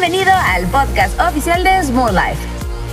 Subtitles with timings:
[0.00, 2.38] Bienvenido al podcast oficial de Small Life,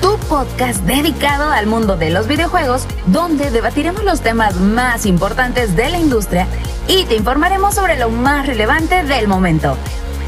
[0.01, 5.87] tu podcast dedicado al mundo de los videojuegos, donde debatiremos los temas más importantes de
[5.89, 6.47] la industria
[6.87, 9.77] y te informaremos sobre lo más relevante del momento.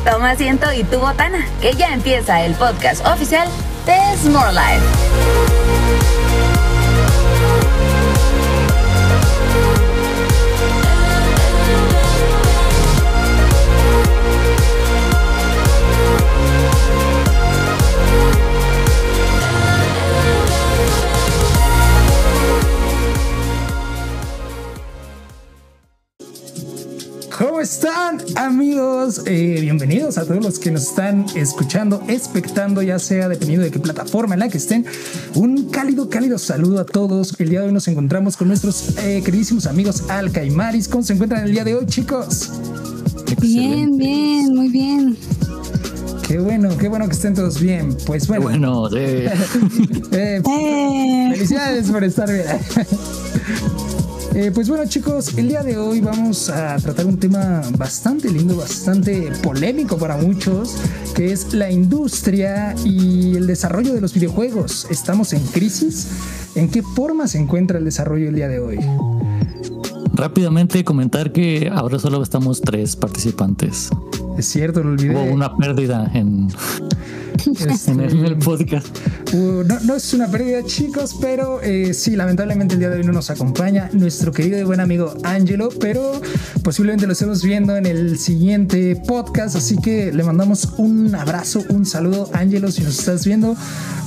[0.05, 3.49] Toma asiento y tu botana, que ya empieza el podcast oficial
[3.87, 4.85] de Small Life.
[29.25, 33.79] Eh, bienvenidos a todos los que nos están escuchando, expectando, ya sea dependiendo de qué
[33.79, 34.85] plataforma en la que estén.
[35.33, 37.33] Un cálido, cálido saludo a todos.
[37.39, 40.89] El día de hoy nos encontramos con nuestros eh, queridísimos amigos Alca y Maris.
[40.89, 42.51] ¿Cómo se encuentran el día de hoy, chicos?
[43.39, 45.15] Bien, bien, muy bien.
[46.27, 47.95] Qué bueno, qué bueno que estén todos bien.
[48.05, 48.43] Pues bueno.
[48.43, 48.89] Bueno.
[50.11, 51.29] Eh, Eh.
[51.31, 52.45] Felicidades por estar bien.
[54.39, 58.55] Eh, pues bueno chicos, el día de hoy vamos a tratar un tema bastante lindo,
[58.55, 60.77] bastante polémico para muchos,
[61.15, 64.85] que es la industria y el desarrollo de los videojuegos.
[64.91, 66.09] ¿Estamos en crisis?
[66.53, 68.77] ¿En qué forma se encuentra el desarrollo el día de hoy?
[70.17, 73.89] Rápidamente comentar que ahora solo estamos tres participantes.
[74.37, 75.15] Es cierto, lo olvidé.
[75.15, 76.49] Hubo una pérdida en,
[77.45, 78.87] Este, en, el, en el podcast.
[79.33, 83.03] Uh, no, no es una pérdida, chicos, pero eh, sí, lamentablemente el día de hoy
[83.05, 86.19] no nos acompaña nuestro querido y buen amigo Angelo, pero
[86.63, 91.85] posiblemente lo estemos viendo en el siguiente podcast, así que le mandamos un abrazo, un
[91.85, 93.55] saludo, Angelo, si nos estás viendo.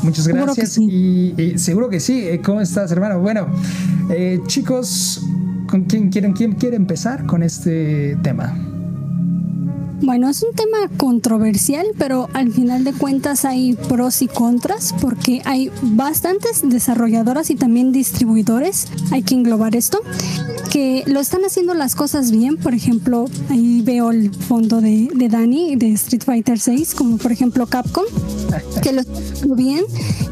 [0.03, 0.73] Muchas Seguro gracias.
[0.73, 1.35] sí.
[1.37, 2.27] Y, y seguro que sí.
[2.27, 3.21] Eh, ¿Cómo estás, hermano?
[3.21, 3.49] Bueno,
[4.11, 5.23] eh, chicos,
[5.71, 8.70] ¿con quién quieren, quién quiere empezar con este tema?
[10.03, 15.43] Bueno, es un tema controversial, pero al final de cuentas hay pros y contras porque
[15.45, 20.01] hay bastantes desarrolladoras y también distribuidores, hay que englobar esto,
[20.71, 22.57] que lo están haciendo las cosas bien.
[22.57, 27.33] Por ejemplo, ahí veo el fondo de, de Dani de Street Fighter 6, como por
[27.33, 28.05] ejemplo Capcom,
[28.83, 29.85] que lo está haciendo bien,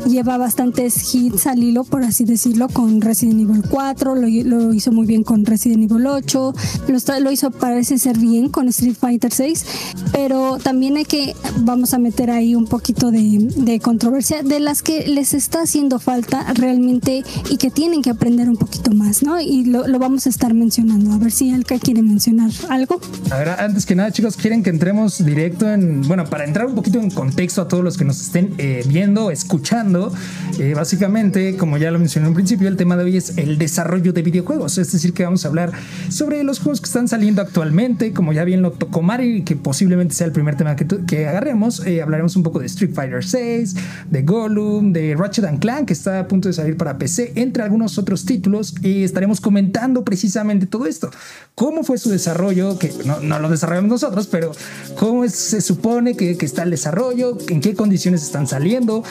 [0.07, 4.93] lleva bastantes hits al hilo, por así decirlo, con Resident Evil 4, lo, lo hizo
[4.93, 6.55] muy bien con Resident Evil 8,
[6.89, 9.58] lo, lo hizo parece ser bien con Street Fighter 6,
[10.13, 15.07] pero también hay que, vamos a meter ahí un poquito de, controversia de las que
[15.07, 19.41] les está haciendo falta realmente y que tienen que aprender un poquito más, ¿no?
[19.41, 23.01] Y lo, vamos a estar mencionando, a ver si Alka quiere mencionar algo.
[23.31, 26.03] A ver, antes que nada, chicos, quieren que entremos directo en.
[26.03, 29.31] Bueno, para entrar un poquito en contexto a todos los que nos estén eh, viendo,
[29.31, 30.13] escuchando.
[30.59, 34.13] eh, básicamente, como ya lo mencioné en principio, el tema de hoy es el desarrollo
[34.13, 34.79] de videojuegos.
[34.79, 35.73] Es decir, que vamos a hablar
[36.09, 38.13] sobre los juegos que están saliendo actualmente.
[38.13, 41.87] Como ya bien lo tocó Mari, que posiblemente sea el primer tema que, que agarremos.
[41.87, 43.75] eh, hablaremos un poco de Street Fighter 6,
[44.11, 47.63] de Gollum, de Ratchet and Clank, que está a punto de salir para PC, entre
[47.63, 48.75] algunos otros títulos.
[48.83, 51.11] Y estaremos comentando precisamente todo esto.
[51.55, 52.79] ¿Cómo fue su desarrollo?
[52.79, 54.53] Que no, no lo desarrollamos nosotros, pero
[54.99, 57.39] ¿cómo es- se supone que, que está el desarrollo?
[57.49, 59.03] ¿En qué condiciones están saliendo?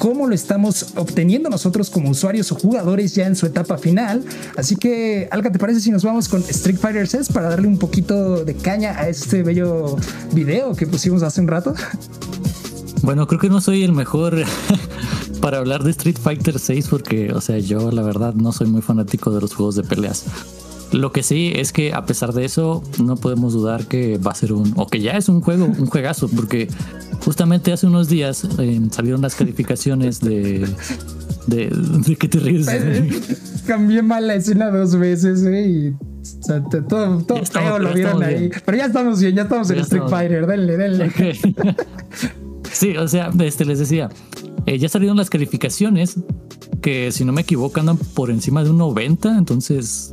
[0.00, 4.24] ¿Cómo lo estamos obteniendo nosotros como usuarios o jugadores ya en su etapa final?
[4.56, 7.78] Así que, Alka, ¿te parece si nos vamos con Street Fighter 6 para darle un
[7.78, 9.83] poquito de caña a este bello
[10.32, 11.74] video que pusimos hace un rato?
[13.02, 14.44] Bueno, creo que no soy el mejor
[15.40, 18.82] para hablar de Street Fighter 6 porque, o sea, yo la verdad no soy muy
[18.82, 20.24] fanático de los juegos de peleas.
[20.94, 24.34] Lo que sí es que a pesar de eso, no podemos dudar que va a
[24.34, 26.68] ser un, o que ya es un juego, un juegazo, porque
[27.24, 30.66] justamente hace unos días eh, salieron las calificaciones de,
[31.48, 31.68] de,
[32.06, 32.68] de que te ríes.
[33.66, 35.66] Cambié mal la escena dos veces, ¿eh?
[35.68, 38.38] Y o sea, te- todo, todo Ya estamos- feo lo vieron ahí.
[38.38, 38.52] bien.
[38.64, 40.46] Pero ya estamos bien, ya estamos en Street Fighter.
[40.46, 41.12] Denle, denle.
[42.72, 44.08] Sí, o sea, este les decía,
[44.66, 46.16] eh, ya salieron las calificaciones
[46.80, 50.12] que si no me equivoco andan por encima de un 90, entonces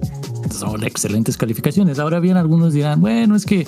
[0.51, 1.99] son excelentes calificaciones.
[1.99, 3.67] Ahora bien, algunos dirán, bueno, es que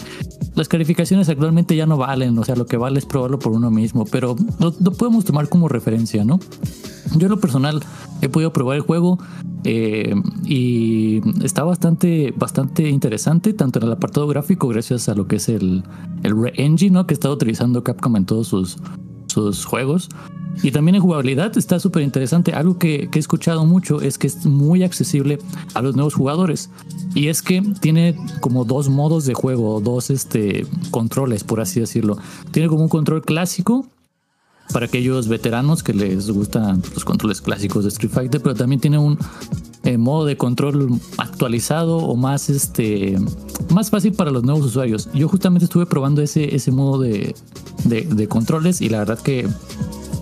[0.56, 3.71] las calificaciones actualmente ya no valen, o sea, lo que vale es probarlo por uno
[3.71, 6.39] mismo, pero lo, podemos tomar como referencia, ¿no?
[7.18, 7.83] Yo en lo personal
[8.21, 9.19] he podido probar el juego
[9.65, 10.15] eh,
[10.45, 15.50] y está bastante, bastante interesante, tanto en el apartado gráfico, gracias a lo que es
[15.50, 15.83] el,
[16.24, 17.06] el Re-Engine, ¿no?
[17.06, 18.77] que está utilizando Capcom en todos sus,
[19.33, 20.09] sus juegos.
[20.62, 22.53] Y también en jugabilidad está súper interesante.
[22.53, 25.39] Algo que, he escuchado mucho es que es muy accesible
[25.74, 26.69] a los nuevos jugadores.
[27.15, 32.18] Y es que tiene como dos modos de juego, dos este, controles, por así decirlo.
[32.51, 33.88] Tiene como un control clásico
[34.71, 38.97] para aquellos veteranos que les gustan los controles clásicos de Street Fighter, pero también tiene
[38.97, 39.18] un,
[39.83, 43.18] eh, modo de control actualizado o más este
[43.74, 45.09] más fácil para los nuevos usuarios.
[45.13, 47.35] Yo justamente estuve probando ese, ese modo de,
[47.83, 49.47] de, controles y la verdad que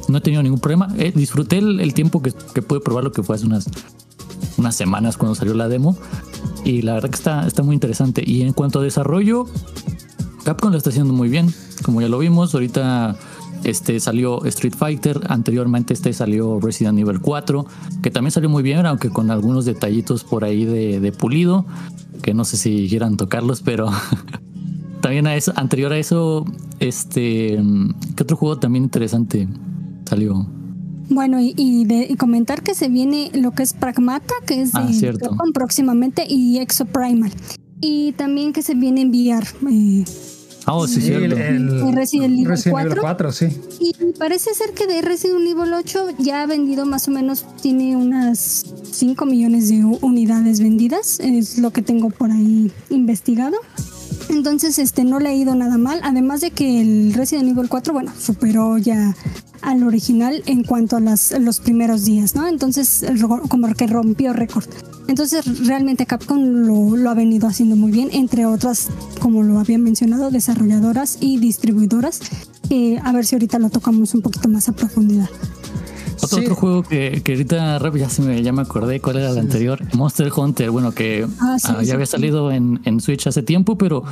[0.07, 0.87] no he tenido ningún problema.
[0.97, 3.69] Eh, disfruté el, tiempo que, que, pude probar lo que fue hace unas,
[4.57, 5.97] unas semanas cuando salió la demo.
[6.63, 8.23] Y la verdad que está, está muy interesante.
[8.25, 9.45] Y en cuanto a desarrollo,
[10.43, 11.53] Capcom lo está haciendo muy bien.
[11.83, 13.15] Como ya lo vimos, ahorita
[13.63, 17.65] este salió Street Fighter, anteriormente este salió Resident Evil 4,
[18.01, 21.65] que también salió muy bien, aunque con algunos detallitos por ahí de, pulido,
[22.21, 23.89] que no sé si quieran tocarlos, pero
[25.01, 26.45] también a eso, anterior a eso,
[26.79, 27.59] este,
[28.15, 29.47] ¿qué otro juego también interesante
[30.07, 30.47] salió?
[31.09, 35.19] Bueno, y, de, comentar que se viene lo que es Pragmata, que es ah, de
[35.53, 37.31] próximamente, y Exo Primal.
[37.81, 40.05] Y también que se viene enviar eh,
[40.67, 43.31] Oh, sí, sí el, el, Resident Evil 4.
[43.31, 43.47] sí.
[43.79, 47.95] Y parece ser que de Resident Evil 8 ya ha vendido más o menos, tiene
[47.95, 53.57] unas 5 millones de unidades vendidas, es lo que tengo por ahí investigado.
[54.31, 57.93] Entonces, este, no le ha ido nada mal, además de que el Resident Evil 4,
[57.93, 59.13] bueno, superó ya
[59.61, 62.47] al original en cuanto a las, los primeros días, ¿no?
[62.47, 63.05] Entonces,
[63.49, 64.65] como que rompió récord.
[65.07, 68.87] Entonces, realmente Capcom lo, ha venido haciendo muy bien, entre otras,
[69.19, 72.21] como lo había mencionado, desarrolladoras y distribuidoras.
[73.03, 75.29] a ver si ahorita lo tocamos un poquito más a profundidad.
[76.33, 79.79] Otro, juego que, que ahorita ya, se me, ya me acordé cuál era el anterior,
[79.93, 84.03] Monster Hunter, bueno, que ah, ah, ya había salido en, en Switch hace tiempo, pero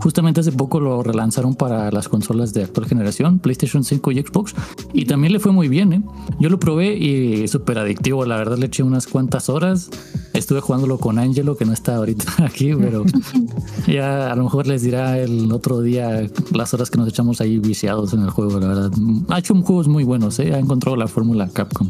[0.00, 4.54] Justamente hace poco lo relanzaron para las consolas de actual generación, PlayStation 5 y Xbox,
[4.92, 5.92] y también le fue muy bien.
[5.92, 6.02] ¿eh?
[6.38, 9.90] Yo lo probé y súper adictivo, la verdad le eché unas cuantas horas.
[10.34, 13.04] Estuve jugándolo con Angelo, que no está ahorita aquí, pero
[13.86, 17.58] ya a lo mejor les dirá el otro día las horas que nos echamos ahí
[17.58, 18.90] viciados en el juego, la verdad.
[19.28, 20.52] Ha hecho juegos muy buenos, ¿eh?
[20.54, 21.88] ha encontrado la fórmula Capcom.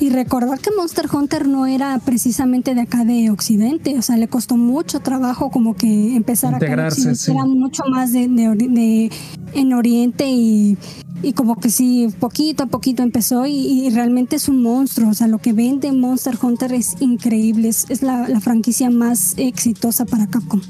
[0.00, 4.28] Y recordar que Monster Hunter no era precisamente de acá de Occidente, o sea, le
[4.28, 7.30] costó mucho trabajo como que empezar a sí.
[7.30, 9.10] era mucho más de, de,
[9.52, 10.78] en Oriente y,
[11.22, 15.26] y, como que sí, poquito a poquito empezó y, realmente es un monstruo, o sea,
[15.26, 20.62] lo que vende Monster Hunter es increíble, es, la, la franquicia más exitosa para Capcom.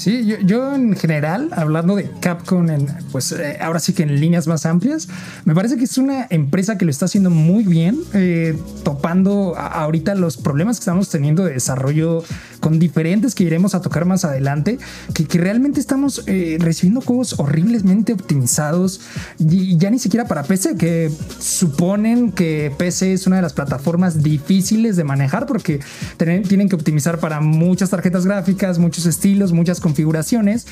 [0.00, 4.46] Sí, yo, en general, hablando de Capcom, en, pues eh, ahora sí que en líneas
[4.46, 5.10] más amplias,
[5.44, 10.14] me parece que es una empresa que lo está haciendo muy bien, eh, topando ahorita
[10.14, 12.24] los problemas que estamos teniendo de desarrollo
[12.60, 14.78] con diferentes que iremos a tocar más adelante,
[15.12, 19.02] que, realmente estamos eh, recibiendo juegos horriblemente optimizados
[19.38, 24.22] y ya ni siquiera para PC, que suponen que PC es una de las plataformas
[24.22, 25.80] difíciles de manejar porque
[26.16, 30.66] tienen que optimizar para muchas tarjetas gráficas, muchos estilos, muchas configuraciones,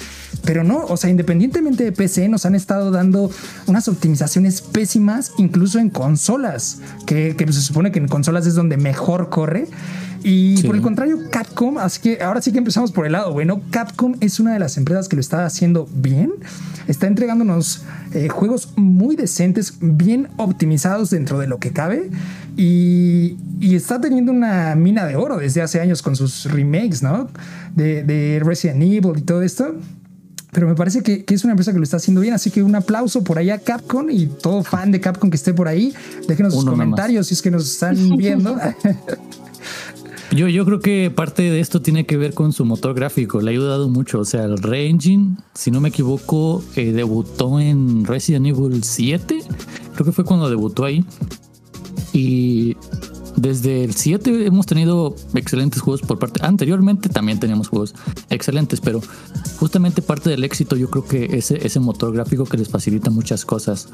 [0.44, 3.30] pero no, o sea, independientemente de PC, nos han estado dando
[3.66, 9.28] unas optimizaciones pésimas, incluso en consolas, que, se supone que en consolas es donde mejor
[9.28, 9.66] corre.
[10.22, 13.60] Y por el contrario, Capcom, así que ahora sí que empezamos por el lado bueno.
[13.70, 16.32] Capcom es una de las empresas que lo está haciendo bien.
[16.86, 17.82] Está entregándonos
[18.12, 22.10] eh, juegos muy decentes, bien optimizados dentro de lo que cabe.
[22.56, 27.28] Y, está teniendo una mina de oro desde hace años con sus remakes, ¿no?
[27.74, 29.74] De, de Resident Evil y todo esto
[30.52, 32.34] pero me parece que, es una empresa que lo está haciendo bien.
[32.34, 35.52] Así que un aplauso por allá a Capcom y todo fan de Capcom que esté
[35.52, 35.94] por ahí.
[36.26, 38.56] Déjenos sus comentarios si es que nos están viendo.
[40.30, 43.40] Yo, yo creo que parte de esto tiene que ver con su motor gráfico.
[43.40, 44.20] Le ha ayudado mucho.
[44.20, 49.40] O sea, el Re-Engine, si no me equivoco, eh, debutó en Resident Evil 7.
[49.94, 51.02] Creo que fue cuando debutó ahí.
[52.12, 52.76] Y
[53.40, 56.44] desde el 7 hemos tenido excelentes juegos por parte.
[56.44, 57.94] Anteriormente también teníamos juegos
[58.30, 59.00] excelentes, pero
[59.58, 63.44] justamente parte del éxito yo creo que ese, ese motor gráfico que les facilita muchas
[63.44, 63.88] cosas.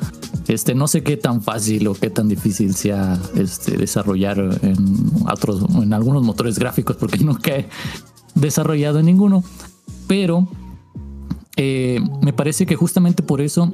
[0.49, 5.63] Este, no sé qué tan fácil o qué tan difícil sea este, desarrollar en otros,
[5.83, 7.69] en algunos motores gráficos, porque nunca he
[8.35, 9.45] desarrollado en ninguno.
[10.07, 10.49] Pero
[11.57, 13.71] eh, me parece que justamente por eso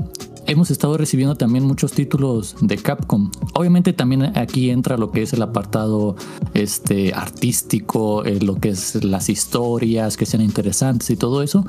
[0.51, 3.31] hemos estado recibiendo también muchos títulos de Capcom.
[3.55, 6.17] Obviamente también aquí entra lo que es el apartado
[6.55, 11.65] este, artístico, eh, lo que es las historias que sean interesantes y todo eso.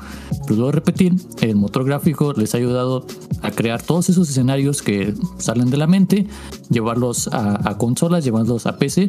[0.46, 3.06] Pero luego repetir, el motor gráfico les ha ayudado
[3.42, 6.26] a crear todos esos escenarios que salen de la mente,
[6.68, 9.08] llevarlos a, consolas, llevarlos a PC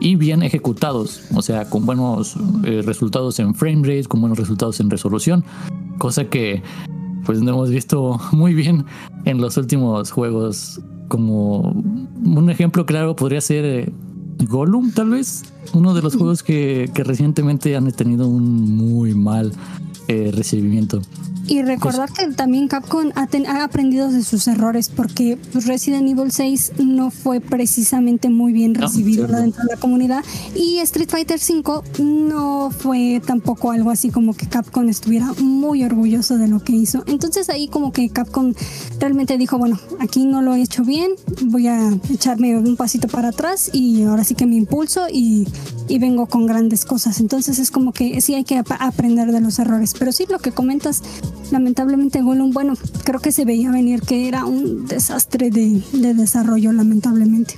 [0.00, 4.78] y bien ejecutados, o sea, con buenos eh, resultados en frame rate, con buenos resultados
[4.78, 5.44] en resolución,
[5.98, 6.62] cosa que
[7.24, 8.84] pues no hemos visto muy bien
[9.24, 10.80] en los últimos juegos.
[11.08, 13.92] Como un ejemplo claro podría ser eh,
[14.48, 15.42] Gollum, tal vez.
[15.74, 19.52] Uno de los juegos que, recientemente han tenido un muy mal
[20.08, 21.00] eh, recibimiento.
[21.46, 26.30] Y recordar que también Capcom ha, ha, aprendido de sus errores porque pues, Resident Evil
[26.30, 31.84] 6 no fue precisamente muy bien recibido dentro de la comunidad y Street Fighter 5
[31.98, 37.02] no fue tampoco algo así como que Capcom estuviera muy orgulloso de lo que hizo.
[37.06, 38.54] Entonces ahí como que Capcom
[38.98, 43.28] realmente dijo, bueno, aquí no lo he hecho bien, voy a echarme un pasito para
[43.28, 45.48] atrás y ahora sí que me impulso y,
[45.88, 47.20] y vengo con grandes cosas.
[47.20, 49.94] Entonces es como que sí hay que aprender de los errores.
[49.98, 51.02] Pero sí, lo que comentas
[51.50, 57.54] lamentablemente Gollum, bueno, creo que se veía venir que era un desastre de, desarrollo, lamentablemente.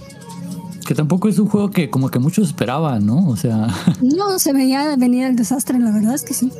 [0.87, 3.29] Que tampoco es un juego que como que muchos esperaban, ¿no?
[3.29, 3.69] O sea...
[4.03, 6.51] No, se veía venir el desastre, la verdad es que sí.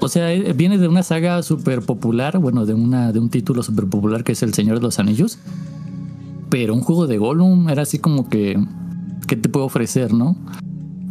[0.00, 3.62] O sea, eh, viene de una saga súper popular, bueno, de, una, de un título
[3.62, 5.38] súper popular que es El Señor de los Anillos.
[6.48, 8.58] Pero un juego de Gollum era así como que...
[9.26, 10.36] ¿Qué te puedo ofrecer, no?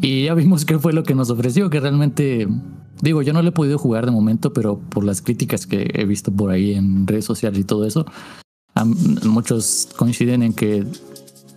[0.02, 2.48] Y ya vimos qué fue lo que nos ofreció, que realmente
[3.02, 6.06] Digo, yo no lo he podido jugar de momento, pero por las críticas que he
[6.06, 8.06] visto por ahí en redes sociales y todo eso,
[9.24, 10.86] muchos coinciden en que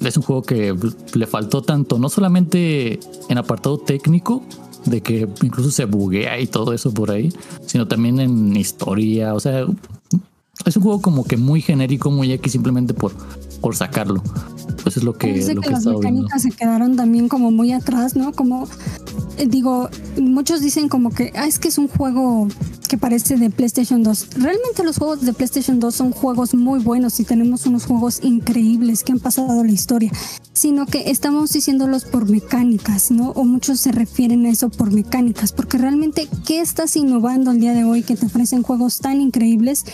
[0.01, 0.77] es un juego que
[1.15, 4.43] le faltó tanto, no solamente en apartado técnico,
[4.85, 7.33] de que incluso se buguea y todo eso por ahí,
[7.67, 9.67] sino también en historia, o sea,
[10.65, 13.13] es un juego como que muy genérico, muy X simplemente por,
[13.61, 14.23] por sacarlo.
[14.83, 18.33] Pues es lo que, lo que, las mecánicas se quedaron también como muy atrás, ¿no?
[18.33, 18.69] Como
[19.37, 19.89] eh, digo,
[20.21, 22.49] muchos dicen como que ah, es que es un juego
[22.89, 24.31] que parece de PlayStation 2.
[24.37, 29.05] Realmente los juegos de PlayStation 2 son juegos muy buenos y tenemos unos juegos increíbles
[29.05, 30.11] que han pasado la historia,
[30.53, 33.31] sino que estamos diciéndolos por mecánicas, ¿no?
[33.33, 37.75] O muchos se refieren a eso por mecánicas, porque realmente, ¿qué estás innovando el día
[37.75, 39.85] de hoy que te ofrecen juegos tan increíbles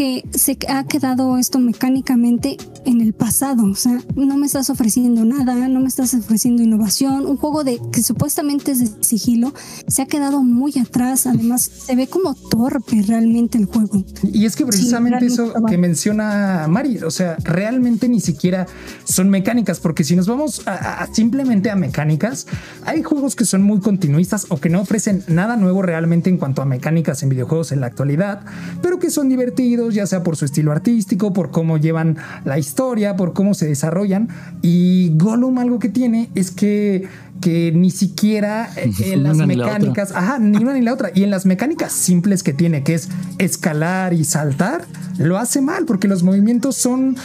[0.00, 3.66] que se ha quedado esto mecánicamente en el pasado.
[3.66, 7.26] O sea, no me estás ofreciendo nada, no me estás ofreciendo innovación.
[7.26, 9.52] Un juego de que supuestamente es de sigilo
[9.88, 11.26] se ha quedado muy atrás.
[11.26, 14.02] Además, se ve como torpe realmente el juego.
[14.22, 18.66] Y es que precisamente eso que menciona Mari, o sea, realmente ni siquiera
[19.04, 22.46] son mecánicas, porque si nos vamos a, simplemente a mecánicas,
[22.86, 26.62] hay juegos que son muy continuistas o que no ofrecen nada nuevo realmente en cuanto
[26.62, 28.46] a mecánicas en videojuegos en la actualidad,
[28.80, 33.16] pero que son divertidos ya sea por su estilo artístico, por cómo llevan la historia,
[33.16, 34.28] por cómo se desarrollan.
[34.62, 37.08] Y Gollum algo que tiene es que
[37.40, 41.30] que ni siquiera eh, en las mecánicas, ajá, ni una ni la otra, y en
[41.30, 44.84] las mecánicas simples que tiene, que es escalar y saltar,
[45.18, 47.16] lo hace mal porque los movimientos son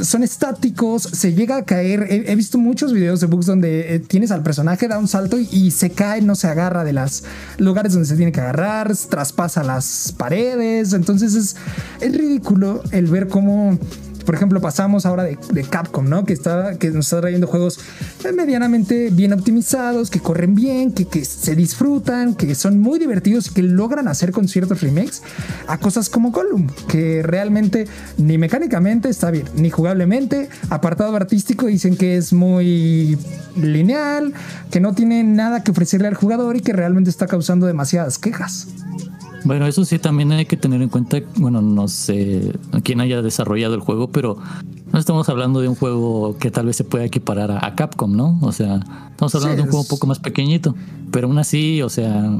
[0.00, 2.06] son estáticos, se llega a caer.
[2.08, 5.70] He, visto muchos videos de bugs donde eh, tienes al personaje, da un salto y,
[5.70, 7.24] se cae, no se agarra de los
[7.58, 10.92] lugares donde se tiene que agarrar, traspasa las paredes.
[10.92, 11.56] Entonces es,
[12.00, 13.78] es ridículo el ver cómo
[14.28, 15.38] por ejemplo, pasamos ahora de,
[15.70, 16.26] Capcom, ¿no?
[16.26, 17.80] Que, está, que nos está trayendo juegos
[18.36, 23.54] medianamente bien optimizados, que corren bien, que, que se disfrutan, que son muy divertidos y
[23.54, 25.22] que logran hacer con ciertos remakes
[25.66, 27.86] a cosas como Gollum, que realmente
[28.18, 30.50] ni mecánicamente está bien, ni jugablemente.
[30.68, 33.16] Apartado artístico dicen que es muy
[33.56, 34.34] lineal,
[34.70, 38.66] que no tiene nada que ofrecerle al jugador y que realmente está causando demasiadas quejas.
[39.48, 42.52] Bueno, eso sí también hay que tener en cuenta, bueno, no sé
[42.84, 44.36] quién haya desarrollado el juego, pero
[44.92, 48.38] no estamos hablando de un juego que tal vez se pueda equiparar a, Capcom, ¿no?
[48.42, 48.78] O sea,
[49.10, 50.74] estamos hablando de un juego un poco más pequeñito,
[51.10, 52.30] pero aún así, o sea,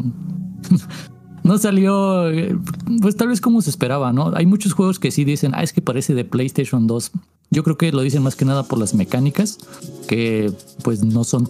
[1.44, 2.24] no salió,
[3.00, 4.30] pues tal vez como se esperaba, ¿no?
[4.36, 7.12] Hay muchos juegos que sí dicen, ah, es que parece de PlayStation 2.
[7.50, 9.56] Yo creo que lo dicen más que nada por las mecánicas,
[10.06, 10.52] que
[10.84, 11.48] pues no son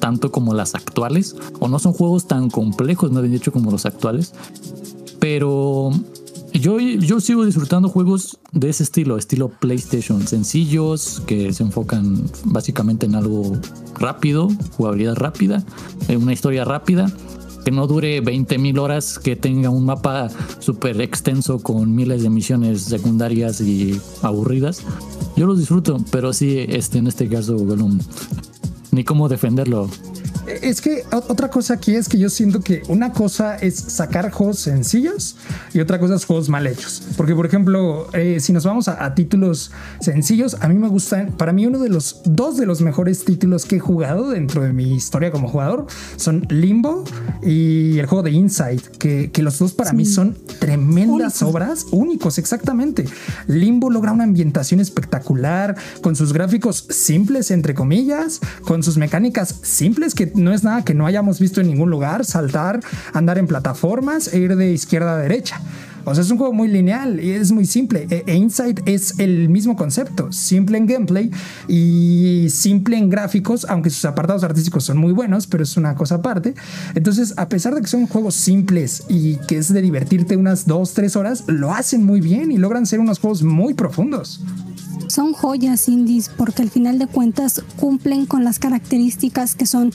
[0.00, 3.84] tanto como las actuales, o no son juegos tan complejos, no bien dicho, como los
[3.84, 4.32] actuales.
[5.24, 5.90] Pero
[6.52, 13.06] yo, yo sigo disfrutando juegos de ese estilo, estilo PlayStation, sencillos, que se enfocan básicamente
[13.06, 13.56] en algo
[13.98, 15.64] rápido, jugabilidad rápida,
[16.08, 17.10] en una historia rápida
[17.64, 20.28] que no dure 20.000 horas, que tenga un mapa
[20.58, 24.82] súper extenso con miles de misiones secundarias y aburridas.
[25.38, 27.56] Yo los disfruto, pero sí, este, en este caso,
[28.90, 29.88] ni cómo defenderlo.
[30.46, 34.58] Es que otra cosa aquí es que yo siento que una cosa es sacar juegos
[34.58, 35.36] sencillos
[35.72, 37.02] y otra cosa es juegos mal hechos.
[37.16, 39.70] Porque, por ejemplo, eh, si nos vamos a, títulos
[40.00, 43.64] sencillos, a mí me gustan, para mí uno de los dos de los mejores títulos
[43.64, 45.86] que he jugado dentro de mi historia como jugador
[46.16, 47.04] son Limbo
[47.42, 53.04] y el juego de Inside, que, los dos para mí son tremendas obras, únicos, exactamente.
[53.46, 60.14] Limbo logra una ambientación espectacular, con sus gráficos simples, entre comillas, con sus mecánicas simples
[60.14, 62.80] que no es nada que no hayamos visto en ningún lugar, saltar,
[63.12, 65.60] andar en plataformas e ir de izquierda a derecha.
[66.04, 68.06] O sea, es un juego muy lineal y es muy simple.
[68.10, 71.30] E, e Inside es el mismo concepto, simple en gameplay
[71.68, 76.16] y simple en gráficos, aunque sus apartados artísticos son muy buenos, pero es una cosa
[76.16, 76.54] aparte.
[76.94, 80.94] Entonces, a pesar de que son juegos simples y que es de divertirte unas dos,
[80.94, 84.40] tres horas, lo hacen muy bien y logran ser unos juegos muy profundos
[85.14, 89.92] son joyas indies porque al final de cuentas cumplen con las características que son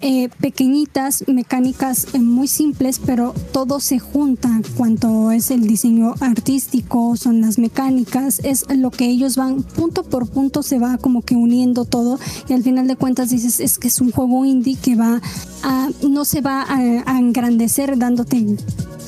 [0.00, 4.60] eh, pequeñitas, mecánicas eh, muy simples, pero todo se junta.
[4.76, 10.28] Cuanto es el diseño artístico, son las mecánicas, es lo que ellos van punto por
[10.28, 12.18] punto, se va como que uniendo todo.
[12.48, 15.20] Y al final de cuentas dices, es que es un juego indie que va
[15.62, 18.56] a, no se va a, a engrandecer dándote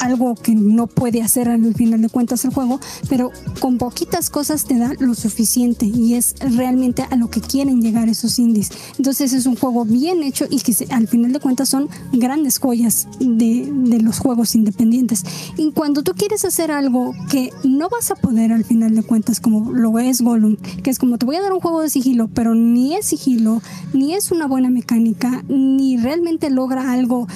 [0.00, 4.64] algo que no puede hacer al final de cuentas el juego, pero con poquitas cosas
[4.64, 8.70] te da lo suficiente y es realmente a lo que quieren llegar esos indies.
[8.98, 13.08] Entonces es un juego bien hecho y que al final de cuentas son grandes joyas
[13.18, 15.24] de, de los juegos independientes.
[15.56, 19.38] Y cuando tú quieres hacer algo que no vas a poder al final de cuentas,
[19.38, 22.28] como lo es Gollum, que es como te voy a dar un juego de sigilo,
[22.34, 23.62] pero ni es sigilo,
[23.92, 27.28] ni es una buena mecánica, ni realmente logra algo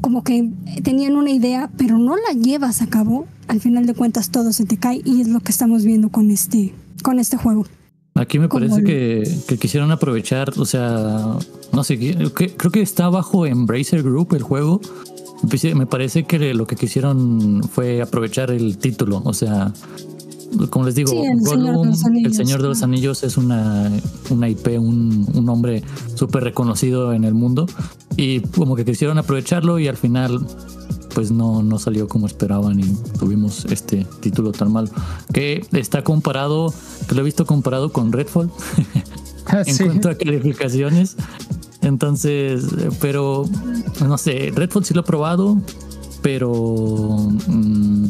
[0.00, 0.50] como que
[0.82, 4.64] tenían una idea, pero no la llevas a cabo, al final de cuentas todo se
[4.64, 6.72] te cae y es lo que estamos viendo con este,
[7.02, 7.66] con este juego.
[8.14, 11.36] Aquí me parece que, quisieron aprovechar, o sea,
[11.72, 14.80] no sé, creo que está bajo Embracer Group el juego.
[15.74, 19.72] Me parece que lo que quisieron fue aprovechar el título, o sea,
[20.70, 23.90] como les digo, el, Señor de los Anillos es una,
[24.30, 25.82] una IP, un, un nombre
[26.14, 27.66] súper reconocido en el mundo.
[28.16, 30.46] Y como que quisieron aprovecharlo y al final
[31.14, 34.90] pues no, no salió como esperaban y tuvimos este título tan mal.
[35.32, 36.74] Que está comparado,
[37.08, 38.50] que lo he visto comparado con Redfall
[39.46, 41.16] ah, en cuanto a calificaciones.
[41.84, 42.64] Entonces,
[43.00, 43.44] pero
[44.04, 45.60] no sé, Redfall sí lo he probado,
[46.22, 46.50] pero
[47.46, 48.08] mm,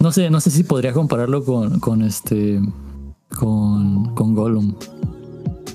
[0.00, 2.60] no sé, no sé si podría compararlo con, con este.
[3.28, 4.14] con.
[4.14, 4.74] con Gollum.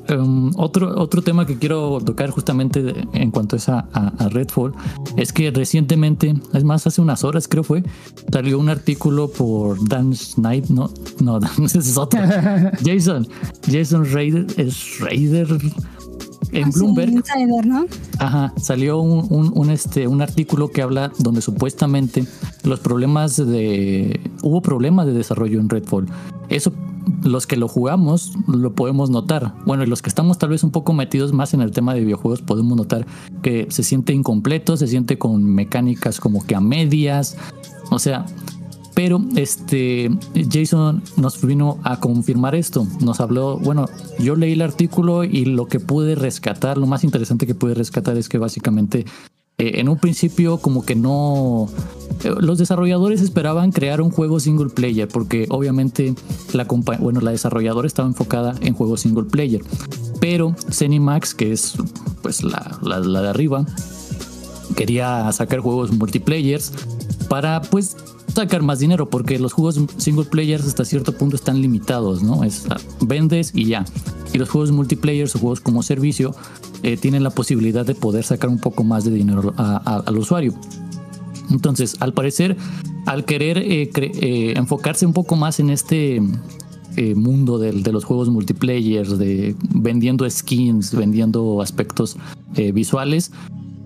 [0.08, 4.72] Um, otro, otro tema que quiero tocar justamente en cuanto a, a, Redfall
[5.18, 7.84] es que recientemente, es más, hace unas horas creo fue,
[8.32, 10.92] salió un artículo por Dan Snyder, no,
[11.22, 12.20] no, es otro,
[12.86, 13.28] Jason,
[13.68, 15.48] Jason Raider, es Raider,
[16.52, 17.24] en Bloomberg.
[18.20, 22.26] Ajá, salió un, un, este, un artículo que habla donde supuestamente
[22.64, 24.20] los problemas de.
[24.42, 26.08] Hubo problemas de desarrollo en Redfall.
[26.50, 26.72] Eso
[27.24, 29.54] los que lo jugamos lo podemos notar.
[29.66, 32.02] Bueno, y los que estamos tal vez un poco metidos más en el tema de
[32.02, 33.06] videojuegos podemos notar
[33.42, 37.38] que se siente incompleto, se siente con mecánicas como que a medias.
[37.92, 38.26] O sea,
[38.96, 40.10] pero este
[40.50, 42.88] Jason nos vino a confirmar esto.
[43.02, 47.46] Nos habló, bueno, yo leí el artículo y lo que pude rescatar, lo más interesante
[47.46, 49.06] que pude rescatar es que básicamente
[49.58, 51.68] eh, en un principio como que no
[52.24, 56.14] eh, los desarrolladores esperaban crear un juego single player porque obviamente
[56.52, 59.62] la bueno la desarrolladora estaba enfocada en juegos single player
[60.20, 61.76] pero Zenimax que es
[62.22, 63.66] pues la, la de arriba
[64.76, 66.74] quería sacar juegos multiplayers
[67.30, 67.98] para pues
[68.34, 72.44] sacar más dinero porque los juegos single players hasta cierto punto están limitados, ¿no?
[72.44, 73.86] Es ah, vendes y ya.
[74.34, 76.36] Y los juegos multiplayer o juegos como servicio
[76.84, 80.54] eh, tienen la posibilidad de poder sacar un poco más de dinero al usuario.
[81.50, 82.58] Entonces, al parecer,
[83.06, 86.22] al querer eh, eh, enfocarse un poco más en este
[87.16, 92.16] mundo de, de, los juegos multiplayer, de vendiendo skins, vendiendo aspectos
[92.74, 93.32] visuales,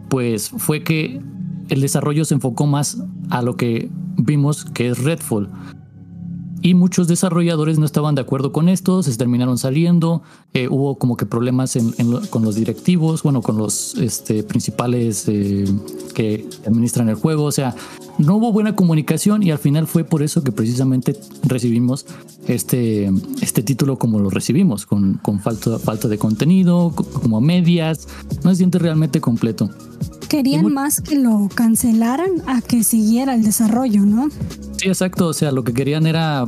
[0.09, 1.19] pues fue que
[1.69, 5.49] el desarrollo se enfocó más a lo que vimos que es Redfall.
[6.61, 11.15] Y muchos desarrolladores no estaban de acuerdo con esto, se terminaron saliendo, eh, hubo como
[11.15, 11.77] que problemas
[12.29, 15.63] con los directivos, bueno, con los este, principales eh,
[16.13, 17.75] que administran el juego, o sea,
[18.19, 22.05] no hubo buena comunicación y al final fue por eso que precisamente recibimos
[22.47, 23.09] este,
[23.41, 28.07] este título como lo recibimos, con, con falta, falta de contenido, como medias,
[28.43, 29.69] no se siente realmente completo.
[30.27, 34.29] Querían más que lo cancelaran a que siguiera el desarrollo, ¿no?
[34.77, 35.27] Sí, exacto.
[35.27, 36.45] O sea, lo que querían era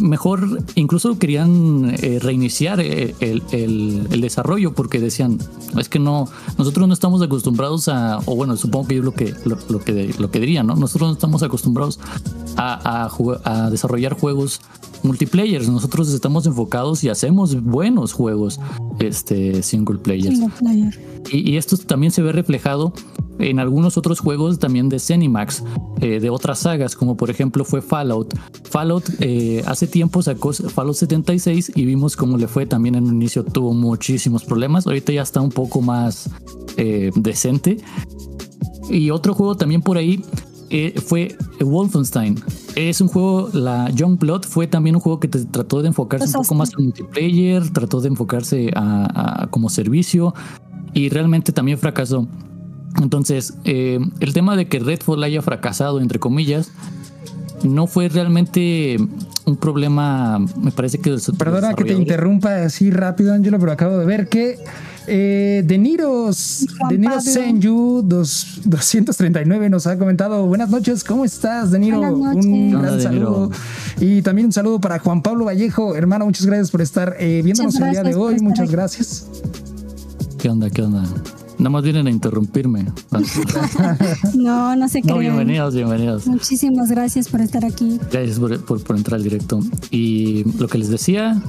[0.00, 5.38] mejor, incluso querían eh, reiniciar eh, el, desarrollo porque decían,
[5.78, 9.34] es que no, nosotros no estamos acostumbrados a, o bueno, supongo que es lo que,
[9.44, 10.83] lo, que, lo que dirían, ¿no?
[10.84, 11.98] Nosotros no estamos acostumbrados
[12.56, 14.60] a, a, a desarrollar juegos
[15.04, 15.68] multiplayer.
[15.68, 18.58] Nosotros estamos enfocados y hacemos buenos juegos
[18.98, 20.32] este, single player.
[21.30, 22.92] Y, esto también se ve reflejado
[23.38, 25.62] en algunos otros juegos también de Zenimax,
[26.00, 28.34] eh, de otras sagas, como por ejemplo fue Fallout.
[28.64, 33.14] Fallout eh, hace tiempo sacó Fallout 76 y vimos cómo le fue también en un
[33.14, 34.86] inicio, tuvo muchísimos problemas.
[34.86, 36.30] Ahorita ya está un poco más
[36.76, 37.78] eh, decente.
[38.90, 40.22] Y otro juego también por ahí
[40.70, 42.40] eh, fue Wolfenstein.
[42.74, 46.44] Es un juego, la Young Blood fue también un juego que trató de enfocarse un
[46.44, 50.34] poco más en multiplayer, trató de enfocarse a, como servicio
[50.92, 52.26] y realmente también fracasó.
[53.02, 56.70] Entonces, eh, el tema de que Redfall haya fracasado, entre comillas,
[57.64, 58.96] no fue realmente
[59.46, 61.16] un problema, me parece que...
[61.36, 64.58] Perdona que te interrumpa así rápido, Angelo, pero acabo de ver que
[65.06, 71.78] eh, de Niros, de Niros Senju 239 nos ha comentado, buenas noches, ¿cómo estás, De
[71.78, 72.00] Niro?
[72.00, 73.50] Un gran saludo.
[74.00, 77.74] Y también un saludo para Juan Pablo Vallejo, hermano, muchas gracias por estar eh, viéndonos
[77.76, 79.26] el día de hoy, muchas gracias.
[80.38, 81.04] ¿Qué onda, qué onda?
[81.58, 82.86] Nada más vienen a interrumpirme.
[84.34, 85.08] no, no sé qué.
[85.08, 86.26] No, bienvenidos, bienvenidos.
[86.26, 87.98] Muchísimas gracias por estar aquí.
[88.10, 89.60] Gracias por, por entrar al directo.
[89.90, 91.40] Y lo que les decía,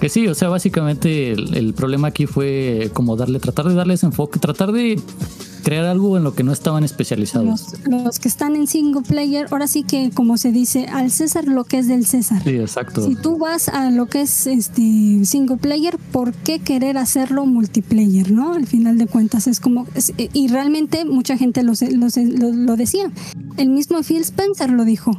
[0.00, 4.40] que sí, o sea, básicamente el, problema aquí fue como darle, tratar de darles enfoque,
[4.40, 4.98] tratar de
[5.60, 7.74] crear algo en lo que no estaban especializados.
[7.86, 11.64] Los, que están en single player, ahora sí que como se dice, al César lo
[11.64, 12.42] que es del César.
[12.42, 13.04] Sí, exacto.
[13.04, 18.30] Si tú vas a lo que es este single player, ¿por qué querer hacerlo multiplayer,
[18.30, 18.54] no?
[18.54, 19.86] Al final de cuentas es como
[20.32, 23.10] y realmente mucha gente lo, lo, lo decía.
[23.56, 25.12] El mismo Phil Spencer lo dijo.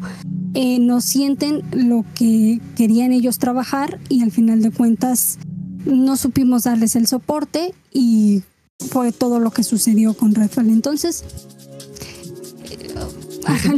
[0.54, 5.40] Eh, no sienten lo que querían ellos trabajar y al final de cuentas
[5.86, 8.44] no supimos darles el soporte y
[8.90, 10.70] fue todo lo que sucedió con Redfall.
[10.70, 11.24] Entonces,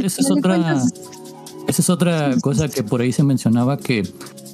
[0.02, 0.82] esa es otra,
[1.68, 4.02] esa es otra cosa que por ahí se mencionaba que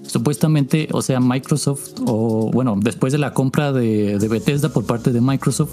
[0.06, 5.12] supuestamente, o sea, Microsoft, o bueno, después de la compra de, de Bethesda por parte
[5.12, 5.70] de Microsoft,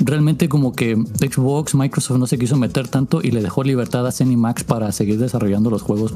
[0.00, 4.24] realmente como que Xbox, Microsoft no se quiso meter tanto y le dejó libertad a
[4.24, 6.14] Max para seguir desarrollando los juegos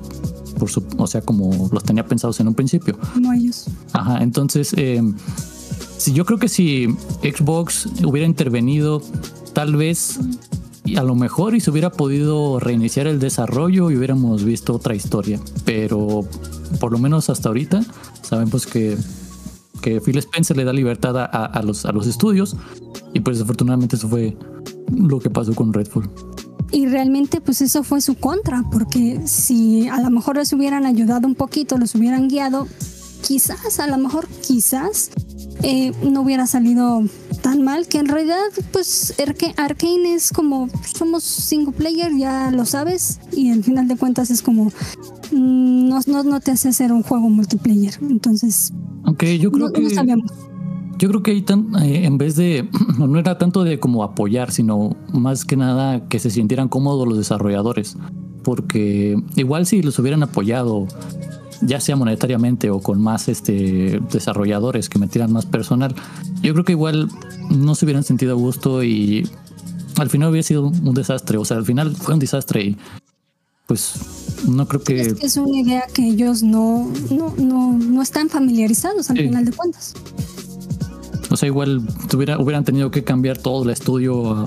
[0.59, 2.99] por su, o sea, como los tenía pensados en un principio.
[3.15, 3.67] Como ellos.
[3.93, 5.03] Ajá, entonces, eh,
[6.13, 6.89] yo creo que si
[7.23, 9.03] Xbox hubiera intervenido,
[9.53, 10.19] tal vez
[10.87, 14.95] y a lo mejor y se hubiera podido reiniciar el desarrollo y hubiéramos visto otra
[14.95, 15.41] historia.
[15.65, 16.25] Pero
[16.81, 17.83] por lo menos hasta ahorita
[18.23, 18.97] sabemos que,
[19.83, 22.57] que Phil Spencer le da libertad a, los, a los estudios
[23.13, 24.37] y pues desafortunadamente eso fue
[24.93, 26.09] lo que pasó con Redfall.
[26.71, 31.27] Y realmente pues eso fue su contra, porque si a lo mejor les hubieran ayudado
[31.27, 32.67] un poquito, los hubieran guiado,
[33.23, 35.11] quizás, a lo mejor quizás
[35.63, 37.03] eh, no hubiera salido
[37.43, 38.37] tan mal, que en realidad
[38.73, 39.15] pues
[39.57, 44.43] Arkane es como, somos single player, ya lo sabes, y al final de cuentas es
[44.43, 44.67] como,
[45.33, 48.73] mm, no, no, te hace hacer un juego multiplayer, entonces...
[49.05, 49.89] Aunque yo creo que...
[50.99, 54.51] Yo creo que ahí tan, eh, en vez de, no era tanto de como apoyar,
[54.51, 57.97] sino más que nada que se sintieran cómodos los desarrolladores.
[58.43, 60.87] Porque igual si los hubieran apoyado,
[61.63, 65.95] ya sea monetariamente o con más este, desarrolladores que metieran más personal,
[66.43, 67.09] yo creo que igual
[67.51, 69.29] no se hubieran sentido a gusto y
[69.97, 71.39] al final hubiera sido un desastre.
[71.39, 72.77] O sea, al final fue un desastre y
[73.67, 73.95] pues
[74.47, 75.01] no creo que...
[75.01, 79.45] Es, que es una idea que ellos no, no, no, no están familiarizados al final
[79.45, 79.95] de cuentas.
[81.31, 84.47] O sea, igual tuviera, hubieran tenido que cambiar todo el estudio,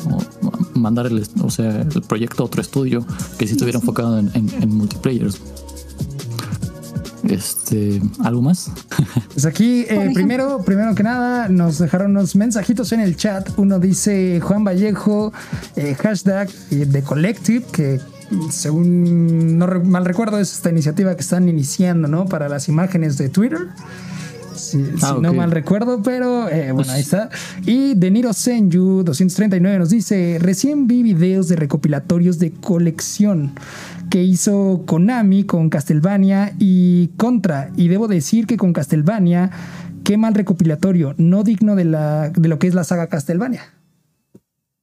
[0.73, 3.05] mandar el, o sea, el proyecto a otro estudio
[3.37, 5.29] que si estuviera enfocado en, en, multiplayer.
[7.29, 8.71] Este, ¿algo más?
[9.33, 13.47] Pues aquí, eh, primero, primero que nada, nos dejaron unos mensajitos en el chat.
[13.57, 15.31] Uno dice Juan Vallejo,
[15.75, 17.99] eh, hashtag de Collective, que
[18.49, 22.25] según no mal recuerdo es esta iniciativa que están iniciando, ¿no?
[22.25, 23.67] Para las imágenes de Twitter
[24.59, 27.29] si, ah, no mal recuerdo, pero eh, bueno, ahí está.
[27.65, 33.53] Y Deniro Senju 239 nos dice, recién vi videos de recopilatorios de colección
[34.09, 37.71] que hizo Konami con Castlevania y Contra.
[37.75, 39.51] Y debo decir que con Castlevania,
[40.03, 43.61] qué mal recopilatorio, no digno de, la, de lo que es la saga Castlevania.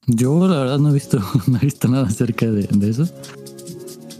[0.06, 3.08] Yo la verdad no he visto, no he visto nada acerca de, de eso.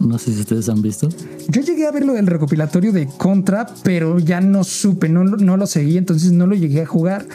[0.01, 1.09] No sé si ustedes han visto.
[1.49, 5.57] Yo llegué a ver lo del recopilatorio de Contra, pero ya no supe, no, no
[5.57, 7.27] lo seguí, entonces no lo llegué a jugar.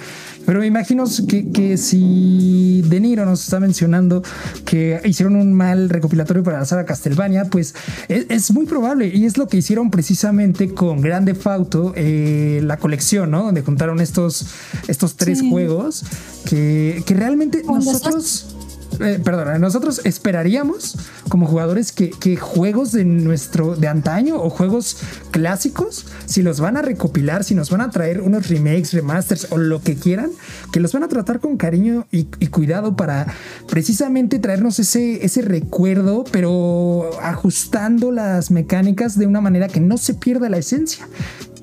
[0.45, 4.23] Pero me imagino que, que, si De Niro nos está mencionando
[4.65, 7.75] que hicieron un mal recopilatorio para la saga Castlevania, pues
[8.07, 13.31] es, muy probable y es lo que hicieron precisamente con Grande Fauto, eh, la colección,
[13.31, 13.43] ¿no?
[13.43, 14.47] Donde juntaron estos,
[14.87, 16.03] estos tres juegos
[16.45, 18.55] que, que realmente nosotros...
[18.99, 20.97] Eh, perdona, nosotros esperaríamos
[21.29, 24.97] como jugadores que, juegos de nuestro, de antaño o juegos
[25.31, 29.57] clásicos, si los van a recopilar, si nos van a traer unos remakes, remasters o
[29.57, 30.29] lo que quieran,
[30.71, 33.27] que los van a tratar con cariño y, cuidado para
[33.69, 40.13] precisamente traernos ese, ese recuerdo, pero ajustando las mecánicas de una manera que no se
[40.13, 41.07] pierda la esencia.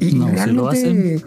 [0.00, 1.24] Y realmente, si lo hacen,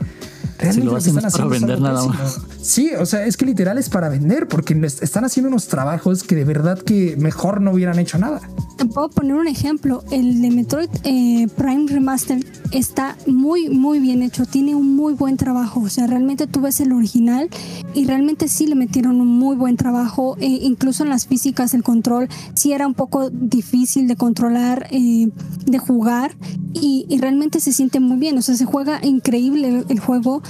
[0.58, 2.42] realmente lo hacen para vender nada más.
[2.62, 6.36] Sí, o sea, es que literal es para vender, porque están haciendo unos trabajos que
[6.36, 8.40] de verdad que mejor no hubieran hecho nada.
[8.78, 10.04] Te puedo poner un ejemplo.
[10.12, 14.46] El de Metroid eh, Prime Remaster está muy, muy bien hecho.
[14.46, 15.82] Tiene un muy buen trabajo.
[15.82, 17.50] O sea, realmente tú ves el original
[17.96, 20.38] y realmente sí le metieron un muy buen trabajo.
[20.40, 25.30] Eh, incluso en las físicas, el control sí era un poco difícil de controlar, eh,
[25.66, 26.36] de jugar.
[26.74, 28.38] Y, realmente se siente muy bien.
[28.38, 30.42] O sea, se juega increíble el, juego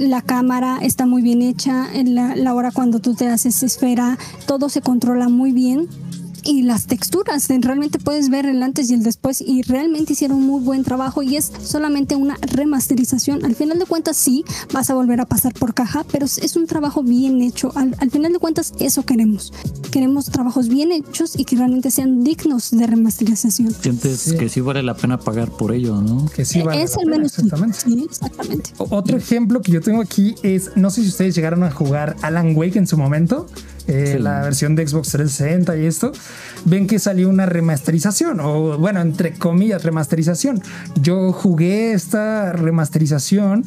[0.00, 4.68] la cámara está muy bien hecha, la, la hora cuando tú te haces esfera, todo
[4.68, 5.88] se controla muy bien
[6.44, 10.46] y las texturas, realmente puedes ver el antes y el después y realmente hicieron un
[10.46, 13.44] muy buen trabajo y es solamente una remasterización.
[13.44, 16.66] Al final de cuentas sí, vas a volver a pasar por caja, pero es un
[16.66, 17.72] trabajo bien hecho.
[17.74, 19.52] Al, final de cuentas eso queremos.
[19.90, 23.72] Queremos trabajos bien hechos y que realmente sean dignos de remasterización.
[23.72, 26.26] Sientes que sí vale la pena pagar por ello, ¿no?
[26.26, 27.78] Que sí vale es la pena, menos exactamente.
[27.80, 28.70] Sí, exactamente.
[28.78, 32.56] Otro ejemplo que yo tengo aquí es, no sé si ustedes llegaron a jugar Alan
[32.56, 33.46] Wake en su momento.
[33.86, 36.12] Eh, la versión de Xbox 360 y esto,
[36.64, 40.62] ven que salió una remasterización, o bueno, entre comillas, remasterización.
[41.00, 43.64] Yo jugué esta remasterización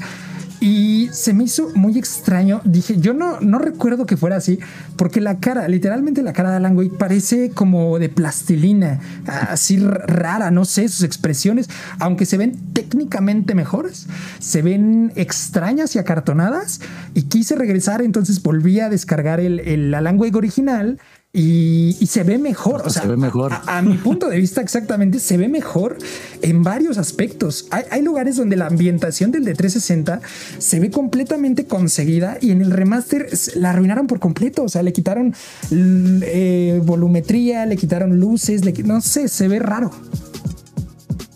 [0.60, 2.62] y se me hizo muy extraño.
[2.64, 4.60] Dije, yo no, no recuerdo que fuera así,
[4.96, 10.52] porque la cara, literalmente la cara de Alan Wake parece como de plastilina, así rara,
[10.52, 14.08] no sé, sus expresiones, aunque se ven técnicamente mejores,
[14.40, 16.82] se ven extrañas y acartonadas.
[17.14, 21.00] Y quise regresar, entonces volví a descargar el, el Alan original
[21.36, 22.84] y, se ve mejor.
[22.86, 23.54] O sea, se ve mejor.
[23.66, 25.98] A, mi punto de vista, exactamente, se ve mejor
[26.44, 27.66] en varios aspectos.
[27.72, 30.22] Hay, lugares donde la ambientación del de 360
[30.60, 34.64] se ve completamente conseguida y en el remaster la arruinaron por completo.
[34.64, 35.34] O sea, le quitaron
[35.72, 39.90] eh, volumetría, le quitaron luces, no sé, se ve raro.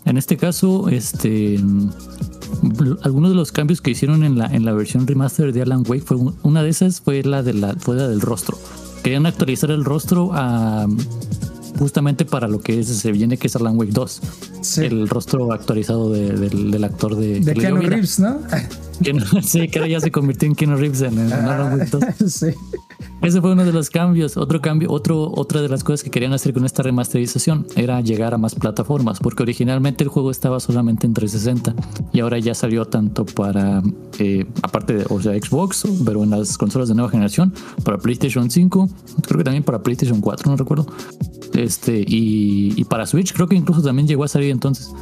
[0.04, 1.58] En este caso, este
[3.02, 6.04] algunos de los cambios que hicieron en la, en la versión remaster de Alan Wake
[6.04, 8.58] fue una de esas fue la de la fue la del rostro
[9.02, 10.86] querían actualizar el rostro a
[11.78, 14.20] justamente para lo que se viene que es Alan Wake 2.
[14.78, 17.40] El rostro actualizado del, actor de...
[17.40, 18.40] De Keanu Reeves, ¿no?
[19.42, 22.04] sí, que ahora ya se convirtió en Keanu Reeves en, Wake 2.
[22.32, 22.46] sí.
[23.22, 24.36] Ese fue uno de los cambios.
[24.36, 28.34] Otro cambio, otro, otra de las cosas que querían hacer con esta remasterización era llegar
[28.34, 31.74] a más plataformas, porque originalmente el juego estaba solamente en 360
[32.12, 33.82] y ahora ya salió tanto para,
[34.18, 37.52] eh, aparte de, o sea, Xbox, pero en las consolas de nueva generación,
[37.84, 38.88] para PlayStation 5,
[39.26, 40.86] creo que también para PlayStation 4, no recuerdo.
[41.54, 44.92] Este, y, para Switch, creo que incluso también llegó a salir entonces.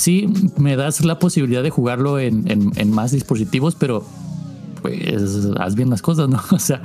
[0.00, 4.02] Sí, me das la posibilidad de jugarlo en, en más dispositivos, pero
[4.80, 6.40] pues haz bien las cosas, ¿no?
[6.50, 6.82] O sea,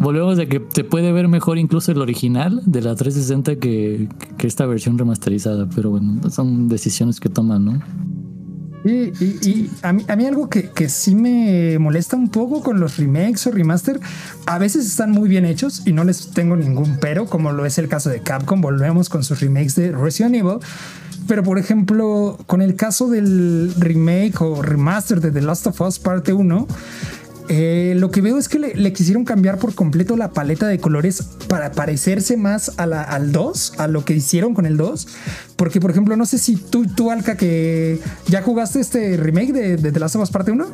[0.00, 4.46] volvemos a que se puede ver mejor incluso el original de la 360 que, que
[4.46, 7.82] esta versión remasterizada, pero bueno, son decisiones que toman, ¿no?
[8.84, 12.78] Y, y, a, mí, a, mí, algo que, que, sí me molesta un poco con
[12.78, 14.00] los remakes o remaster,
[14.46, 17.76] a veces están muy bien hechos y no les tengo ningún pero, como lo es
[17.78, 20.58] el caso de Capcom, volvemos con sus remakes de Resident Evil.
[21.28, 25.98] Pero por ejemplo, con el caso del remake o remaster de The Last of Us
[25.98, 26.66] parte 1,
[27.50, 31.22] eh, lo que veo es que le, quisieron cambiar por completo la paleta de colores
[31.46, 35.06] para parecerse más a la, al 2, a lo que hicieron con el 2.
[35.56, 39.76] Porque, por ejemplo, no sé si tú, tú Alca, que ya jugaste este remake de,
[39.76, 40.66] de The Last of Us Parte 1.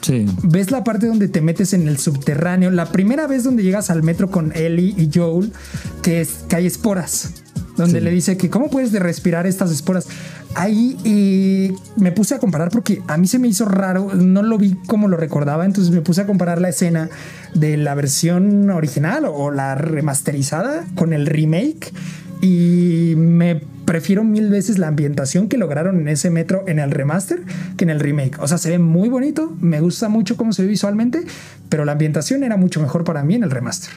[0.00, 0.26] Sí.
[0.42, 2.72] Ves la parte donde te metes en el subterráneo.
[2.72, 5.52] La primera vez donde llegas al metro con Ellie y Joel,
[6.02, 7.45] que, es, que hay esporas.
[7.76, 10.08] Donde le dice que cómo puedes de respirar estas esporas
[10.56, 14.74] ahí me puse a comparar porque a mí se me hizo raro, no lo vi
[14.86, 17.10] como lo recordaba, entonces me puse a comparar la escena
[17.54, 21.92] de la versión original o la remasterizada con el remake
[22.40, 27.42] y me prefiero mil veces la ambientación que lograron en ese metro en el remaster
[27.76, 28.38] que en el remake.
[28.40, 31.22] O sea, se ve muy bonito, me gusta mucho cómo se ve visualmente,
[31.68, 33.90] pero la ambientación era mucho mejor para mí en el remaster.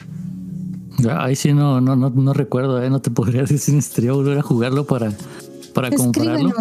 [1.08, 2.90] Ahí sí no, no, no, no recuerdo, ¿eh?
[2.90, 5.12] no te podría decir si necesitaría volver a jugarlo para,
[5.74, 6.52] para compararlo.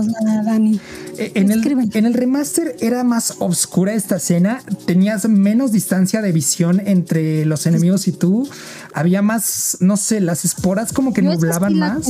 [0.45, 0.79] Dani.
[1.17, 6.31] Eh, en el, en el, remaster era más oscura esta escena, tenías menos distancia de
[6.31, 8.47] visión entre los enemigos y tú,
[8.93, 12.07] había más, no sé, las esporas como que nublaban más.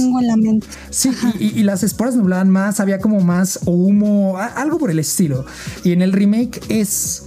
[0.89, 5.45] Sí, y, y, las esporas nublaban más, había como más humo, algo por el estilo.
[5.83, 7.23] Y en el remake es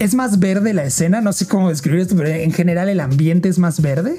[0.00, 3.50] es más verde la escena, no sé cómo describir esto, pero en general el ambiente
[3.50, 4.18] es más verde.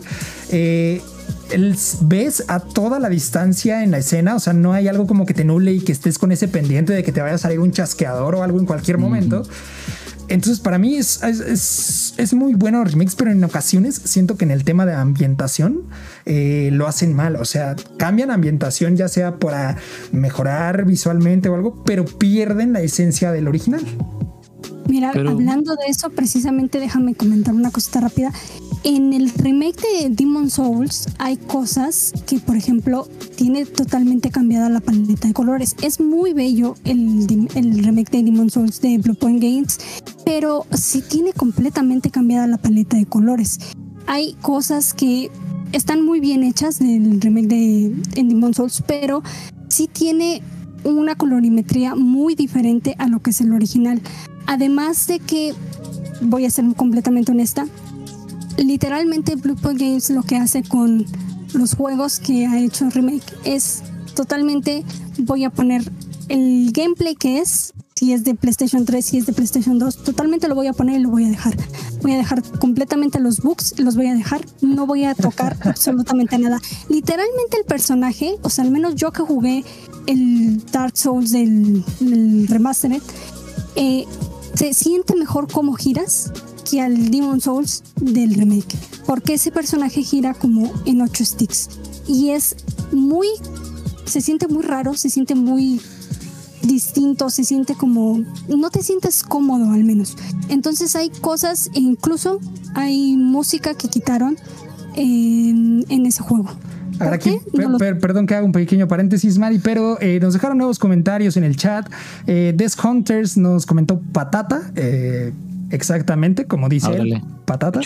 [0.52, 1.02] Eh,
[2.02, 5.34] ves a toda la distancia en la escena, o sea, no hay algo como que
[5.34, 7.72] te nuble y que estés con ese pendiente de que te vaya a salir un
[7.72, 9.42] chasqueador o algo en cualquier momento.
[10.28, 14.64] Entonces, para mí es, es, muy bueno remix, pero en ocasiones siento que en el
[14.64, 15.82] tema de ambientación
[16.26, 17.36] eh, lo hacen mal.
[17.36, 19.78] O sea, cambian ambientación ya sea para
[20.14, 23.82] mejorar visualmente o algo, pero pierden la esencia del original.
[24.88, 28.32] Mira, hablando de eso, precisamente déjame comentar una cosita rápida.
[28.84, 34.80] En el remake de Demon Souls hay cosas que, por ejemplo, tiene totalmente cambiada la
[34.80, 35.76] paleta de colores.
[35.84, 39.80] Es muy bello el, el remake de Demon Souls de Bluepoint Games,
[40.26, 43.60] pero sí tiene completamente cambiada la paleta de colores.
[44.08, 45.30] Hay cosas que
[45.72, 49.22] están muy bien hechas del remake de Demon Souls, pero
[49.70, 50.42] sí tiene
[50.84, 54.02] una colorimetría muy diferente a lo que es el original.
[54.48, 55.54] Además de que,
[56.22, 57.68] voy a ser completamente honesta,
[58.58, 61.06] literalmente Bluepoint Games lo que hace con
[61.54, 63.82] los juegos que ha hecho remake es
[64.16, 64.86] totalmente
[65.18, 65.90] voy a poner
[66.30, 70.48] el gameplay que es si es de PlayStation 3, si es de PlayStation 2, totalmente
[70.48, 71.56] lo voy a poner y lo voy a dejar.
[72.02, 76.36] Voy a dejar completamente los bugs, los voy a dejar, no voy a tocar absolutamente
[76.40, 76.60] nada.
[76.90, 79.64] Literalmente el personaje, o sea, al menos yo que jugué
[80.08, 81.84] el Dark Souls del,
[82.50, 83.04] Remastered,
[83.76, 84.06] eh,
[84.54, 86.32] se siente mejor como giras
[86.70, 88.78] que al Demon Souls del remake.
[89.06, 91.70] Porque ese personaje gira como en 8 sticks.
[92.08, 92.56] Y es
[92.92, 93.28] muy.
[94.06, 95.80] Se siente muy raro, se siente muy
[96.64, 100.16] distinto, se siente como, no te sientes cómodo al menos.
[100.50, 102.40] Entonces hay cosas e incluso
[102.76, 104.38] hay música que quitaron
[104.96, 106.50] en, ese juego.
[107.04, 107.40] Ahora aquí,
[108.00, 111.56] perdón que haga un pequeño paréntesis, Mari, pero eh, nos dejaron nuevos comentarios en el
[111.56, 111.90] chat.
[112.28, 114.72] Eh, Desk Hunters nos comentó patata.
[114.76, 115.32] Eh,
[115.72, 117.80] Exactamente, como dice él, patata.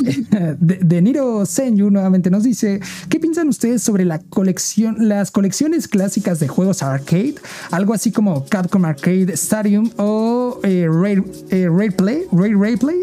[0.60, 6.40] De, Niro Senyu nuevamente nos dice, ¿qué piensan ustedes sobre la colección, las colecciones clásicas
[6.40, 7.36] de juegos arcade?
[7.70, 12.98] Algo así como Capcom Arcade Stadium o eh, Ray, eh, Play, Ray, Ray Play.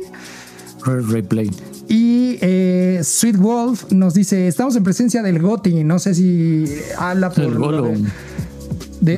[0.86, 1.52] Ray, Play.
[1.88, 6.66] Y eh, Sweet Wolf nos dice, estamos en presencia del GOTI, no sé si
[6.98, 7.44] habla por...
[7.44, 7.58] El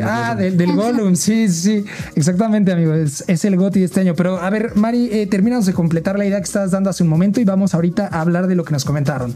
[0.04, 1.84] ah, del Gollum, sí, sí,
[2.16, 2.94] exactamente, amigo.
[2.94, 4.16] Es, el GOTI de este año.
[4.16, 7.10] Pero a ver, Mari, eh, terminamos de completar la idea que estabas dando hace un
[7.10, 9.36] momento y vamos ahorita a hablar de lo que nos comentaron.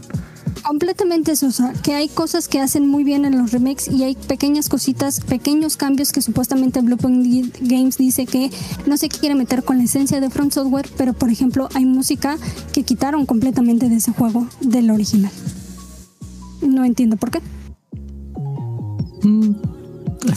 [0.62, 4.68] Completamente, Sosa, que hay cosas que hacen muy bien en los remakes y hay pequeñas
[4.68, 8.50] cositas, pequeños cambios que supuestamente Bluepoint Games dice que
[8.84, 12.36] no se quiere meter con la esencia de Front Software, pero por ejemplo hay música
[12.72, 15.30] que quitaron completamente de ese juego del original.
[16.62, 17.40] No entiendo por qué.
[19.22, 19.75] Mm,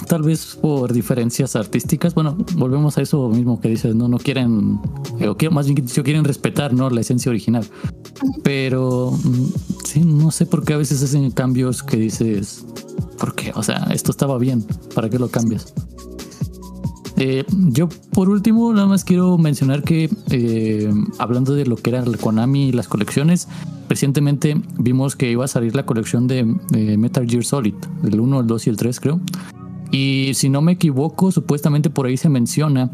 [0.07, 2.13] tal vez por diferencias artísticas.
[2.13, 6.73] Bueno, volvemos a eso mismo que dices, no, no quieren, o más bien quieren respetar,
[6.73, 6.89] ¿no?
[6.89, 7.65] La esencia original.
[8.43, 9.45] Pero mm,
[9.85, 12.65] sí, no sé por qué a veces hacen cambios que dices,
[13.17, 13.51] ¿por qué?
[13.55, 15.73] O sea, esto estaba bien, ¿para qué lo cambias?
[17.17, 21.99] Eh, yo por último nada más quiero mencionar que eh, hablando de lo que era
[21.99, 23.49] el Konami y las colecciones,
[23.89, 26.45] recientemente vimos que iba a salir la colección de
[26.97, 29.19] Metal Gear Solid, el 1, el 2 y el 3 creo.
[29.91, 32.91] Y si no me equivoco, supuestamente por ahí se menciona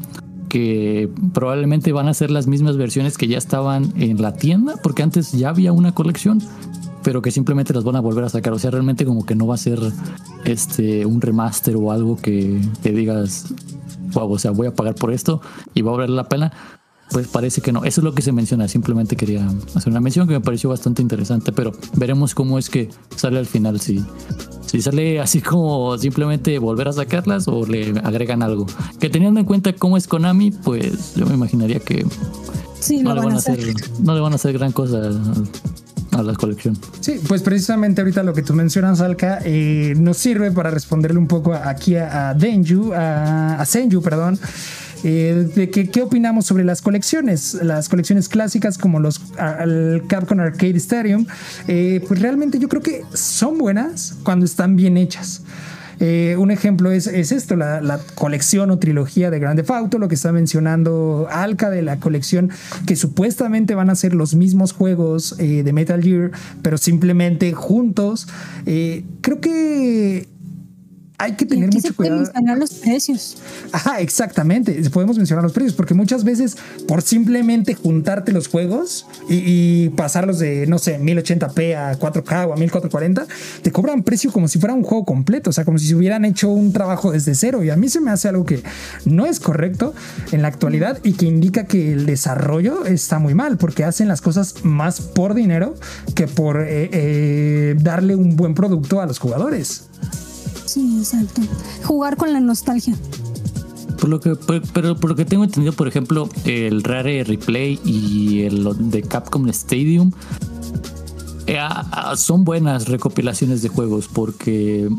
[0.50, 5.04] que probablemente van a ser las mismas versiones que ya estaban en la tienda, porque
[5.04, 6.42] antes ya había una colección,
[7.04, 8.54] pero que simplemente las van a volver a sacar.
[8.54, 9.80] O sea, realmente como que no va a ser
[10.46, 13.54] este un remaster o algo que, que digas,
[14.14, 15.42] wow, o sea, voy a pagar por esto
[15.74, 16.54] y va a valer la pena.
[17.12, 17.84] Pues parece que no.
[17.84, 18.68] Eso es lo que se menciona.
[18.68, 22.90] Simplemente quería hacer una mención que me pareció bastante interesante, pero veremos cómo es que
[23.16, 24.04] sale al final si
[24.66, 28.66] si sale así como simplemente volver a sacarlas o le agregan algo.
[29.00, 32.06] Que teniendo en cuenta cómo es Konami, pues yo me imaginaría que
[33.04, 33.60] no, le van a hacer,
[34.00, 35.12] no le van a hacer gran cosa
[36.12, 36.78] a la colección.
[37.00, 41.28] Sí, pues precisamente ahorita lo que tú mencionas, Alka, eh, nos sirve para responderle un
[41.28, 44.40] poco aquí a, Denju, a, a Senju, perdón.
[45.08, 49.22] Eh, de que, qué opinamos sobre las colecciones, las colecciones clásicas como los
[50.08, 51.28] Capcom Arcade Stadium,
[51.68, 55.44] eh, pues realmente yo creo que son buenas cuando están bien hechas.
[56.00, 60.32] Eh, un ejemplo es, esto, la, colección o trilogía de Grande Auto, lo que está
[60.32, 62.50] mencionando Alka de la colección
[62.88, 66.32] que supuestamente van a ser los mismos juegos de Metal Gear,
[66.64, 68.28] pero simplemente juntos.
[68.66, 70.35] creo que
[71.18, 72.22] hay que tener mucho cuidado.
[72.22, 73.38] mencionar los precios.
[73.72, 74.74] Ajá, exactamente.
[74.90, 80.68] Podemos mencionar los precios porque muchas veces por simplemente juntarte los juegos y, pasarlos de,
[80.68, 83.28] no sé, 1080p a 4K o a 1440,
[83.62, 85.50] te cobran precio como si fuera un juego completo.
[85.50, 87.64] O sea, como si se hubieran hecho un trabajo desde cero.
[87.64, 88.64] Y a mí se me hace algo que
[89.06, 89.94] no es correcto
[90.32, 94.22] en la actualidad y que indica que el desarrollo está muy mal porque hacen las
[94.22, 95.76] cosas más por dinero
[96.14, 99.86] que por eh, eh, darle un buen producto a los jugadores.
[100.76, 101.42] Sí, exacto.
[101.86, 102.98] Jugar con la nostalgia.
[103.98, 104.36] Por lo que,
[104.74, 109.48] pero por lo que tengo entendido, por ejemplo, el Rare Replay y el de Capcom
[109.48, 110.12] Stadium
[111.48, 111.58] eh,
[112.18, 114.90] son buenas recopilaciones de juegos porque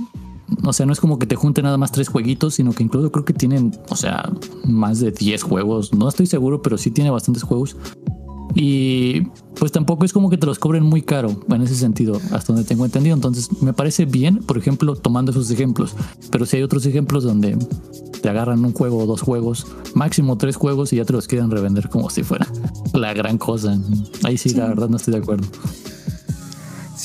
[0.64, 3.12] o sea, no es como que te junte nada más tres jueguitos, sino que incluso
[3.12, 4.32] creo que tienen, o sea,
[4.64, 5.92] más de 10 juegos.
[5.92, 7.76] No estoy seguro, pero sí tiene bastantes juegos.
[8.58, 9.20] Y
[9.60, 12.66] pues tampoco es como que te los cobren muy caro en ese sentido, hasta donde
[12.66, 13.14] tengo entendido.
[13.14, 15.94] Entonces me parece bien, por ejemplo, tomando esos ejemplos.
[16.30, 17.58] Pero si hay otros ejemplos donde
[18.22, 21.50] te agarran un juego o dos juegos, máximo tres juegos y ya te los quieren
[21.50, 22.46] revender como si fuera
[22.94, 23.78] la gran cosa.
[24.24, 25.46] Ahí sí, la verdad no estoy de acuerdo.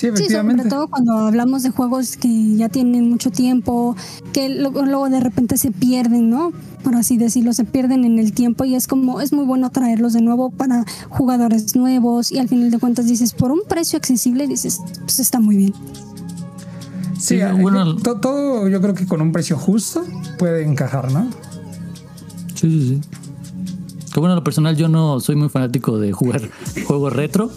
[0.02, 0.64] Sí, efectivamente.
[0.64, 3.96] sobre todo cuando hablamos de juegos que ya tienen mucho tiempo,
[4.34, 6.54] que luego de repente se pierden, ¿no?
[6.84, 10.14] Por así decirlo, se pierden en el tiempo y es como, es muy bueno traerlos
[10.14, 14.48] de nuevo para jugadores nuevos y al final de cuentas dices, por un precio accesible,
[14.48, 15.74] dices, pues está muy bien.
[17.20, 20.04] Sí, bueno, todo yo creo que con un precio justo
[20.40, 21.30] puede encajar, ¿no?
[22.56, 23.02] Sí, sí, sí.
[24.12, 26.42] Que bueno, lo personal yo no soy muy fanático de jugar
[26.88, 27.52] juegos retro,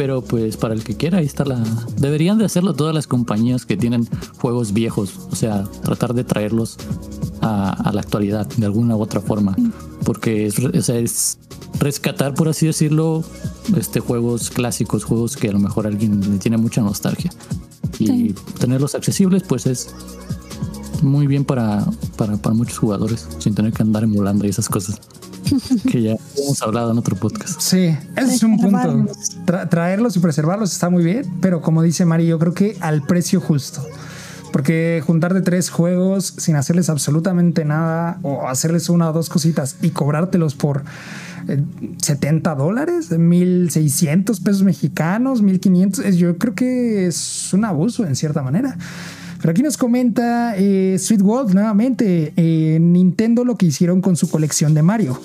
[0.00, 1.62] pero pues para el que quiera, ahí está la...
[1.98, 6.78] Deberían de hacerlo todas las compañías que tienen juegos viejos, o sea, tratar de traerlos
[7.42, 9.54] a, la actualidad de alguna u otra forma,
[10.06, 11.38] porque es, es
[11.78, 13.22] rescatar, por así decirlo,
[13.76, 17.30] este juegos clásicos, juegos que a lo mejor alguien le tiene mucha nostalgia.
[17.98, 19.94] Y tenerlos accesibles, pues es
[21.02, 21.84] muy bien para,
[22.16, 24.98] para, para muchos jugadores, sin tener que andar emulando y esas cosas
[25.90, 27.60] que ya hemos hablado en otro podcast.
[27.60, 29.06] Sí, ese es un punto.
[29.68, 33.40] traerlos y preservarlos está muy bien, pero como dice Mari, yo creo que al precio
[33.40, 33.84] justo.
[34.52, 39.76] Porque juntar de tres juegos sin hacerles absolutamente nada o hacerles una o dos cositas
[39.80, 40.82] y cobrártelos por
[41.98, 48.42] 70 eh, dólares, 1600 pesos mexicanos, 1500, yo creo que es un abuso en cierta
[48.42, 48.76] manera.
[49.40, 54.28] Pero aquí nos comenta eh, Sweet Wolf nuevamente, eh, Nintendo lo que hicieron con su
[54.28, 55.18] colección de Mario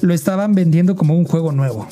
[0.00, 1.86] lo estaban vendiendo como un juego nuevo.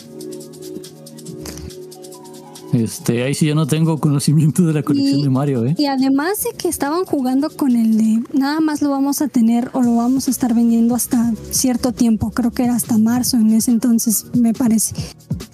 [2.72, 5.74] Este, ahí sí yo no tengo conocimiento de la colección de Mario, ¿eh?
[5.78, 9.70] Y además de que estaban jugando con el de nada más lo vamos a tener
[9.72, 13.52] o lo vamos a estar vendiendo hasta cierto tiempo, creo que era hasta marzo en
[13.52, 14.94] ese entonces, me parece.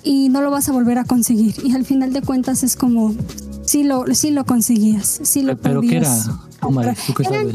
[0.03, 1.55] Y no lo vas a volver a conseguir.
[1.63, 3.15] Y al final de cuentas es como,
[3.75, 6.17] sí lo, sí lo conseguías, sí lo ¿Pero qué era?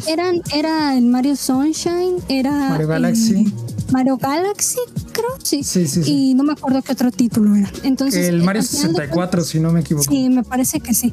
[0.09, 2.51] eran, era el Mario Sunshine, era...
[2.51, 3.53] Mario Galaxy.
[3.93, 4.79] Mario Galaxy,
[5.13, 5.63] creo, sí.
[5.63, 7.71] Sí, sí, Y no me acuerdo qué otro título era.
[7.83, 10.11] Entonces, el Mario 64, si no me equivoco.
[10.11, 11.09] Sí, me parece que sí.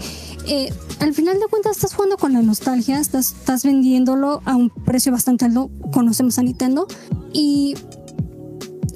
[0.49, 4.71] Eh, al final de cuentas estás jugando con la nostalgia, estás, estás vendiéndolo a un
[4.71, 6.89] precio bastante alto, conocemos a Nintendo,
[7.33, 7.77] y,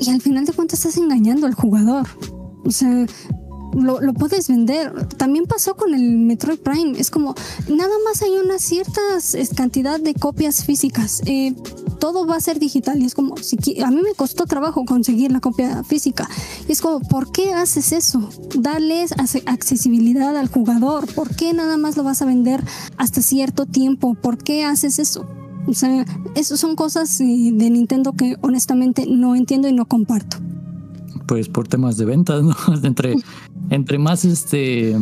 [0.01, 2.09] y al final de cuentas estás engañando al jugador.
[2.65, 3.07] O sea,
[3.75, 5.07] lo, lo, puedes vender.
[5.17, 6.99] También pasó con el Metroid Prime.
[6.99, 7.35] Es como,
[7.69, 9.01] nada más hay una cierta
[9.57, 11.23] cantidad de copias físicas.
[11.27, 11.55] Eh,
[11.99, 13.01] todo va a ser digital.
[13.01, 16.29] Y es como, si, a mí me costó trabajo conseguir la copia física.
[16.69, 18.29] Y es como, ¿por qué haces eso?
[18.59, 19.13] Darles
[19.47, 21.13] accesibilidad al jugador.
[21.15, 22.63] ¿Por qué nada más lo vas a vender
[22.97, 24.15] hasta cierto tiempo?
[24.15, 25.27] ¿Por qué haces eso?
[25.67, 26.05] O sea,
[26.35, 30.39] eso son cosas eh, de Nintendo que honestamente no entiendo y no comparto
[31.31, 32.57] pues por temas de ventas, ¿no?
[32.83, 33.15] entre,
[33.71, 34.97] entre más este,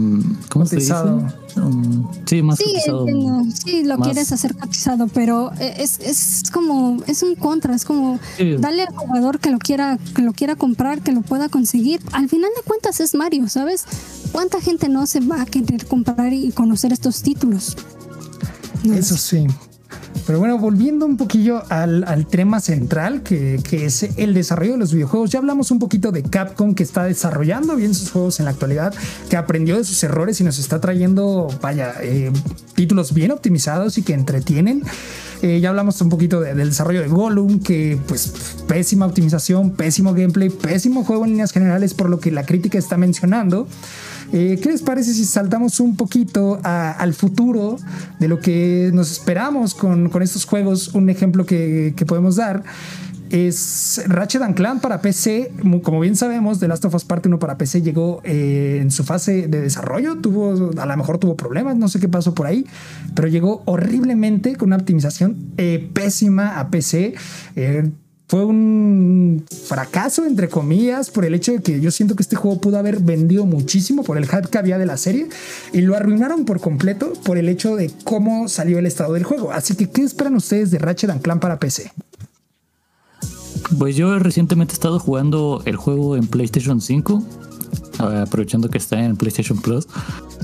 [0.50, 0.92] ¿cómo se dice?
[1.56, 2.66] Um, sí, más sí,
[3.64, 8.20] sí, lo quieres hacer cotizado, pero es, es como, es un contra, es como
[8.58, 12.02] darle al jugador que lo quiera, que lo quiera comprar, que lo pueda conseguir.
[12.12, 13.86] Al final de cuentas es Mario, ¿sabes?
[14.30, 17.74] ¿Cuánta gente no se va a querer comprar y conocer estos títulos?
[18.84, 19.46] Eso sí,
[20.26, 25.30] pero bueno, volviendo un poquillo al, tema central, que, es el desarrollo de los videojuegos,
[25.30, 28.92] ya hablamos un poquito de Capcom que está desarrollando bien sus juegos en la actualidad,
[29.30, 32.30] que aprendió de sus errores y nos está trayendo, vaya, eh,
[32.74, 34.82] títulos bien optimizados y que entretienen.
[35.40, 38.32] Eh, ya hablamos un poquito del desarrollo de Gollum, que pues
[38.66, 42.98] pésima optimización, pésimo gameplay, pésimo juego en líneas generales, por lo que la crítica está
[42.98, 43.66] mencionando.
[44.32, 47.76] Eh, ¿Qué les parece si saltamos un poquito al futuro
[48.18, 50.88] de lo que nos esperamos con, estos juegos?
[50.94, 52.62] Un ejemplo que, podemos dar
[53.30, 55.52] es Ratchet Clank para PC.
[55.82, 59.04] Como bien sabemos, The Last of Us Part 1 para PC llegó eh, en su
[59.04, 60.16] fase de desarrollo.
[60.16, 62.66] Tuvo, a lo mejor tuvo problemas, no sé qué pasó por ahí,
[63.14, 67.14] pero llegó horriblemente con una optimización eh, pésima a PC
[68.28, 72.60] fue un fracaso, entre comillas, por el hecho de que yo siento que este juego
[72.60, 75.28] pudo haber vendido muchísimo por el hype que había de la serie
[75.72, 79.50] y lo arruinaron por completo por el hecho de cómo salió el estado del juego.
[79.50, 81.90] Así que, ¿qué esperan ustedes de Ratchet Clank para PC?
[83.78, 87.47] Pues yo recientemente he estado jugando el juego en PlayStation 5
[87.98, 89.86] aprovechando que está en PlayStation Plus.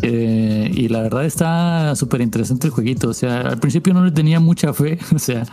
[0.03, 3.09] Eh, y la verdad está súper interesante el jueguito.
[3.09, 4.99] O sea, al principio no le tenía mucha fe.
[5.15, 5.47] O sea,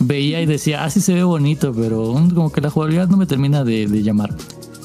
[0.00, 3.26] veía y decía, ah, sí se ve bonito, pero como que la jugabilidad no me
[3.26, 4.34] termina de, llamar.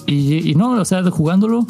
[0.08, 1.66] y, no, o sea, jugándolo,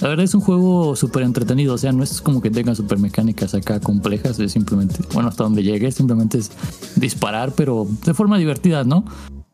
[0.00, 1.74] la verdad es un juego súper entretenido.
[1.74, 4.38] O sea, no es como que tenga super mecánicas acá complejas.
[4.38, 6.50] Es simplemente, bueno, hasta donde llegue, simplemente es
[6.96, 9.04] disparar, pero de forma divertida, ¿no?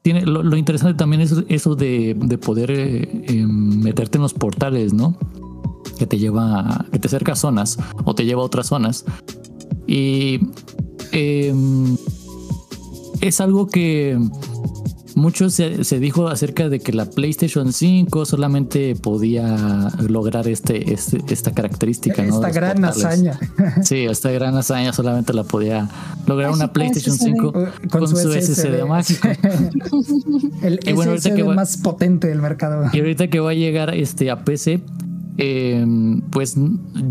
[0.04, 5.16] Tiene, lo, interesante también es eso de, poder eh, em, meterte en los portales, ¿no?
[5.98, 9.06] Que te lleva, que te acerca a zonas o te lleva a otras zonas.
[9.86, 10.40] Y
[11.12, 11.96] em,
[13.22, 14.18] es algo que
[15.16, 21.52] mucho se, dijo acerca de que la PlayStation 5 solamente podía lograr este, este esta
[21.52, 22.22] característica.
[22.22, 23.38] Esta gran hazaña.
[23.82, 25.88] Sí, esta gran hazaña solamente la podía
[26.26, 27.52] lograr una PlayStation 5
[27.90, 29.28] con, su, SSD, mágico.
[30.62, 32.90] El SSD más potente del mercado.
[32.92, 34.80] Y ahorita que va a llegar este a PC,
[35.36, 35.84] eh,
[36.30, 36.56] pues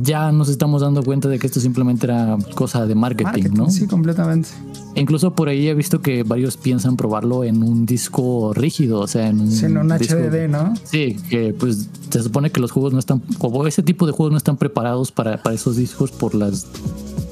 [0.01, 3.69] ya nos estamos dando cuenta de que esto simplemente era cosa de marketing, ¿no?
[3.69, 4.49] Sí, completamente.
[4.95, 9.27] Incluso por ahí he visto que varios piensan probarlo en un disco rígido, o sea,
[9.27, 10.73] en un, sí, en un HDD, ¿no?
[10.83, 14.31] Sí, que pues se supone que los juegos no están, como ese tipo de juegos
[14.31, 16.67] no están preparados para, para esos discos por las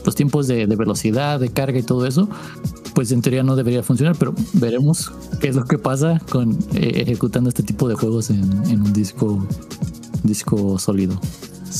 [0.03, 2.27] los tiempos de, velocidad, de carga y todo eso,
[2.95, 7.03] pues en teoría no debería funcionar, pero veremos qué es lo que pasa con eh,
[7.05, 9.45] ejecutando este tipo de juegos en, en un disco
[10.23, 11.19] disco sólido.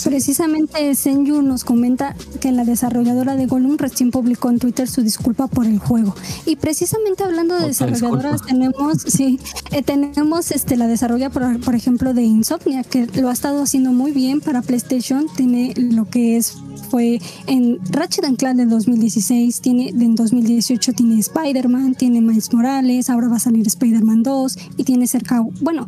[0.06, 5.48] Precisamente Senju nos comenta que la desarrolladora de Gollum recién publicó en Twitter su disculpa
[5.48, 6.16] por el juego.
[6.46, 9.39] Y precisamente hablando de desarrolladoras, tenemos, sí,
[9.72, 14.12] eh, tenemos este, la desarrolladora, por, ejemplo, de Insomnia, que lo ha estado haciendo muy
[14.12, 15.28] bien para PlayStation.
[15.36, 16.56] Tiene lo que es
[16.89, 23.30] fue en Ratchet Clank de 2016, tiene en 2018 tiene Spider-Man, tiene Miles Morales, ahora
[23.30, 25.88] va a salir Spider-Man 2 y tiene cerca, bueno,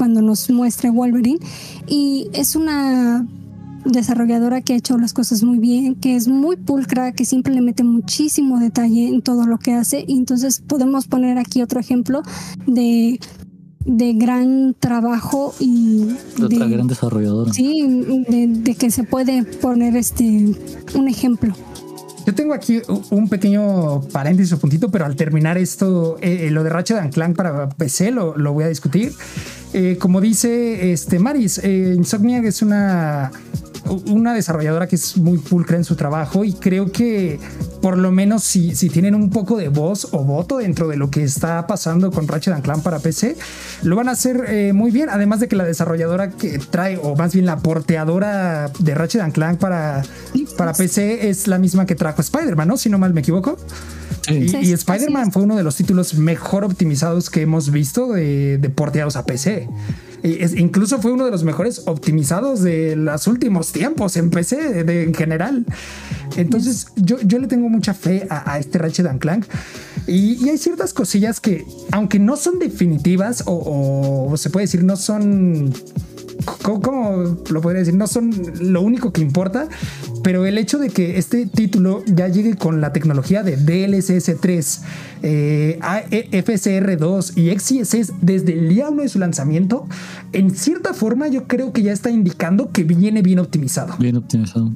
[0.00, 1.40] cuando nos muestre Wolverine.
[1.86, 3.26] Y es una
[3.84, 7.60] desarrolladora que ha hecho las cosas muy bien, que es muy pulcra, que siempre le
[7.60, 10.02] mete muchísimo detalle en todo lo que hace.
[10.08, 12.22] Y entonces podemos poner aquí otro ejemplo
[12.66, 13.20] de,
[13.84, 16.06] de gran trabajo y
[16.38, 17.52] de otra gran desarrolladora.
[17.52, 20.24] Sí, de, que se puede poner este
[20.94, 21.52] un ejemplo.
[22.26, 22.80] Yo tengo aquí
[23.10, 27.68] un pequeño paréntesis o puntito, pero al terminar esto, eh, lo de Ratchet Clank para
[27.68, 29.12] PC lo, lo voy a discutir.
[29.72, 33.30] Eh, como dice este Maris, eh, Insomniac es una
[34.06, 37.38] una desarrolladora que es muy pulcra en su trabajo y creo que
[37.80, 41.10] por lo menos si, si tienen un poco de voz o voto dentro de lo
[41.10, 43.36] que está pasando con Ratchet Clank para PC,
[43.82, 45.08] lo van a hacer eh, muy bien.
[45.08, 49.58] Además de que la desarrolladora que trae, o más bien la porteadora de Ratchet Clank
[49.58, 50.02] para,
[50.56, 52.76] para PC es la misma que trajo Spider-Man, ¿no?
[52.76, 53.56] Si no mal me equivoco.
[54.28, 59.16] Y, Spider-Man fue uno de los títulos mejor optimizados que hemos visto de, de porteados
[59.16, 59.68] a PC
[60.22, 65.14] incluso fue uno de los mejores optimizados de los últimos tiempos en PC de, en
[65.14, 65.64] general.
[66.36, 69.46] Entonces yo, yo le tengo mucha fe a, este Ratchet Clank.
[70.06, 75.72] Y, hay ciertas cosillas que, aunque no son definitivas o se puede decir no son
[76.62, 77.94] ¿cómo, lo podría decir?
[77.94, 79.68] No son lo único que importa,
[80.22, 84.80] pero el hecho de que este título ya llegue con la tecnología de DLSS 3,
[85.22, 85.78] eh,
[86.32, 89.86] FSR 2 y XCSS desde el día 1 de su lanzamiento,
[90.32, 93.96] en cierta forma yo creo que ya está indicando que viene bien optimizado.
[93.98, 94.70] Bien optimizado.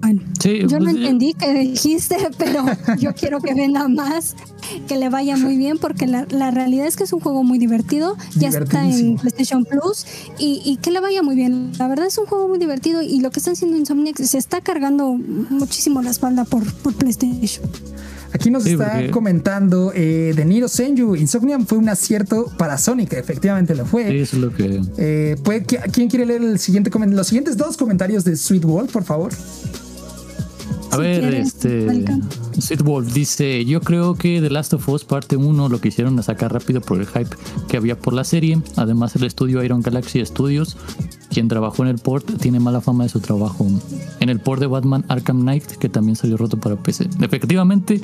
[0.00, 2.64] Bueno, yo no pues, entendí qué dijiste, pero
[2.98, 4.36] yo quiero que venga más,
[4.86, 8.16] que le vaya muy bien, porque la, realidad es que es un juego muy divertido,
[8.36, 10.06] ya está en PlayStation Plus
[10.38, 11.72] y, que le vaya muy bien.
[11.78, 14.60] La verdad es un juego muy divertido y lo que están haciendo Insomniac se está
[14.60, 17.68] cargando muchísimo la espalda por, por PlayStation.
[18.32, 21.16] Aquí nos está comentando eh, de Niro Senju.
[21.16, 24.20] Insomniac fue un acierto para Sonic, efectivamente lo fue.
[24.20, 24.80] es lo que.
[24.98, 25.36] Eh,
[25.92, 29.32] ¿Quién quiere leer el siguiente los siguientes dos comentarios de Sweet World, por favor?
[30.90, 32.04] A ver, este.
[32.58, 36.52] Sweet Wolf dice: Yo creo que The Last of Us parte 1 lo quisieron sacar
[36.52, 37.36] rápido por el hype
[37.68, 38.60] que había por la serie.
[38.76, 40.76] Además, el estudio Iron Galaxy Studios,
[41.38, 43.64] quien trabajó en el port, tiene mala fama de su trabajo.
[44.18, 47.08] En el port de Batman Arkham Knight, que también salió roto para PC.
[47.20, 48.00] Efectivamente,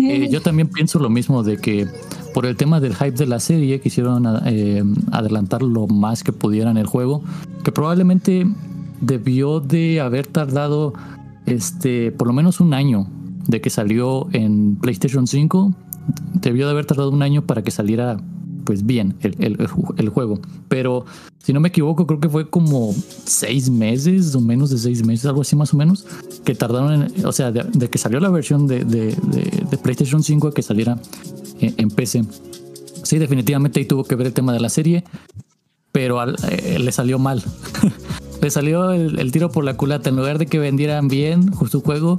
[0.00, 1.88] eh, yo también pienso lo mismo de que
[2.32, 6.76] por el tema del hype de la serie quisieron eh, adelantar lo más que pudieran
[6.76, 7.24] el juego,
[7.64, 8.46] que probablemente
[9.00, 10.94] debió de haber tardado
[11.44, 13.08] este, por lo menos un año
[13.48, 15.74] de que salió en PlayStation 5,
[16.34, 18.18] debió de haber tardado un año para que saliera
[18.66, 19.66] pues bien el,
[20.10, 20.40] juego.
[20.68, 21.06] Pero
[21.42, 22.94] si no me equivoco, creo que fue como
[23.24, 26.04] seis meses o menos de seis meses, algo así más o menos,
[26.44, 29.16] que tardaron, en, o sea, de, que salió la versión de,
[29.82, 30.98] PlayStation 5 a que saliera
[31.60, 32.24] en, en, PC.
[33.04, 35.04] Sí, definitivamente ahí tuvo que ver el tema de la serie,
[35.92, 37.42] pero eh, le salió mal.
[38.46, 40.08] le salió el, tiro por la culata.
[40.08, 42.18] En lugar de que vendieran bien su juego,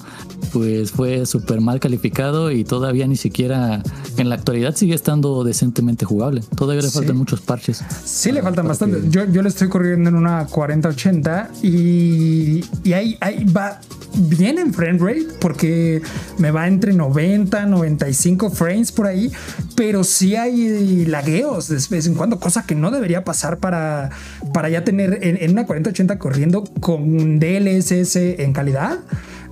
[0.52, 3.82] pues fue súper mal calificado y todavía ni siquiera
[4.18, 6.42] en la actualidad sigue estando decentemente jugable.
[6.58, 7.82] Todavía le faltan muchos parches.
[8.04, 9.10] Sí, le faltan bastante.
[9.10, 13.80] Yo, yo le estoy corriendo en una 4080 y, y ahí, ahí va
[14.18, 16.02] bien en frame rate porque
[16.38, 19.32] me va entre 90, 95 frames por ahí,
[19.76, 24.10] pero sí hay lagueos de vez en cuando, cosa que no debería pasar para,
[24.54, 29.00] para ya tener en, una 4080 corriendo con DLSS en calidad.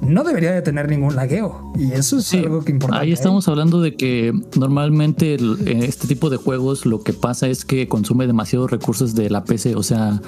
[0.01, 2.99] No debería de tener ningún lagueo y eso es algo que importa.
[2.99, 7.88] Ahí estamos hablando de que normalmente este tipo de juegos lo que pasa es que
[7.88, 10.22] consume demasiados recursos de la PC, o sea,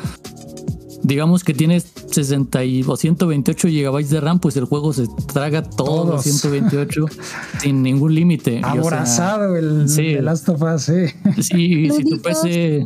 [1.03, 6.13] digamos que tienes 60 o 128 gigabytes de RAM, pues el juego se traga todo
[6.13, 7.05] los 128
[7.59, 8.61] sin ningún límite.
[8.63, 10.15] Aborazado el, sí.
[10.15, 11.05] Last of Us, sí.
[11.41, 12.85] Sí, si tu PC...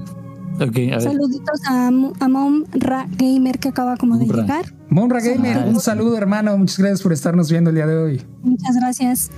[1.01, 4.65] Saluditos a, a Monra Gamer que acaba como de llegar.
[4.91, 8.21] Monra Gamer, un saludo hermano, muchas gracias por estarnos viendo el día de hoy.
[8.43, 9.31] Muchas gracias.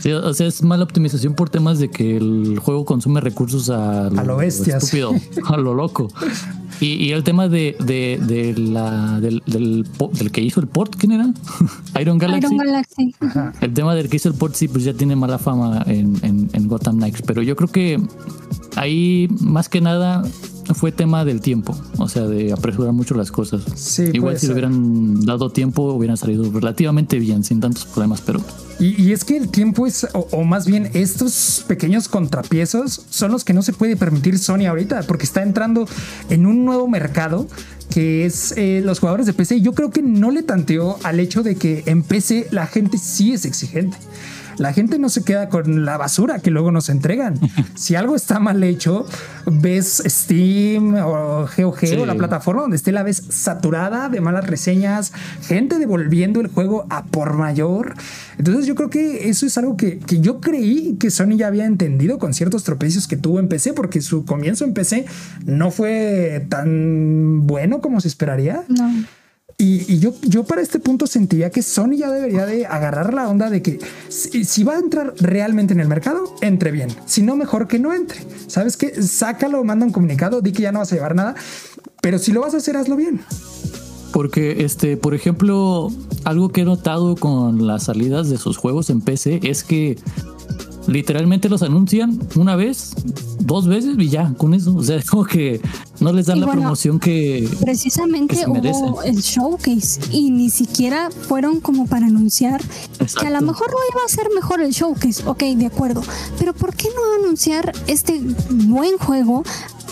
[0.00, 4.08] Sí, o sea, es mala optimización por temas de que el juego consume recursos a
[4.08, 5.12] lo, bestia, estúpido,
[5.46, 6.06] a lo loco.
[6.80, 11.34] Y, el tema de, de, la, del, del, que hizo el port, ¿quién era?
[12.00, 12.54] Iron Galaxy.
[12.54, 13.14] Iron Galaxy.
[13.60, 16.48] El tema del que hizo el port, sí, pues ya tiene mala fama en, en,
[16.52, 17.22] en Gotham Knights.
[17.22, 18.00] Pero yo creo que
[18.76, 20.22] ahí, más que nada,
[20.74, 23.98] fue tema del tiempo, o sea, de apresurar mucho las cosas.
[24.12, 28.40] Igual si le hubieran dado tiempo, hubieran salido relativamente bien, sin tantos problemas, pero...
[28.78, 33.52] Y, es que el tiempo es, o, más bien estos pequeños contrapiezos, son los que
[33.52, 35.86] no se puede permitir Sony ahorita, porque está entrando
[36.30, 37.46] en un nuevo mercado
[37.90, 39.60] que es eh, los jugadores de PC.
[39.60, 43.32] Yo creo que no le tanteó al hecho de que en PC la gente sí
[43.32, 43.98] es exigente.
[44.60, 47.40] La gente no se queda con la basura que luego nos entregan.
[47.74, 49.06] si algo está mal hecho,
[49.46, 55.14] ves Steam o GOG o la plataforma donde esté la ves saturada de malas reseñas,
[55.48, 57.94] gente devolviendo el juego a por mayor.
[58.36, 61.64] Entonces yo creo que eso es algo que, que yo creí que Sony ya había
[61.64, 65.06] entendido con ciertos tropecios que tuvo en PC, porque su comienzo en PC
[65.46, 68.64] no fue tan bueno como se esperaría.
[68.68, 68.92] No.
[69.62, 73.50] Y, yo, yo para este punto sentía que Sony ya debería de agarrar la onda
[73.50, 76.88] de que si, va a entrar realmente en el mercado, entre bien.
[77.04, 78.20] Si no, mejor que no entre.
[78.46, 79.02] ¿Sabes qué?
[79.02, 81.34] Sácalo, manda un comunicado, di que ya no vas a llevar nada.
[82.00, 83.20] Pero si lo vas a hacer, hazlo bien.
[84.14, 85.92] Porque, este, por ejemplo,
[86.24, 89.98] algo que he notado con las salidas de sus juegos en PC es que
[90.86, 92.94] literalmente los anuncian una vez,
[93.40, 94.74] dos veces y ya, con eso.
[94.74, 95.60] O sea, es como que
[96.00, 97.48] no les dan la promoción que.
[97.60, 102.60] Precisamente hubo el showcase y ni siquiera fueron como para anunciar
[103.18, 105.22] que a lo mejor no iba a ser mejor el showcase.
[105.26, 106.02] Ok, de acuerdo.
[106.38, 108.20] Pero ¿por qué no anunciar este
[108.50, 109.44] buen juego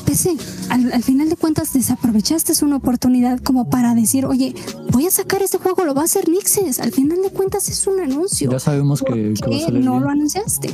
[0.08, 0.36] PC.
[0.70, 4.54] Al, final de cuentas desaprovechaste una oportunidad como para decir, oye,
[4.90, 6.80] voy a sacar este juego, lo va a hacer Nixes.
[6.80, 8.50] Al final de cuentas es un anuncio.
[8.50, 9.34] Ya sabemos que,
[9.70, 10.70] no lo anunciaste.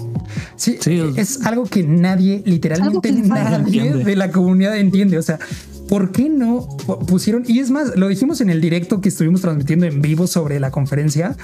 [0.55, 0.79] Sí,
[1.17, 5.19] es algo que nadie, literalmente nadie de la comunidad entiende.
[5.19, 5.41] O sea,
[5.89, 6.67] ¿por qué no
[7.07, 7.45] pusieron?
[7.47, 10.71] Y es más, lo dijimos en el directo que estuvimos transmitiendo en vivo sobre la
[10.71, 11.37] conferencia.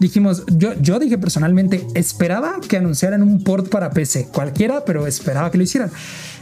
[0.00, 5.50] Dijimos, yo, yo dije personalmente, esperaba que anunciaran un port para PC, cualquiera, pero esperaba
[5.50, 5.90] que lo hicieran.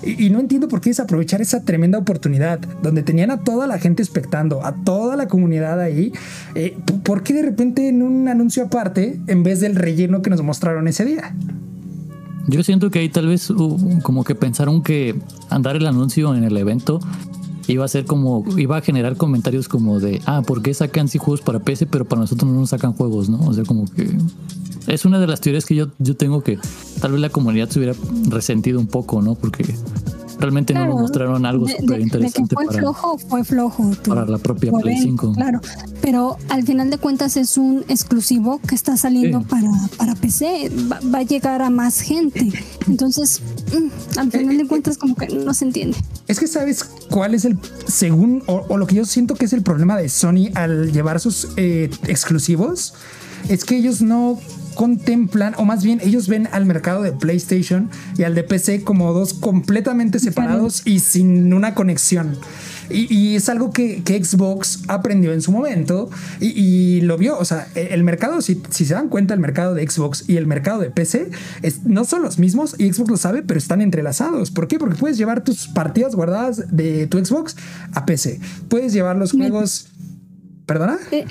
[0.03, 4.03] Y, no entiendo por qué desaprovechar esa tremenda oportunidad, donde tenían a toda la gente
[4.03, 6.13] expectando, a toda la comunidad ahí.
[6.55, 10.43] Eh, ¿Por qué de repente en un anuncio aparte, en vez del relleno que nos
[10.43, 11.35] mostraron ese día?
[12.47, 13.51] Yo siento que ahí tal vez
[14.03, 15.15] como que pensaron que
[15.49, 17.01] andar el anuncio en el evento
[17.67, 21.19] iba a ser como, iba a generar comentarios como de, ah, ¿por qué sacan sí
[21.19, 23.41] juegos para PC, pero para nosotros no nos sacan juegos, ¿no?
[23.41, 24.17] O sea, como que
[24.87, 26.59] es una de las teorías que yo, yo tengo que
[27.01, 27.95] tal vez la comunidad se hubiera
[28.29, 29.35] resentido un poco, ¿no?
[29.35, 29.65] Porque
[30.39, 32.55] realmente no nos mostraron algo súper interesante.
[32.55, 33.91] fue flojo, fue flojo.
[34.07, 35.33] para la propia Play 5.
[35.33, 35.61] Claro,
[36.01, 40.71] pero al final de cuentas es un exclusivo que está saliendo para, para PC.
[40.91, 42.53] Va, a llegar a más gente.
[42.87, 43.41] Entonces,
[43.73, 45.97] mm, al final de cuentas, como que no se entiende.
[46.29, 49.63] Es que sabes cuál es el, según, o, lo que yo siento que es el
[49.63, 52.95] problema de Sony al llevar sus eh, exclusivos,
[53.49, 54.39] es que ellos no
[54.75, 59.13] contemplan, o más bien ellos ven al mercado de PlayStation y al de PC como
[59.13, 62.39] dos completamente separados y sin una conexión.
[62.91, 66.11] Y, es algo que, Xbox aprendió en su momento
[66.41, 67.39] y, lo vio.
[67.39, 70.47] O sea, e, el mercado, si, se dan cuenta, el mercado de Xbox y el
[70.47, 71.31] mercado de PC
[71.85, 74.51] no son los mismos y Xbox lo sabe, pero están entrelazados.
[74.51, 74.79] ¿Por qué?
[74.79, 77.57] Porque puedes llevar tus partidas guardadas de tu Xbox
[77.95, 78.41] a PC.
[78.69, 79.87] Puedes llevar los juegos
[80.67, 80.99] ¿Perdona?
[81.11, 81.27] Eh,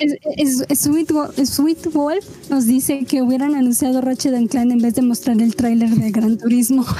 [0.76, 5.90] Sweet, Wolf nos dice que hubieran anunciado Ratchet Clank en vez de mostrar el tráiler
[5.90, 6.84] de Gran Turismo.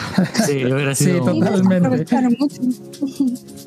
[0.47, 1.33] Sí, hubiera sido.
[1.33, 2.07] Sí, totalmente.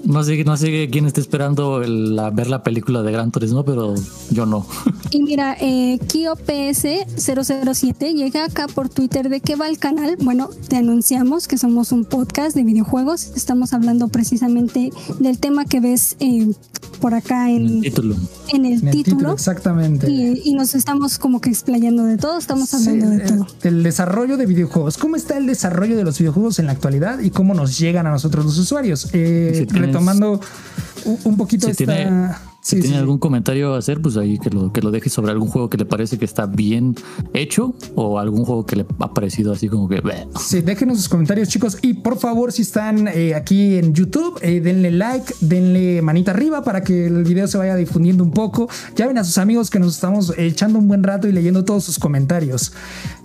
[0.03, 3.95] No sé, no sé quién está esperando el, ver la película de Gran Turismo, pero
[4.31, 4.65] yo no.
[5.11, 10.17] Y mira, eh, KioPS007 llega acá por Twitter de qué va el canal.
[10.21, 13.31] Bueno, te anunciamos que somos un podcast de videojuegos.
[13.35, 16.51] Estamos hablando precisamente del tema que ves eh,
[16.97, 18.15] por acá en, el título.
[18.49, 20.09] En el, título, Exactamente.
[20.09, 23.47] Y, nos estamos como que explayando de todo, estamos hablando de todo.
[23.63, 24.97] El desarrollo de videojuegos.
[24.97, 28.11] ¿Cómo está el desarrollo de los videojuegos en la actualidad y cómo nos llegan a
[28.11, 29.09] nosotros los usuarios?
[29.13, 30.39] Eh, retomando
[31.23, 32.41] un poquito esta...
[32.67, 35.47] Si tiene algún comentario a hacer, pues ahí que lo, que lo deje sobre algún
[35.47, 36.97] juego que le parece que está bien
[37.33, 40.03] hecho o algún juego que le ha parecido así como que...
[40.37, 44.59] Sí, déjenos sus comentarios chicos y por favor si están eh, aquí en YouTube, eh,
[44.59, 48.67] denle like, denle manita arriba para que el video se vaya difundiendo un poco.
[48.97, 51.85] Ya ven a sus amigos que nos estamos echando un buen rato y leyendo todos
[51.85, 52.73] sus comentarios.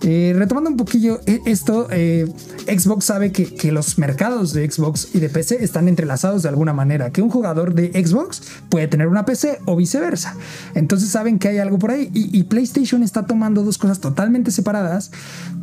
[0.03, 5.27] Eh, retomando un poquillo esto, Xbox sabe que, que los mercados de Xbox y de
[5.27, 9.32] PC están entrelazados de alguna manera, que un jugador de Xbox puede tener una PC
[9.65, 10.35] o viceversa.
[10.75, 15.11] Entonces saben que hay algo por ahí y, PlayStation está tomando dos cosas totalmente separadas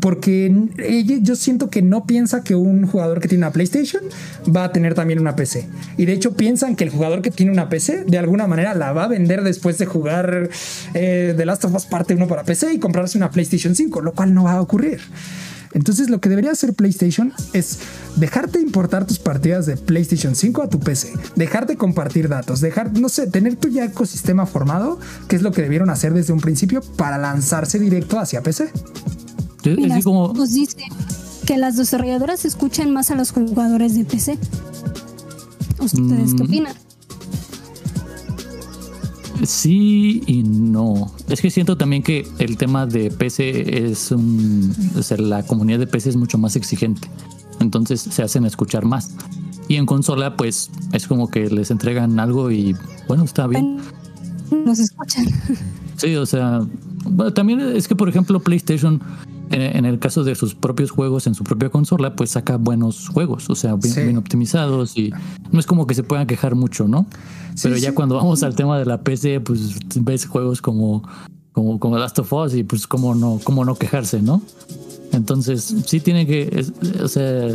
[0.00, 0.52] porque
[1.22, 4.02] yo siento que no piensa que un jugador que tiene una PlayStation
[4.54, 5.68] va a tener también una PC.
[5.96, 8.92] Y de hecho piensan que el jugador que tiene una PC de alguna manera la
[8.92, 10.48] va a vender después de jugar
[10.94, 14.12] eh, The Last of Us parte 1 para PC y comprarse una PlayStation 5, lo
[14.12, 15.00] cual no va a ocurrir.
[15.72, 17.78] Entonces lo que debería hacer PlayStation es
[18.16, 23.08] dejarte importar tus partidas de PlayStation 5 a tu PC, dejarte compartir datos, dejar, no
[23.08, 24.98] sé, tener tu ya ecosistema formado,
[25.28, 28.70] que es lo que debieron hacer desde un principio para lanzarse directo hacia PC.
[29.64, 30.32] Mira, como...
[30.32, 30.76] Nos dice
[31.46, 34.38] que las desarrolladoras escuchan más a los jugadores de PC.
[35.78, 36.46] ¿Ustedes qué mm.
[36.46, 36.74] opinan?
[39.42, 41.12] Sí y no.
[41.28, 44.74] Es que siento también que el tema de PC es un.
[44.96, 47.08] O sea, la comunidad de PC es mucho más exigente.
[47.60, 49.14] Entonces se hacen escuchar más.
[49.68, 52.74] Y en consola, pues es como que les entregan algo y
[53.06, 53.78] bueno, está bien.
[54.50, 55.26] Nos escuchan.
[55.96, 56.66] Sí, o sea,
[57.34, 59.00] también es que, por ejemplo, PlayStation
[59.50, 63.50] en el caso de sus propios juegos en su propia consola, pues saca buenos juegos,
[63.50, 65.12] o sea, bien, optimizados y
[65.50, 67.06] no es como que se puedan quejar mucho, ¿no?
[67.62, 71.02] Pero ya cuando vamos al tema de la PC, pues ves juegos como,
[71.52, 74.40] como, como Last of Us y pues cómo no, cómo no quejarse, ¿no?
[75.12, 76.64] Entonces, sí tiene que,
[77.02, 77.48] o sea,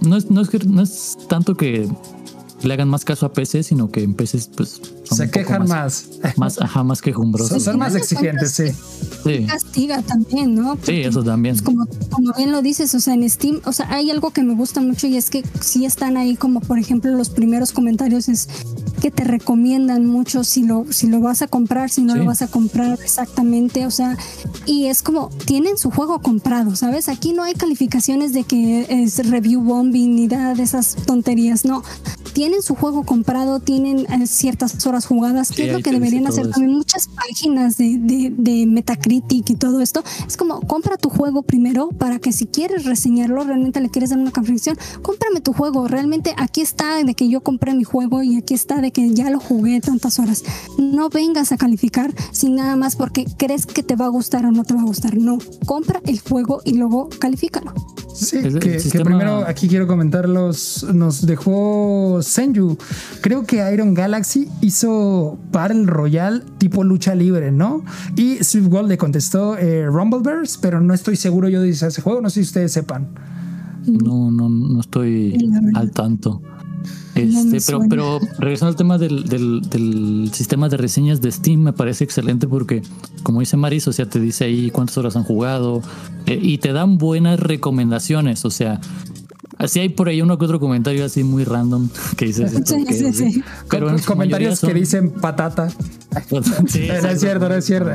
[0.00, 1.88] no es, no es, no es tanto que
[2.62, 4.80] le hagan más caso a PC, sino que en PC pues
[5.10, 6.06] se quejan más,
[6.36, 6.60] más.
[6.60, 7.62] ajá, más quejumbrosos.
[7.62, 8.64] Son, más exigentes, sí.
[9.24, 9.46] sí.
[9.46, 10.78] Castiga también, ¿no?
[10.82, 11.56] sí, eso también.
[11.56, 14.42] Pues, como, como bien lo dices, o sea, en Steam, o sea, hay algo que
[14.42, 18.28] me gusta mucho y es que sí están ahí como, por ejemplo, los primeros comentarios
[18.28, 18.48] es
[19.00, 22.42] que te recomiendan mucho si lo, si lo vas a comprar, si no lo vas
[22.42, 24.16] a comprar exactamente, o sea,
[24.66, 27.08] y es como, tienen su juego comprado, ¿sabes?
[27.08, 31.82] Aquí no hay calificaciones de que es review bombing ni nada de esas tonterías, no.
[32.32, 36.50] Tienen su juego comprado, tienen eh, ciertas horas jugadas, que es lo que deberían hacer
[36.50, 40.02] también muchas páginas de, de, Metacritic y todo esto.
[40.26, 44.18] Es como, compra tu juego primero para que si quieres reseñarlo, realmente le quieres dar
[44.18, 45.88] una calificación, cómprame tu juego.
[45.88, 49.30] Realmente aquí está de que yo compré mi juego y aquí está de que ya
[49.30, 50.44] lo jugué tantas horas.
[50.78, 54.52] No vengas a calificar sin nada más porque crees que te va a gustar o
[54.52, 55.16] no te va a gustar.
[55.16, 57.74] No, compra el juego y luego califícalo.
[58.14, 60.86] Sí, que, primero aquí quiero comentarlos.
[60.92, 62.76] Nos dejó Senju.
[63.20, 67.84] Creo que Iron Galaxy hizo Battle Royale tipo lucha libre, ¿no?
[68.16, 72.20] Y Swift le contestó eh, Rumbleverse, pero no estoy seguro yo de ese juego.
[72.20, 73.08] No sé si ustedes sepan.
[73.86, 75.36] No, no, no estoy
[75.74, 76.42] al tanto.
[77.22, 82.46] Este, pero, pero regresando al tema del, sistema de reseñas de Steam, me parece excelente
[82.46, 82.82] porque,
[83.22, 85.82] como dice Maris, o sea, te dice ahí cuántas horas han jugado
[86.26, 88.44] eh, y te dan buenas recomendaciones.
[88.44, 88.80] O sea,
[89.60, 92.48] así hay por ahí uno que otro comentario así muy random que dice.
[92.64, 95.68] Sí, sí, Pero comentarios que dicen patata.
[96.66, 97.90] sí, no es cierto, no es cierto.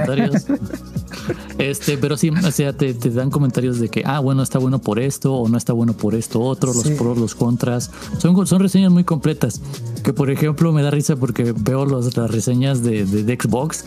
[1.57, 4.99] Este, pero sí, o sea, te, dan comentarios de que, ah, bueno, está bueno por
[4.99, 7.91] esto o no está bueno por esto otro, los pros, los contras.
[8.17, 9.61] Son, son reseñas muy completas.
[10.03, 13.85] Que por ejemplo me da risa porque veo los, las reseñas de, de, Xbox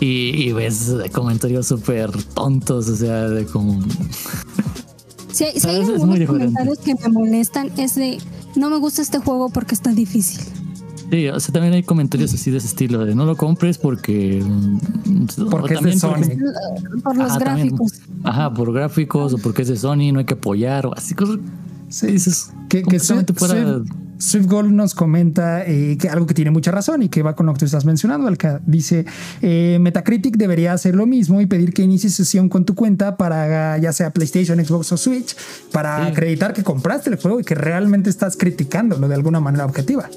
[0.00, 3.82] y, ves comentarios súper tontos, o sea, de como...
[5.34, 8.18] Si, hay algunos comentarios que me molestan es de,
[8.54, 10.40] no me gusta este juego porque está difícil.
[11.10, 14.40] Sí, o sea, también hay comentarios así de ese estilo, de no lo compres porque...
[14.44, 16.38] Mm, porque es de Sony.
[17.02, 17.92] por los gráficos.
[18.22, 21.38] ajá, por gráficos o porque es de Sony, no hay que apoyar o así cosas.
[21.94, 23.80] Sí, dices que, que fuera...
[24.18, 27.46] Swift Gold nos comenta eh, que algo que tiene mucha razón y que va con
[27.46, 29.06] lo que tú estás mencionando, que Dice,
[29.42, 33.78] eh, Metacritic debería hacer lo mismo y pedir que inicies sesión con tu cuenta para
[33.78, 35.36] ya sea PlayStation, Xbox o Switch,
[35.70, 40.10] para acreditar que compraste el juego y que realmente estás criticándolo de alguna manera objetiva.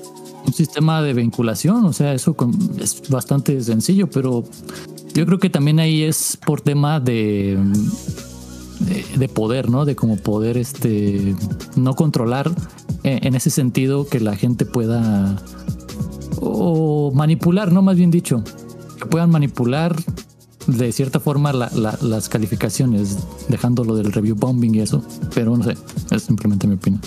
[0.48, 2.36] Un sistema de vinculación, o sea, eso
[2.82, 4.46] es bastante sencillo, pero
[5.14, 7.56] yo creo que también ahí es por tema de
[8.80, 9.86] de, poder, ¿no?
[9.86, 11.36] De como poder este
[11.76, 12.52] no controlar
[13.04, 15.38] eh, en, ese sentido que la gente pueda
[16.40, 17.82] o manipular, ¿no?
[17.82, 18.44] Más bien dicho,
[19.00, 19.96] que puedan manipular
[20.68, 23.18] de cierta forma las calificaciones,
[23.48, 25.04] dejándolo del review bombing y eso,
[25.34, 25.78] pero no sé,
[26.12, 27.02] es simplemente mi opinión.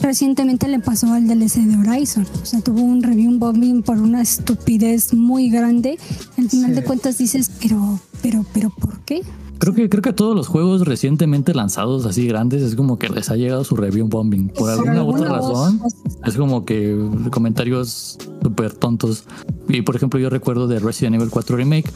[0.00, 4.22] Recientemente le pasó al DLC de Horizon, o sea, tuvo un review bombing por una
[4.22, 5.98] estupidez muy grande.
[6.36, 9.22] Al final de cuentas dices, pero, pero, pero, ¿por qué?
[9.58, 13.08] Creo que, creo que a todos los juegos recientemente lanzados así grandes es como que
[13.08, 14.48] les ha llegado su review bombing.
[14.48, 15.80] Por alguna u otra razón.
[16.24, 16.96] Es como que
[17.30, 19.24] comentarios súper tontos.
[19.68, 21.90] Y por ejemplo, yo recuerdo de Resident Evil 4 Remake,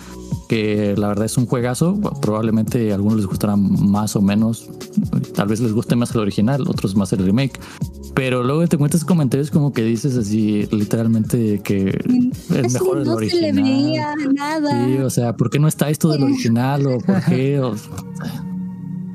[0.49, 1.99] que la verdad es un juegazo.
[2.21, 4.69] Probablemente a algunos les gustará más o menos.
[5.35, 7.61] Tal vez les guste más el original, otros más el remake.
[8.15, 11.99] Pero luego te cuentas comentarios como que dices así literalmente que
[12.55, 13.41] es mejor el original.
[13.41, 14.87] Se le veía nada.
[14.87, 17.61] Sí, o sea, ¿por qué no está esto del original o por qué?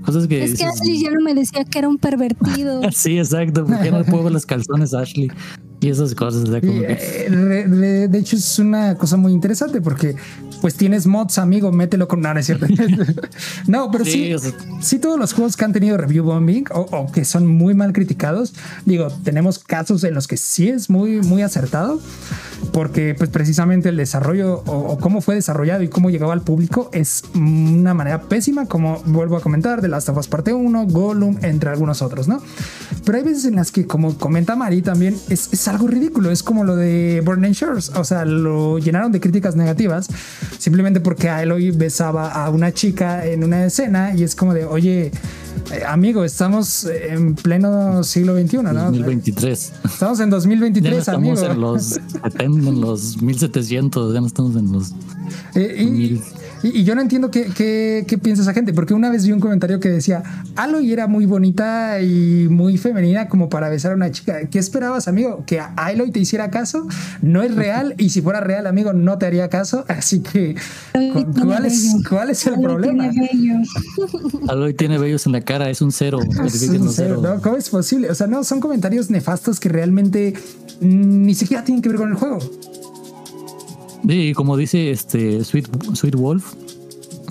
[0.08, 2.82] cosas que es que Ashley ya no me decía que era un pervertido.
[2.92, 3.66] sí, exacto.
[3.66, 5.30] ¿Por qué no puedo ver las calzones, Ashley?
[5.88, 6.50] Y esas cosas.
[6.62, 10.16] Eh, de hecho, es una cosa muy interesante porque
[10.62, 12.66] pues tienes mods, amigo, mételo con nada, cierto.
[13.68, 14.36] no, pero sí,
[14.82, 18.54] sí, todos los juegos que han tenido review bombing o, que son muy mal criticados,
[18.86, 22.02] digo, tenemos casos en los que sí es muy, muy acertado,
[22.72, 27.24] porque pues precisamente el desarrollo o, cómo fue desarrollado y cómo llegaba al público es
[27.36, 31.70] una manera pésima, como vuelvo a comentar, de Last of Us Parte 1, Gollum, entre
[31.70, 32.42] algunos otros, ¿no?
[33.06, 36.44] Pero hay veces en las que, como comenta Mari también, es, es algo ridículo, es
[36.44, 40.08] como lo de Burning Shores, o sea, lo llenaron de críticas negativas
[40.58, 45.12] simplemente porque Aloy besaba a una chica en una escena y es como de, oye,
[45.72, 48.74] eh, amigo, estamos en pleno siglo XXI, ¿no?
[48.74, 49.74] 2023.
[49.86, 52.00] Estamos en 2023, ya estamos en los,
[52.40, 54.92] en los 1700, ya no estamos en los...
[55.56, 56.22] Eh, y,
[56.64, 59.90] yo no entiendo qué, qué, piensa esa gente, porque una vez vi un comentario que
[59.90, 60.24] decía,
[60.56, 64.48] Aloy era muy bonita y muy femenina como para besar a una chica.
[64.50, 65.44] ¿Qué esperabas, amigo?
[65.46, 66.88] ¿Que Aloy te hiciera caso?
[67.22, 69.86] No es real y si fuera real, amigo, no te haría caso.
[69.88, 70.56] Así que,
[70.94, 73.10] ¿cuál es, ¿cuál es el problema?
[74.48, 76.20] Aloy tiene bellos en la cara, es un cero.
[76.48, 77.42] Es un cero, ¿no?
[77.42, 78.10] ¿Cómo es posible?
[78.10, 80.34] O sea, no, son comentarios nefastos que realmente
[80.80, 82.40] ni siquiera tienen que ver con el juego.
[84.04, 86.54] Y como dice este Sweet, Sweet Wolf,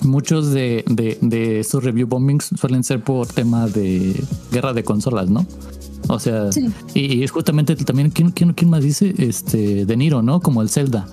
[0.03, 0.83] muchos de,
[1.21, 4.15] de, estos review bombings suelen ser por tema de
[4.51, 5.45] guerra de consolas, ¿no?
[6.09, 6.49] O sea,
[6.93, 9.13] y, es justamente también, ¿quién, quién, quién más dice?
[9.17, 10.39] Este, De Niro, ¿no?
[10.39, 11.07] Como el Zelda.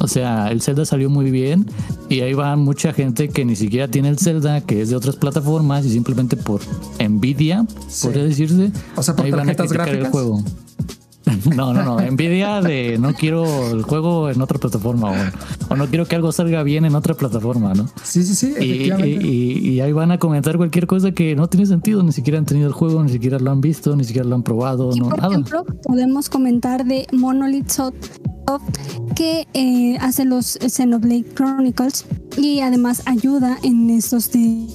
[0.00, 1.66] O sea, el Zelda salió muy bien
[2.10, 5.16] y ahí va mucha gente que ni siquiera tiene el Zelda, que es de otras
[5.16, 6.60] plataformas y simplemente por
[6.98, 7.64] envidia,
[8.02, 10.42] podría decirse, o sea, por ahí van a criticar el juego.
[11.54, 12.00] No, no, no.
[12.00, 15.12] Envidia de no quiero el juego en otra plataforma
[15.68, 17.88] o, no quiero que algo salga bien en otra plataforma, ¿no?
[18.02, 18.54] Sí, sí, sí.
[18.60, 22.02] Y, ahí van a comentar cualquier cosa que no tiene sentido.
[22.02, 24.42] Ni siquiera han tenido el juego, ni siquiera lo han visto, ni siquiera lo han
[24.42, 24.94] probado.
[24.96, 27.94] no, por ejemplo, podemos comentar de Monolith Soft
[29.14, 32.04] que eh, hace los Xenoblade Chronicles
[32.36, 34.66] y además ayuda en estos de,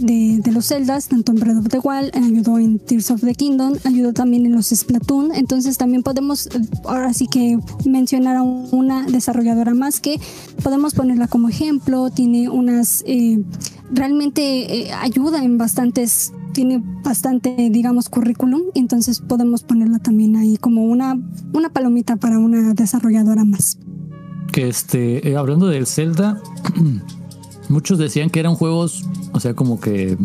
[0.00, 3.74] de, los Zeldas, tanto en Breath of the Wild, ayudó en Tears of the Kingdom,
[3.84, 5.32] ayudó también en los Splatoon.
[5.34, 6.48] Entonces también podemos,
[6.84, 10.20] ahora sí que mencionar a una desarrolladora más que
[10.62, 13.42] podemos ponerla como ejemplo, tiene unas, eh,
[13.90, 14.42] realmente
[14.88, 21.18] eh, ayuda en bastantes tiene bastante, digamos, currículum, entonces podemos ponerla también ahí como una,
[21.52, 23.78] una palomita para una desarrolladora más.
[24.52, 26.42] Que este, eh, hablando del Zelda,
[27.68, 30.18] muchos decían que eran juegos, o sea, como que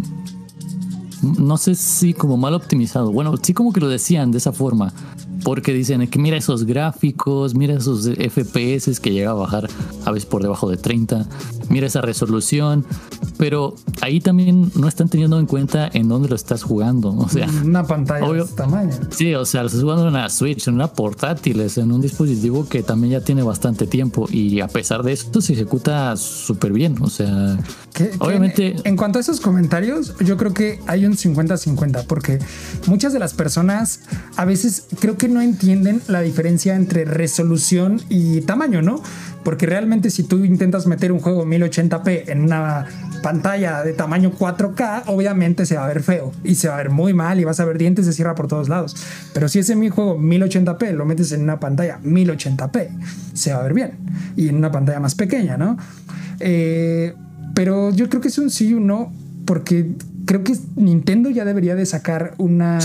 [1.22, 3.12] no sé si como mal optimizado.
[3.12, 4.94] Bueno, sí como que lo decían de esa forma
[5.46, 9.70] porque dicen que mira esos gráficos, mira esos FPS que llega a bajar
[10.04, 11.30] a veces por debajo de 30,
[11.70, 12.86] mira esa resolución,
[13.38, 17.48] pero ahí también no están teniendo en cuenta en dónde lo estás jugando, o sea,
[17.64, 18.92] una pantalla de este tamaño.
[19.10, 22.68] Sí, o sea, lo estás jugando en una Switch, en una portátil, en un dispositivo
[22.68, 26.96] que también ya tiene bastante tiempo y a pesar de esto se ejecuta súper bien,
[27.02, 27.58] o sea,
[28.20, 28.76] obviamente...
[28.84, 32.40] en cuanto a esos comentarios, yo creo que hay un 50-50 porque
[32.88, 34.02] muchas de las personas
[34.36, 39.02] a veces creo que no entienden la diferencia entre resolución y tamaño, ¿no?
[39.46, 42.88] Porque realmente si tú intentas meter un juego 1080p en una
[43.22, 46.90] pantalla de tamaño 4K, obviamente se va a ver feo y se va a ver
[46.90, 48.96] muy mal y vas a ver dientes de sierra por todos lados.
[49.36, 52.90] Pero si ese mi juego 1080p lo metes en una pantalla 1080p,
[53.34, 53.92] se va a ver bien.
[54.36, 55.78] Y en una pantalla más pequeña, ¿no?
[56.40, 57.14] Eh,
[57.54, 59.14] pero yo creo que es un sí y un no,
[59.46, 59.92] porque
[60.26, 62.80] creo que Nintendo ya debería de sacar una,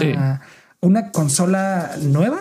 [0.83, 2.39] una consola nueva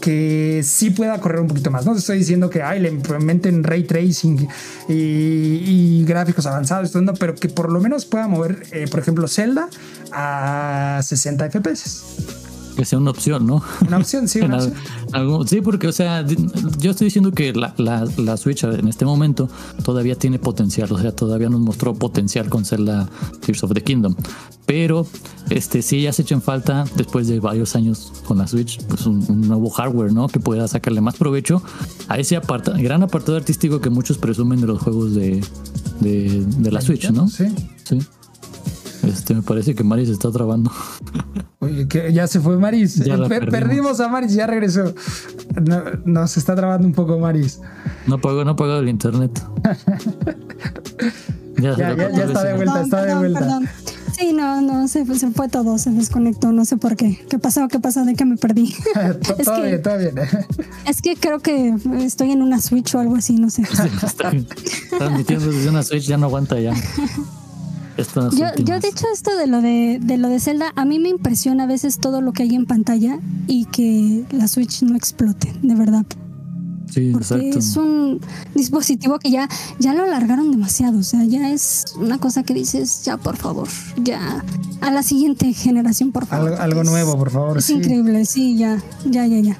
[0.00, 1.86] que sí pueda correr un poquito más.
[1.86, 4.48] No estoy diciendo que ay, le implementen ray tracing
[4.88, 9.68] y, gráficos avanzados, pero que por lo menos pueda mover, eh, por ejemplo, Zelda
[10.12, 12.49] a 60 FPS
[12.80, 13.62] que sea una opción, ¿no?
[13.86, 14.40] Una opción, sí.
[14.40, 15.46] Una opción.
[15.46, 16.24] sí, porque, o sea,
[16.78, 19.50] yo estoy diciendo que la, la, Switch en este momento
[19.84, 23.06] todavía tiene potencial, o sea, todavía nos mostró potencial con ser la
[23.44, 24.14] Tears of the Kingdom.
[24.64, 25.06] Pero,
[25.50, 29.46] este, sí, ya se echan falta después de varios años con la Switch, pues un,
[29.46, 30.28] nuevo hardware, ¿no?
[30.28, 31.62] Que pueda sacarle más provecho
[32.08, 35.44] a ese aparta, gran apartado artístico que muchos presumen de los juegos de,
[36.00, 37.28] de, de la Switch, ¿no?
[37.28, 37.44] Sí.
[37.84, 37.98] Sí.
[39.02, 40.70] Este, me parece que Maris está trabando.
[41.60, 43.02] Oye, que ya se fue Maris.
[43.28, 44.00] perdimos.
[44.00, 44.94] a Maris, ya regresó.
[46.04, 47.60] No, se está trabando un poco Maris.
[48.06, 49.42] No pagó, no pagó el internet.
[51.58, 51.92] ya, ya,
[52.24, 53.60] está de vuelta, está de vuelta.
[54.12, 57.24] Sí, no, no, se, se, fue todo, se desconectó, no sé por qué.
[57.30, 57.68] ¿Qué pasó?
[57.68, 58.04] ¿Qué pasó?
[58.04, 58.74] ¿De que me perdí?
[59.44, 60.14] todo bien, todo bien.
[60.86, 63.62] es que creo que estoy en una Switch o algo así, no sé.
[63.62, 64.32] está
[64.98, 66.74] transmitiendo desde una Switch, ya no aguanta ya
[68.32, 71.08] yo, yo, de hecho, esto de lo de, de lo de Zelda, a mí me
[71.08, 75.52] impresiona a veces todo lo que hay en pantalla y que la Switch no explote,
[75.62, 76.06] de verdad.
[76.90, 78.20] Sí, Porque es un
[78.54, 79.48] dispositivo que ya,
[79.78, 80.98] ya lo alargaron demasiado.
[80.98, 83.68] O sea, ya es una cosa que dices, ya por favor,
[84.02, 84.44] ya
[84.80, 86.54] a la siguiente generación, por favor.
[86.54, 87.58] Algo, nuevo, por favor.
[87.58, 89.58] Es increíble, sí, ya, ya, ya, ya.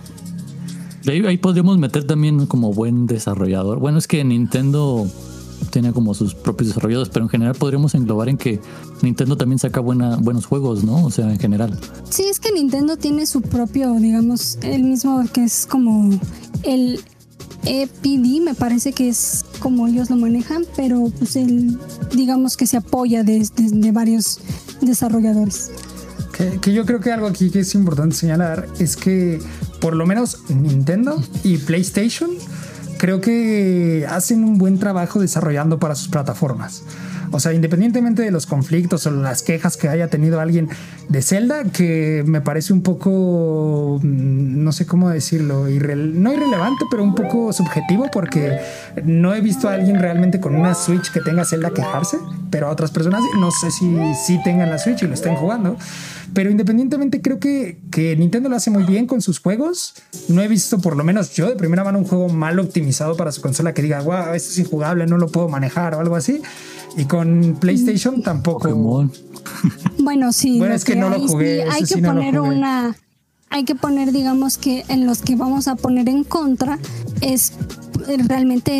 [1.06, 3.78] Ahí, ahí podríamos meter también como buen desarrollador.
[3.78, 5.08] Bueno, es que Nintendo
[5.70, 8.60] tiene como sus propios desarrolladores, pero en general podríamos englobar en que
[9.02, 11.04] Nintendo también saca buena, buenos juegos, ¿no?
[11.04, 11.78] O sea, en general.
[12.08, 16.18] Sí, es que Nintendo tiene su propio, digamos, el mismo que es como
[16.62, 17.00] el
[17.64, 21.78] EPD, me parece que es como ellos lo manejan, pero pues el,
[22.14, 24.40] digamos que se apoya de, de, varios
[24.80, 25.70] desarrolladores.
[26.32, 29.40] Que, que, yo creo que algo aquí que es importante señalar es que
[29.80, 32.30] por lo menos Nintendo y PlayStation
[33.00, 36.82] creo que hacen un buen trabajo desarrollando para sus plataformas.
[37.30, 40.68] O sea, independientemente de los conflictos o las quejas que haya tenido alguien
[41.08, 47.02] de Zelda, que me parece un poco, mm, no sé cómo decirlo, no irrelevante, pero
[47.02, 48.58] un poco subjetivo, porque
[49.04, 52.18] no he visto a alguien realmente con una Switch que tenga Zelda quejarse,
[52.50, 53.96] pero a otras personas no sé si,
[54.26, 55.78] si tengan la Switch y lo estén jugando.
[56.32, 59.94] Pero independientemente, creo que, que Nintendo lo hace muy bien con sus juegos.
[60.28, 63.32] No he visto, por lo menos yo, de primera mano, un juego mal optimizado para
[63.32, 66.40] su consola que diga, wow, esto es injugable, no lo puedo manejar o algo así.
[66.96, 69.10] Y con PlayStation tampoco.
[69.98, 70.58] Bueno, sí.
[70.58, 71.64] Bueno, es que no lo jugué.
[71.64, 72.96] hay que poner una.
[73.50, 76.78] Hay que poner, digamos que en los que vamos a poner en contra
[77.20, 77.52] es
[78.28, 78.72] realmente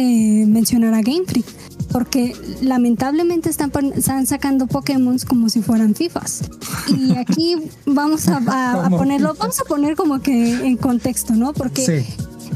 [0.47, 1.47] mencionar a Game Freak
[1.93, 6.43] porque lamentablemente están, están sacando Pokémon como si fueran FIFAs.
[6.89, 11.53] Y aquí vamos a, ponerlo, vamos a poner como que en contexto, ¿no?
[11.53, 12.07] Porque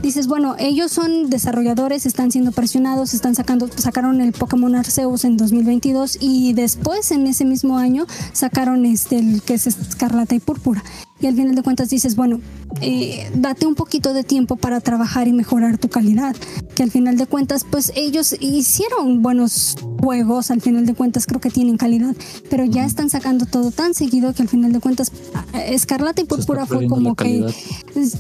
[0.02, 5.36] dices, bueno, ellos son desarrolladores, están siendo presionados, están sacando, sacaron el Pokémon Arceus en
[5.36, 10.82] 2022 y después en ese mismo año sacaron este, el que es Escarlata y Púrpura
[11.24, 12.38] y al final de cuentas dices, bueno,
[12.82, 16.36] eh, date un poquito de tiempo para trabajar y mejorar tu calidad,
[16.74, 21.40] que al final de cuentas, pues ellos hicieron buenos juegos, al final de cuentas creo
[21.40, 22.14] que tienen calidad,
[22.50, 25.12] pero ya están sacando todo tan seguido que al final de cuentas
[25.54, 27.46] Escarlata y Púrpura fue como que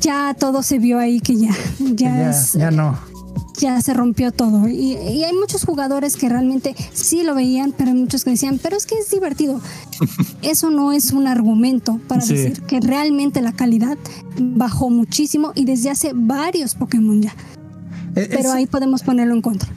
[0.00, 3.13] ya todo se vio ahí que ya, ya, ya no
[3.56, 4.68] ya se rompió todo.
[4.68, 8.76] Y, hay muchos jugadores que realmente sí lo veían, pero hay muchos que decían, pero
[8.76, 9.60] es que es divertido.
[10.42, 13.96] Eso no es un argumento para decir que realmente la calidad
[14.38, 17.34] bajó muchísimo y desde hace varios Pokémon ya.
[18.16, 19.68] E, pero ahí podemos ponerlo en contra.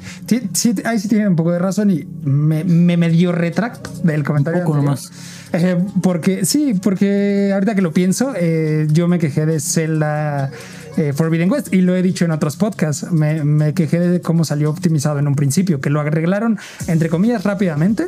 [0.54, 4.60] Sí, ahí sí tiene un poco de razón y me, me medio retracto del comentario.
[4.60, 5.12] Un poco nomás.
[5.54, 10.52] Eh, porque sí, porque ahorita que lo pienso, eh, yo me quejé de Zelda
[10.98, 13.12] eh, Forbidden West y lo he dicho en otros podcasts.
[13.12, 17.44] Me, me, quejé de cómo salió optimizado en un principio, que lo arreglaron entre comillas
[17.44, 18.08] rápidamente,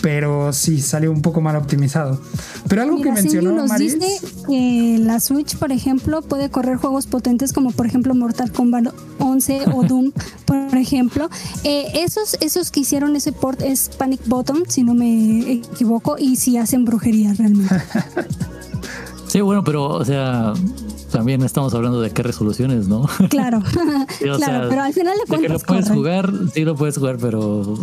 [0.00, 2.20] pero sí salió un poco mal optimizado.
[2.68, 7.06] Pero algo que mencionó nos Maris, dice que la Switch, por ejemplo, puede correr juegos
[7.06, 10.12] potentes como por ejemplo Mortal Kombat 11 o Doom,
[10.44, 11.28] por ejemplo.
[11.64, 16.36] Eh, esos, esos que hicieron ese port es Panic Bottom, si no me equivoco, y
[16.36, 17.74] si hacen brujería realmente.
[19.26, 20.54] sí, bueno, pero o sea,
[21.10, 23.06] también estamos hablando de qué resoluciones, ¿no?
[23.28, 23.62] Claro,
[24.18, 25.40] claro, pero al final de cuentas.
[25.40, 27.78] De que lo puedes jugar, sí lo puedes jugar, pero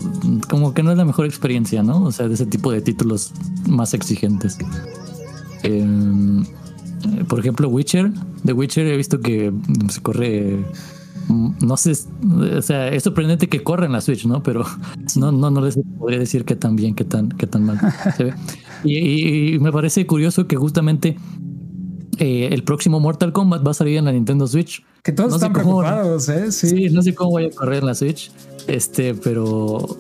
[0.49, 2.03] como que no es la mejor experiencia, ¿no?
[2.03, 3.31] O sea, de ese tipo de títulos
[3.67, 4.57] más exigentes.
[5.63, 6.45] Em,
[7.27, 8.11] por ejemplo, Witcher.
[8.43, 9.53] De Witcher he visto que
[9.89, 10.65] se corre.
[11.29, 11.91] No sé,
[12.55, 14.41] o sea, es sorprendente que corre en la Switch, ¿no?
[14.43, 14.65] Pero
[15.17, 17.77] no, no, no les podría decir qué tan bien, qué tan, qué tan mal
[18.15, 18.33] se ve.
[18.85, 21.17] y me parece curioso que justamente
[22.19, 24.83] eh, el próximo Mortal Kombat va a salir en la Nintendo Switch.
[25.03, 26.51] Que todos están preocupados, ¿eh?
[26.51, 26.89] Sí.
[26.89, 28.31] no sé cómo voy a correr en la Switch,
[28.67, 29.97] este, pero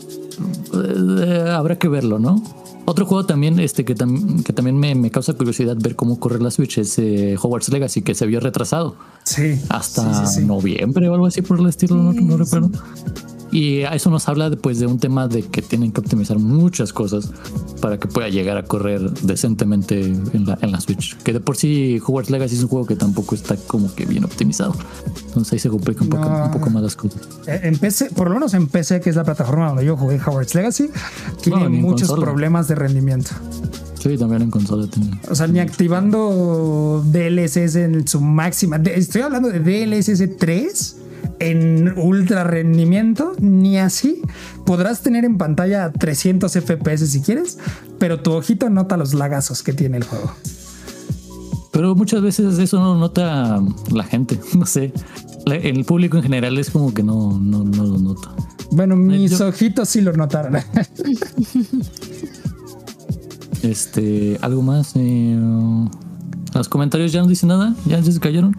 [0.73, 2.43] eh, habrá que verlo, ¿no?
[2.85, 6.77] Otro juego también, este, que, que también me, causa curiosidad ver cómo correr la Switch
[6.77, 8.95] es eh, Hogwarts Legacy, que se vio retrasado.
[9.23, 9.59] Sí.
[9.69, 12.71] Hasta noviembre o algo así por el estilo, no, no recuerdo.
[13.51, 17.31] Y eso nos habla pues, de un tema de que tienen que optimizar muchas cosas
[17.81, 21.15] para que pueda llegar a correr decentemente en la, en la Switch.
[21.17, 24.25] Que de por sí Hogwarts Legacy es un juego que tampoco está como que bien
[24.25, 24.75] optimizado.
[25.27, 27.21] Entonces ahí se complica un, poco, un poco más las cosas.
[27.47, 30.19] Eh, en PC, por lo menos en PC, que es la plataforma donde yo jugué
[30.19, 30.89] Hogwarts Legacy,
[31.41, 33.31] tiene muchos problemas de rendimiento.
[33.99, 35.19] Sí, también en consola tiene.
[35.29, 38.77] O sea, ni activando DLSS en su máxima.
[38.77, 40.95] Estoy hablando de DLSS 3
[41.39, 44.21] en ultra rendimiento, ni así.
[44.65, 47.57] Podrás tener en pantalla 300 FPS si quieres,
[47.99, 50.31] pero tu ojito nota los lagazos que tiene el juego.
[51.71, 53.61] Pero muchas veces eso no nota
[53.91, 54.91] la gente, no sé.
[55.45, 58.29] El público en general es como que no, no, lo nota.
[58.71, 60.57] Bueno, eh, mis ojitos sí lo notaron.
[63.63, 64.91] este, algo más.
[64.95, 65.39] Eh,
[66.53, 68.57] los comentarios ya no dicen nada, ya se cayeron.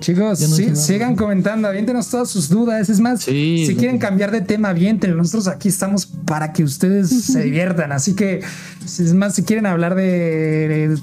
[0.00, 2.88] Chicos, sigan comentando, aviéntenos todas sus dudas.
[2.88, 5.16] Es más, si quieren cambiar de tema, aviéntenlo.
[5.16, 7.92] Nosotros aquí estamos para que ustedes se diviertan.
[7.92, 8.40] Así que,
[8.82, 10.98] es más, si quieren hablar de,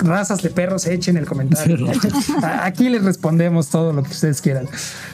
[0.00, 1.86] razas de perros, echen el comentario.
[2.62, 4.66] aquí les respondemos todo lo que ustedes quieran.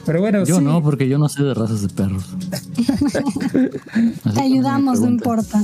[0.06, 2.24] Pero bueno, yo no, porque yo no sé de razas de perros.
[4.34, 5.62] Te ayudamos, no importa.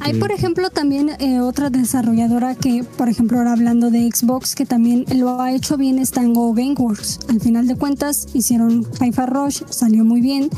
[0.00, 4.66] Hay, por ejemplo, también eh, otra desarrolladora que, por ejemplo, ahora hablando de Xbox, que
[4.66, 7.20] también lo ha hecho bien, es Tango Gameworks.
[7.28, 10.50] Al final de cuentas, hicieron FIFA Rush, salió muy bien.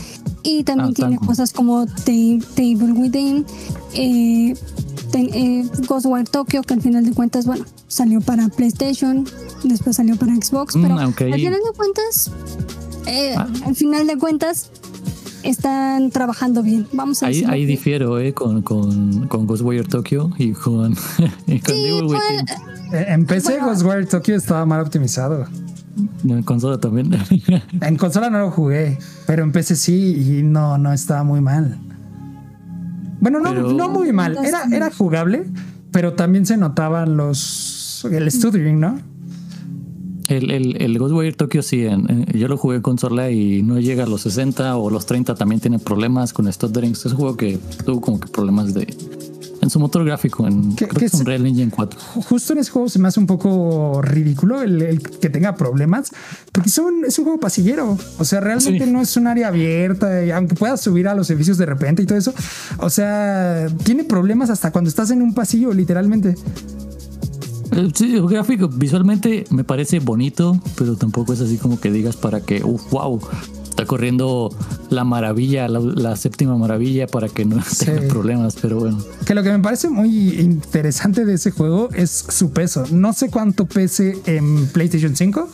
[0.43, 3.47] Y también ah, tiene cosas como Table Within,
[3.95, 4.55] eh,
[5.15, 9.27] eh, Ghostwire Tokyo, que al final de cuentas, bueno, salió para PlayStation,
[9.63, 12.31] después salió para Xbox, mm, pero al final de cuentas,
[13.07, 13.49] eh, ah.
[13.65, 14.71] al final de cuentas,
[15.45, 16.87] están trabajando bien.
[16.93, 20.95] Vamos a Ahí, ahí difiero eh, con, con, con Ghostwire Tokyo y con,
[21.47, 22.01] y con sí,
[22.93, 25.47] eh, En PC Ghostwire Tokyo estaba mal optimizado.
[26.25, 27.11] En consola también.
[27.81, 31.79] en consola no lo jugué, pero en PC sí y no, no estaba muy mal.
[33.21, 34.37] Bueno, no, no muy mal.
[34.45, 35.47] Era, era jugable,
[35.93, 38.99] pero también se notaban los el stuttering, ¿no?
[40.29, 41.87] El, el, el Ghostwire Tokyo sí,
[42.33, 45.61] yo lo jugué en consola y no llega a los 60 o los 30, también
[45.61, 46.93] tiene problemas con stuttering.
[46.93, 48.87] Es un juego que tuvo como que problemas de
[49.65, 51.99] en su motor gráfico, en creo que es Unreal Engine 4.
[52.29, 56.11] Justo en ese juego se me hace un poco ridículo el, que tenga problemas,
[56.53, 57.99] porque son, es un juego pasillero.
[58.19, 61.57] O sea, realmente no es un área abierta, y aunque puedas subir a los edificios
[61.57, 62.35] de repente y todo eso.
[62.79, 66.35] O sea, tiene problemas hasta cuando estás en un pasillo, literalmente.
[67.95, 72.41] Sí, el gráfico visualmente me parece bonito, pero tampoco es así como que digas para
[72.41, 73.21] que, uff, wow,
[73.75, 74.55] está corriendo
[74.91, 78.99] la maravilla, la, séptima maravilla para que no tenga problemas, pero bueno.
[79.27, 82.85] Que lo que me parece muy interesante de ese juego es su peso.
[82.93, 85.49] No sé cuánto pese en PlayStation 5,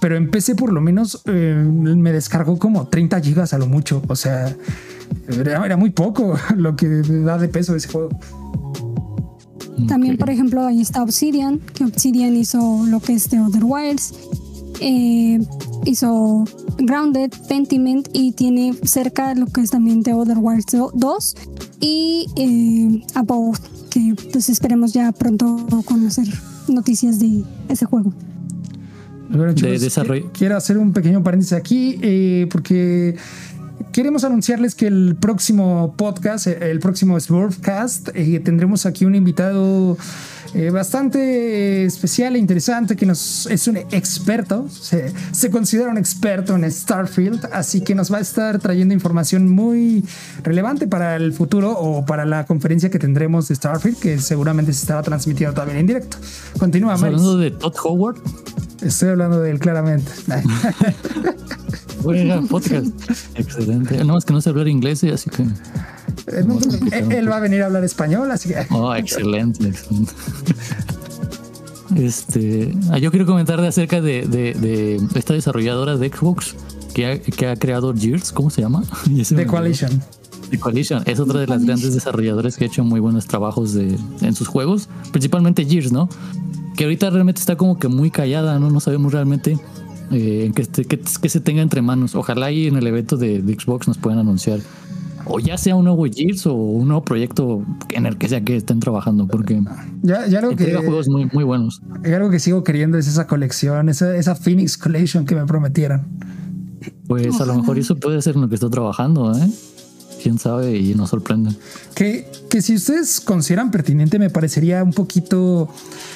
[0.00, 4.02] pero en PC por lo menos eh, me descargó como 30 gigas a lo mucho.
[4.08, 4.54] O sea,
[5.28, 8.10] era muy poco lo que da de peso ese juego.
[9.88, 14.14] También, por ejemplo, ahí está Obsidian, que Obsidian hizo lo que es The Other Wilds,
[14.80, 15.40] eh,
[15.84, 16.44] hizo
[16.78, 21.34] Grounded, Pentiment y tiene cerca lo que es también The Other Wilds 2
[21.80, 23.58] y eh, Above,
[23.90, 26.26] que pues esperemos ya pronto conocer
[26.68, 28.12] noticias de ese juego.
[29.30, 30.30] de desarrollo.
[30.32, 33.16] Quiero hacer un pequeño paréntesis aquí eh, porque
[33.92, 39.96] queremos anunciarles que el próximo podcast, el próximo Smurfcast, eh, tendremos aquí un invitado
[40.54, 46.54] eh, bastante especial e interesante que nos es un experto, se, se, considera un experto
[46.54, 50.04] en Starfield, así que nos va a estar trayendo información muy
[50.44, 54.82] relevante para el futuro o para la conferencia que tendremos de Starfield, que seguramente se
[54.82, 56.18] estará transmitiendo también en directo.
[56.58, 58.16] Continúa, ¿Estás hablando de Todd Howard?
[58.80, 60.12] Estoy hablando de él claramente.
[62.48, 62.86] Podcast.
[63.34, 64.04] Excelente.
[64.04, 65.42] No, es que no sé hablar inglés, así que.
[66.36, 68.66] él, va a venir a hablar español, así que.
[68.70, 70.12] Oh, excelente, excelente.
[71.96, 76.54] Este, ah, yo quiero comentar de acerca de, de, esta desarrolladora de Xbox
[76.92, 78.82] que ha, que ha creado Gears, ¿cómo se llama?
[79.28, 80.02] The Coalition.
[80.50, 83.96] The Coalition es otra de las grandes desarrolladoras que ha hecho muy buenos trabajos de,
[84.20, 86.08] en sus juegos, principalmente Gears, ¿no?
[86.76, 88.70] Que ahorita realmente está como que muy callada, ¿no?
[88.70, 89.58] No sabemos realmente
[90.10, 92.14] eh, que, que, se tenga entre manos.
[92.14, 94.60] Ojalá y en el evento de, de Xbox nos puedan anunciar
[95.26, 98.56] o ya sea un nuevo Gears o un nuevo proyecto en el que sea que
[98.56, 99.62] estén trabajando, porque
[100.02, 101.80] ya, ya algo que juegos muy, muy buenos.
[102.04, 106.02] Algo que sigo queriendo es esa colección, esa, esa Phoenix Collection que me prometieron.
[107.06, 109.48] Pues a lo mejor eso puede ser en lo que estoy trabajando, ¿eh?
[110.24, 111.50] Quién sabe y nos sorprende.
[111.94, 115.68] Que, que si ustedes consideran pertinente, me parecería un poquito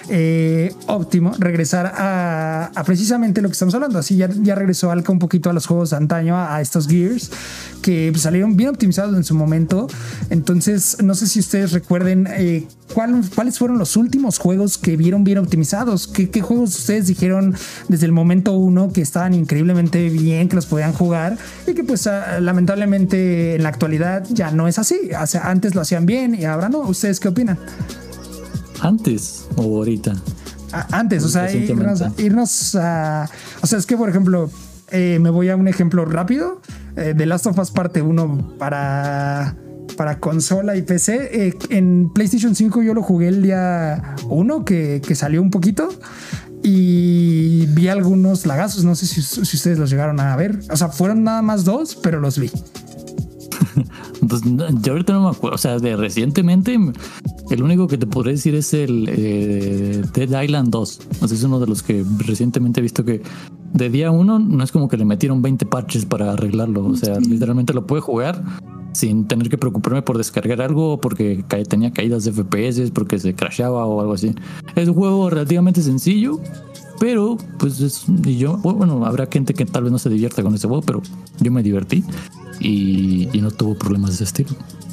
[0.09, 3.99] eh, óptimo regresar a, precisamente lo que estamos hablando.
[3.99, 7.31] Así ya, ya regresó Alca un poquito a los juegos de antaño, a, estos Gears,
[7.83, 9.89] que salieron bien optimizados en su momento.
[10.31, 15.39] Entonces, no sé si ustedes recuerden eh, cuáles fueron los últimos juegos que vieron bien
[15.39, 16.09] optimizados.
[16.09, 17.55] ¿Qué, ¿Qué, juegos ustedes dijeron
[17.89, 22.07] desde el momento uno que estaban increíblemente bien, que los podían jugar y que pues
[22.07, 24.99] ah, lamentablemente en la actualidad ya no es así?
[25.21, 26.81] O sea, antes lo hacían bien y ahora no.
[26.81, 27.59] ¿Ustedes qué opinan?
[28.81, 30.15] ¿Antes o ahorita?
[30.73, 33.29] antes, o sea, irnos, a...
[33.63, 34.51] O sea, es que, por ejemplo,
[34.91, 36.61] eh, me voy a un ejemplo rápido.
[36.99, 39.57] Eh, Last of Us parte 1 para,
[39.97, 41.47] para consola y PC.
[41.49, 45.89] Eh, en PlayStation 5 yo lo jugué el día 1, que, que, salió un poquito.
[46.63, 50.59] Y vi algunos lagazos, no sé si ustedes los llegaron a ver.
[50.71, 52.51] O sea, fueron nada más dos, pero los vi.
[54.27, 54.43] Pues
[54.83, 56.79] yo ahorita no me acuerdo, o sea, de recientemente,
[57.51, 61.01] el único que te podré decir es el eh, Dead Island 2.
[61.21, 63.23] O es uno de los que recientemente he visto que
[63.73, 66.87] de día uno no es como que le metieron 20 parches para arreglarlo.
[66.87, 68.43] O sea, literalmente lo puede jugar
[68.93, 73.87] sin tener que preocuparme por descargar algo porque tenía caídas de FPS, porque se crashaba
[73.87, 74.35] o algo así.
[74.75, 76.41] Es un juego relativamente sencillo,
[76.99, 80.55] pero pues es, y yo, bueno, habrá gente que tal vez no se divierta con
[80.55, 81.03] ese juego, pero
[81.41, 82.03] yo me divertí
[82.61, 84.51] y, no tuvo problemas de ese estilo.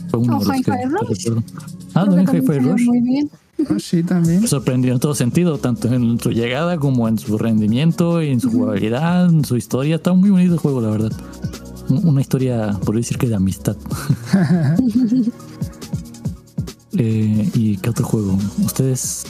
[0.10, 0.72] Fue uno de los que,
[1.94, 2.86] Ah, también Hi-Fi Rush.
[2.86, 3.30] Muy bien.
[3.70, 4.46] Ah, sí, también.
[4.48, 8.52] sorprendió en todo sentido, tanto en su llegada como en su rendimiento, y en su
[8.52, 9.96] jugabilidad, en su historia.
[9.96, 11.12] Está muy bonito el juego, la verdad.
[11.90, 13.78] Una historia, por decir que de amistad.
[16.98, 18.38] eh, ¿Y qué otro juego?
[18.66, 19.26] Ustedes.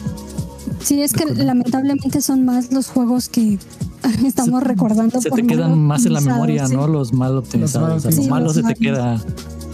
[0.82, 3.60] Sí, es que lamentablemente son más los juegos que
[4.26, 5.22] estamos recordando.
[5.22, 6.88] Se te quedan más en la memoria, ¿no?
[6.88, 8.06] Los mal optimizados.
[8.06, 9.22] Los, malos se te queda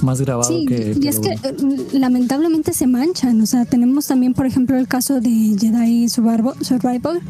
[0.01, 0.97] más grabado sí, que.
[0.99, 1.55] Y es que eh,
[1.93, 3.41] lamentablemente se manchan.
[3.41, 7.21] O sea, tenemos también, por ejemplo, el caso de Jedi Survival,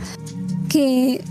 [0.70, 1.24] que,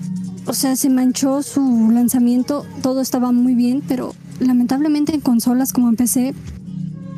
[0.47, 5.88] o sea, se manchó su lanzamiento, todo estaba muy bien, pero lamentablemente en consolas como
[5.88, 6.34] en PC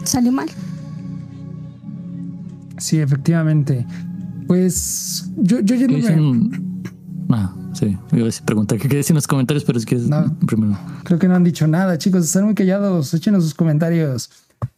[0.05, 0.49] salió mal.
[2.79, 3.87] Sí, efectivamente.
[4.47, 6.51] Pues yo, yo ya no
[7.31, 10.79] Ah, sí, iba a preguntar qué decir en los comentarios, pero es que no, primero.
[11.05, 14.31] Creo que no han dicho nada, chicos, están muy callados, échenos sus comentarios.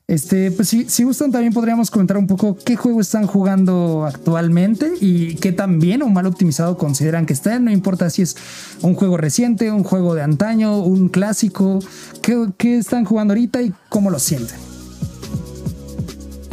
[0.07, 4.93] Este, pues si, si gustan, también podríamos comentar un poco qué juego están jugando actualmente
[5.01, 7.65] y qué tan bien o mal optimizado consideran que están.
[7.65, 8.37] No importa si es
[8.83, 11.79] un juego reciente, un juego de antaño, un clásico,
[12.21, 14.59] qué, qué están jugando ahorita y cómo lo sienten.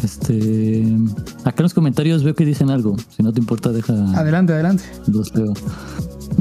[0.01, 0.83] Este.
[1.43, 2.95] Acá en los comentarios veo que dicen algo.
[3.15, 3.93] Si no te importa, deja.
[4.17, 4.83] Adelante, adelante.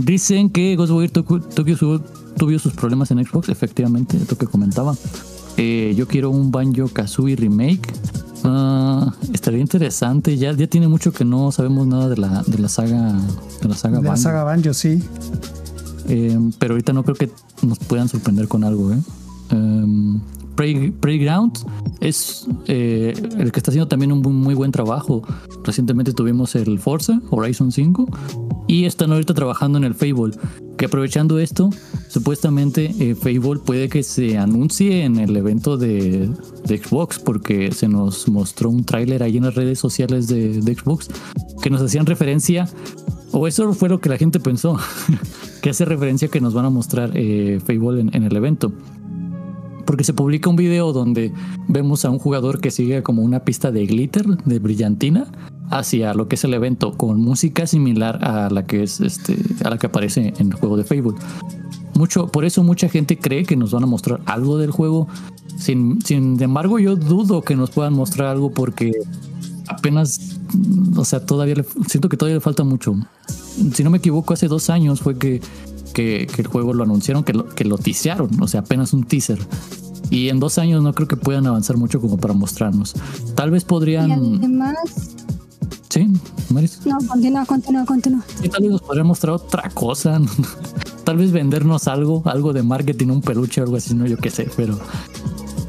[0.05, 3.49] Dicen que Ghostwire tuvo sus problemas en Xbox.
[3.49, 4.95] Efectivamente, lo que comentaba.
[5.57, 7.93] Eh, yo quiero un Banjo Kazooie remake.
[8.45, 10.37] Uh, estaría interesante.
[10.39, 13.13] Ya, ya tiene mucho que no sabemos nada de la, de la saga.
[13.61, 14.13] De la saga de Banjo.
[14.13, 15.03] la saga Banjo, sí.
[16.09, 17.31] Eh, pero ahorita no creo que
[17.63, 18.99] nos puedan sorprender con algo, ¿eh?
[20.61, 21.59] Playground
[22.01, 25.23] es eh, el que está haciendo también un muy buen trabajo.
[25.65, 28.07] Recientemente tuvimos el Forza Horizon 5
[28.69, 30.37] y están ahorita trabajando en el Fable.
[30.77, 31.71] Que aprovechando esto,
[32.09, 36.31] supuestamente eh, Fable puede que se anuncie en el evento de,
[36.67, 41.09] Xbox porque se nos mostró un tráiler ahí en las redes sociales de, Xbox
[41.63, 42.69] que nos hacían referencia
[43.33, 44.79] o eso fue lo que la gente pensó,
[45.63, 48.73] que hace referencia que nos van a mostrar eh, Fable en, el evento
[49.85, 51.33] porque se publica un video donde
[51.69, 55.27] vemos a un jugador que sigue como una pista de glitter, de brillantina,
[55.71, 59.71] hacia lo que es el evento, con música similar a la que es este, a
[59.71, 61.19] la que aparece en el juego de Fable.
[61.95, 65.09] Mucho, por eso mucha gente cree que nos van a mostrar algo del juego.
[65.59, 68.93] Sin, sin embargo, yo dudo que nos puedan mostrar algo porque
[69.69, 70.39] apenas,
[70.97, 72.97] o sea, todavía le, siento que todavía le falta mucho.
[73.73, 75.41] Si no me equivoco, hace dos años fue que,
[75.93, 79.39] que, el juego lo anunciaron, que lo, que lo tisearon, o sea, apenas un teaser.
[80.11, 82.95] Y en dos años no creo que puedan avanzar mucho como para mostrarnos.
[83.37, 84.09] Tal vez podrían.
[84.09, 84.77] Y además,
[85.91, 86.09] Sí,
[86.51, 86.81] Maris.
[86.87, 88.23] No, continúa, continúa, continúa.
[88.43, 90.21] Y tal vez nos podría mostrar otra cosa.
[91.05, 94.31] tal vez vendernos algo, algo de marketing, un peluche o algo así, no yo qué
[94.31, 94.79] sé, pero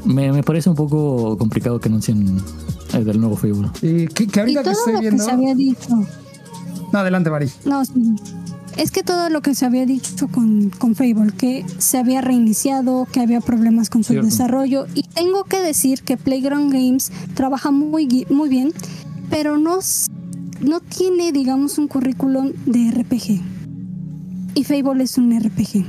[0.04, 2.40] me, me parece un poco complicado que anuncien
[2.94, 3.68] el del nuevo Fable.
[3.82, 5.24] Eh, que, que Y ahorita que todo estoy lo viendo.
[5.24, 5.88] que se había dicho.
[6.92, 7.50] No, adelante, Mari.
[7.64, 7.92] No, sí.
[8.76, 13.06] Es que todo lo que se había dicho con, con Fable, que se había reiniciado,
[13.12, 14.26] que había problemas con su Cierto.
[14.26, 14.86] desarrollo.
[14.94, 18.72] Y tengo que decir que Playground Games trabaja muy, muy bien,
[19.28, 19.78] pero no,
[20.60, 23.40] no tiene, digamos, un currículum de RPG.
[24.54, 25.84] Y Fable es un RPG.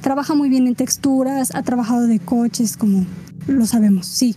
[0.00, 3.04] Trabaja muy bien en texturas, ha trabajado de coches, como
[3.46, 4.36] lo sabemos, sí.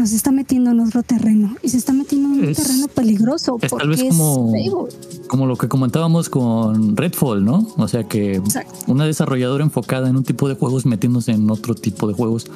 [0.00, 1.54] Pero se está metiendo en otro terreno.
[1.62, 3.56] Y se está metiendo en un Es- terreno peligroso.
[3.60, 4.70] es tal porque vez es como- Fable.
[5.28, 7.66] Como lo que comentábamos con Redfall, ¿no?
[7.76, 8.72] O sea que Exacto.
[8.86, 12.46] una desarrolladora enfocada en un tipo de juegos metiéndose en otro tipo de juegos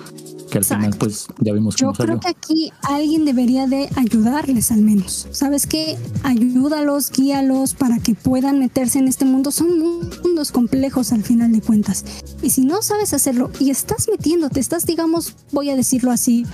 [0.50, 2.18] que al final pues ya vimos Yo cómo salió.
[2.18, 5.26] creo que aquí alguien debería de ayudarles al menos.
[5.30, 5.96] ¿Sabes qué?
[6.22, 9.50] Ayúdalos, guíalos para que puedan meterse en este mundo.
[9.50, 12.04] Son mundos complejos al final de cuentas.
[12.42, 16.46] Y si no sabes hacerlo y estás metiéndote, estás, digamos, voy a decirlo así,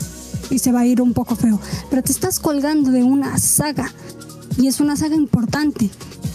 [0.50, 1.60] y se va a ir un poco feo,
[1.90, 3.92] pero te estás colgando de una saga.
[4.56, 5.90] Y es una saga importante.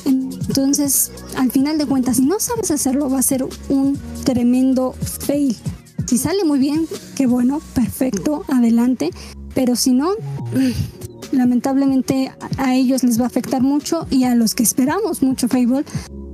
[0.06, 5.56] Entonces, al final de cuentas, si no sabes hacerlo, va a ser un tremendo fail.
[6.06, 9.10] Si sale muy bien, qué bueno, perfecto, adelante.
[9.54, 14.54] Pero si no, mm, lamentablemente a ellos les va a afectar mucho y a los
[14.54, 15.84] que esperamos mucho Fable,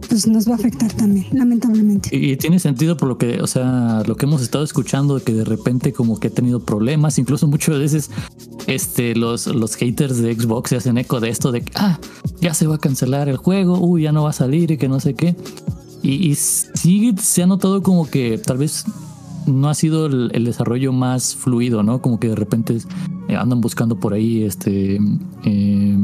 [0.10, 2.10] pues nos va a afectar también, lamentablemente.
[2.12, 5.46] Y, tiene sentido por lo que, o sea, lo que hemos estado escuchando que de
[5.46, 8.10] repente como que ha tenido problemas, incluso muchas veces
[8.68, 11.98] este los los haters de Xbox se hacen eco de esto de que ah,
[12.42, 14.90] ya se va a cancelar el juego, uy, ya no va a salir y que
[14.90, 15.36] no sé qué.
[16.04, 18.86] Y sí se ha notado como que tal vez
[19.48, 22.02] no ha sido el, el desarrollo más fluido, ¿no?
[22.02, 22.78] Como que de repente
[23.28, 24.96] eh, andan buscando por ahí este
[25.46, 25.98] eh,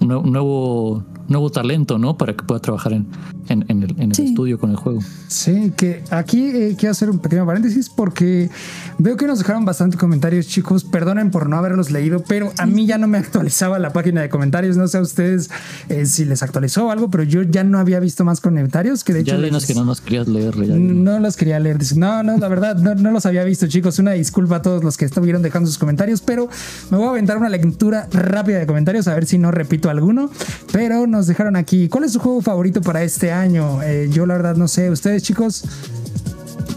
[0.00, 2.16] nue- nuevo nuevo talento, ¿no?
[2.18, 3.06] Para que pueda trabajar en,
[3.48, 4.24] en, en el, en el Sí.
[4.26, 5.00] estudio con el juego.
[5.28, 8.50] Sí, que aquí eh, quiero hacer un pequeño paréntesis porque
[8.98, 10.84] veo que nos dejaron bastante comentarios, chicos.
[10.84, 14.28] Perdonen por no haberlos leído, pero a mí ya no me actualizaba la página de
[14.28, 14.76] comentarios.
[14.76, 15.50] No sé a ustedes
[15.88, 19.02] eh, si les actualizó o algo, pero yo ya no había visto más comentarios.
[19.04, 20.54] Que de hecho, Ya dinos les- que no nos querías leer.
[20.66, 20.74] ya.
[20.76, 21.78] no los quería leer.
[21.96, 23.98] No, no, la verdad, no, no los había visto, chicos.
[23.98, 26.48] Una disculpa a todos los que estuvieron dejando sus comentarios, pero
[26.90, 30.30] me voy a aventar una lectura rápida de comentarios a ver si no repito alguno.
[30.72, 31.88] Pero nos dejaron aquí.
[31.88, 33.82] ¿Cuál es su juego favorito para este año?
[33.82, 34.90] Eh, yo, la verdad, no sé.
[34.90, 35.64] ¿Ustedes, chicos?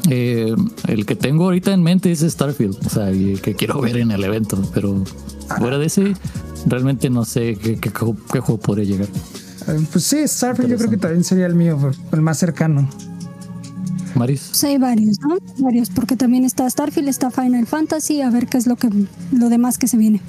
[0.09, 0.55] Eh,
[0.87, 4.23] el que tengo ahorita en mente es Starfield, o sea, que quiero ver en el
[4.23, 5.03] evento, pero
[5.57, 6.13] fuera de ese,
[6.65, 9.07] realmente no sé qué, qué, juego- qué juego podría llegar.
[9.67, 12.89] Eh, pues sí, Starfield yo creo que también sería el mío, el más cercano.
[14.17, 15.37] Maris, hay varios, ¿no?
[15.59, 18.89] Varios, porque también está Starfield, está Final Fantasy, a ver qué es lo que
[19.31, 20.21] lo demás que se viene.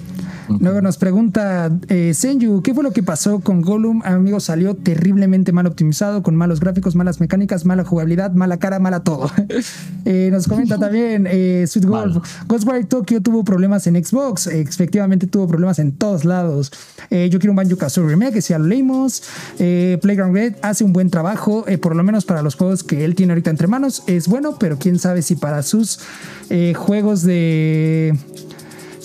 [0.60, 4.02] Luego nos pregunta eh, Senju, ¿qué fue lo que pasó con Gollum?
[4.04, 9.00] Amigo, salió terriblemente mal optimizado, con malos gráficos, malas mecánicas, mala jugabilidad, mala cara, mala
[9.00, 9.30] todo.
[10.04, 12.22] Eh, nos comenta también eh, Sweet Wolf, Malo.
[12.46, 16.72] Ghostwire Tokyo tuvo problemas en Xbox, efectivamente tuvo problemas en todos lados.
[17.10, 19.22] Eh, yo quiero un Banjo Kazooie Remake, que ya lo leímos.
[19.58, 23.04] Eh, Playground Red hace un buen trabajo, eh, por lo menos para los juegos que
[23.04, 26.00] él tiene ahorita entre manos, es bueno, pero quién sabe si para sus
[26.50, 28.16] eh, juegos de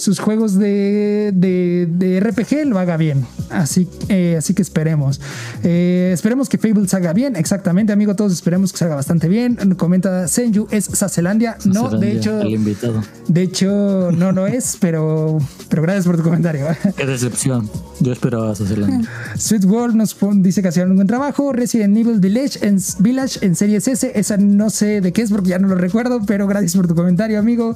[0.03, 3.25] sus juegos de, de, de RPG lo haga bien.
[3.49, 5.21] Así, eh, así que esperemos.
[5.63, 7.35] Eh, esperemos que Fable salga bien.
[7.35, 8.15] Exactamente, amigo.
[8.15, 9.55] Todos esperemos que salga bastante bien.
[9.77, 11.57] Comenta Senju, es Sacelandia.
[11.65, 13.01] No, de hecho, el invitado.
[13.27, 15.37] de hecho, no lo es, pero,
[15.69, 16.65] pero gracias por tu comentario.
[16.97, 17.69] Qué decepción.
[17.99, 19.09] Yo esperaba Sacelandia.
[19.37, 21.53] Sweet World nos dice que hacían un buen trabajo.
[21.53, 24.11] Resident Evil Village en, Village en Series S.
[24.15, 26.95] Esa no sé de qué es porque ya no lo recuerdo, pero gracias por tu
[26.95, 27.75] comentario, amigo.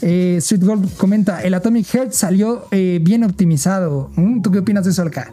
[0.00, 4.10] Eh, Sweet World comenta: el Atomic Heart salió eh, bien optimizado.
[4.16, 4.40] ¿Mm?
[4.40, 5.30] ¿Tú qué opinas de eso, Alka?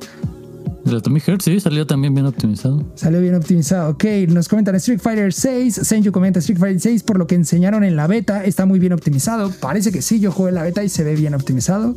[0.86, 2.84] El Atomic Heart sí salió también bien optimizado.
[2.96, 3.92] Salió bien optimizado.
[3.92, 5.80] Ok, nos comentan Street Fighter 6.
[5.84, 8.44] Senju comenta Street Fighter 6 por lo que enseñaron en la beta.
[8.44, 9.50] Está muy bien optimizado.
[9.62, 11.96] Parece que sí, yo jugué la beta y se ve bien optimizado.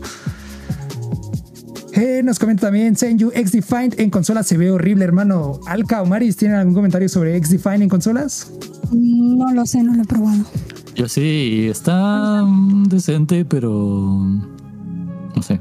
[1.94, 5.58] Eh, nos comenta también Senju X-Defined en consolas se ve horrible, hermano.
[5.66, 8.52] Alka o Maris, ¿tienen algún comentario sobre X-Defined en consolas?
[8.92, 10.44] No lo sé, no lo he probado.
[10.98, 14.20] Yo sí, está mm, decente, pero
[15.36, 15.60] no sé.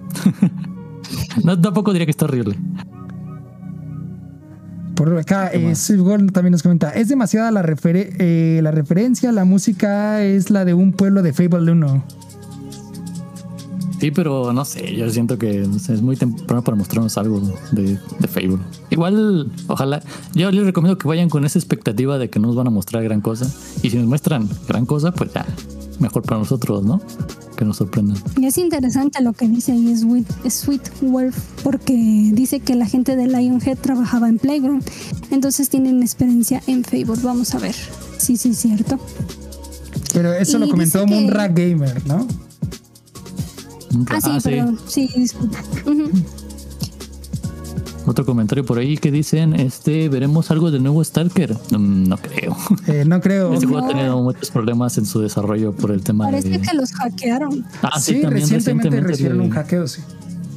[1.43, 2.57] no, tampoco diría que está horrible.
[4.95, 5.75] Por acá, ¿Qué eh?
[5.75, 9.31] Swift Gold también nos comenta: es demasiada la, refere- eh, la referencia.
[9.31, 12.03] La música es la de un pueblo de Fable 1.
[13.99, 17.41] Sí, pero no sé, yo siento que es muy temprano para mostrarnos algo
[17.71, 18.59] de, de Fable.
[18.91, 20.03] Igual, ojalá,
[20.35, 23.03] yo les recomiendo que vayan con esa expectativa de que no nos van a mostrar
[23.03, 23.51] gran cosa.
[23.81, 25.45] Y si nos muestran gran cosa, pues ya,
[25.99, 27.01] mejor para nosotros, ¿no?
[27.55, 28.17] Que nos sorprendan.
[28.39, 31.93] Y es interesante lo que dice ahí Sweet, Sweet Wolf, porque
[32.33, 34.83] dice que la gente de Lionhead trabajaba en Playground,
[35.31, 37.19] entonces tienen experiencia en Facebook.
[37.23, 37.73] Vamos a ver.
[38.19, 38.99] Sí, sí, es cierto.
[40.13, 42.27] Pero eso Y lo comentó dice que- Gamer, ¿no?
[44.09, 44.77] Ah, sí, perdón.
[44.87, 45.59] Sí, disculpa.
[48.05, 51.53] Otro comentario por ahí que dicen, este, ¿veremos algo del nuevo Stalker?
[51.77, 52.55] Mm, no creo.
[52.87, 53.53] Eh, no creo.
[53.53, 56.61] Este juego ha tenido muchos problemas en su desarrollo por el tema Parece de...
[56.61, 57.65] que los hackearon.
[57.81, 60.01] Ah, sí, sí, también recientemente, recientemente recibieron le- un hackeo, sí.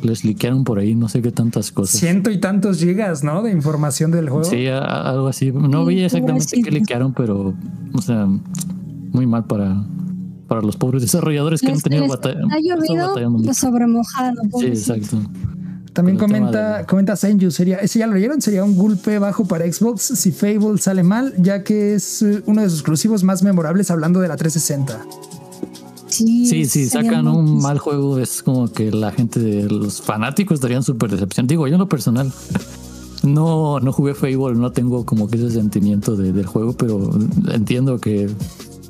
[0.05, 1.99] les liquearon por ahí no sé qué tantas cosas.
[1.99, 3.43] Ciento y tantos gigas, ¿no?
[3.43, 4.45] De información del juego.
[4.45, 5.51] Sí, algo así.
[5.51, 7.53] No Sí, veía exactamente qué liquearon, pero,
[7.93, 8.29] o sea,
[9.13, 9.85] muy mal para,
[10.51, 12.41] para los pobres desarrolladores que han tenido batalla.
[12.51, 14.35] ha están llovido sobremojado.
[14.59, 15.17] Sí, exacto.
[15.93, 19.71] También comenta, de- comenta Senju, sería, ese ya lo leyeron, sería un golpe bajo para
[19.73, 23.91] Xbox si Fable sale mal, ya que es eh, uno de sus exclusivos más memorables
[23.93, 25.01] hablando de la 360.
[26.09, 30.57] Sí, Sí, si sacan un mal juego, es como que la gente de los fanáticos
[30.57, 31.47] estarían súper decepción.
[31.47, 32.33] Digo, yo en lo personal
[33.23, 37.11] no, no jugué Fable, no tengo como que ese sentimiento de- del juego, pero
[37.53, 38.29] entiendo que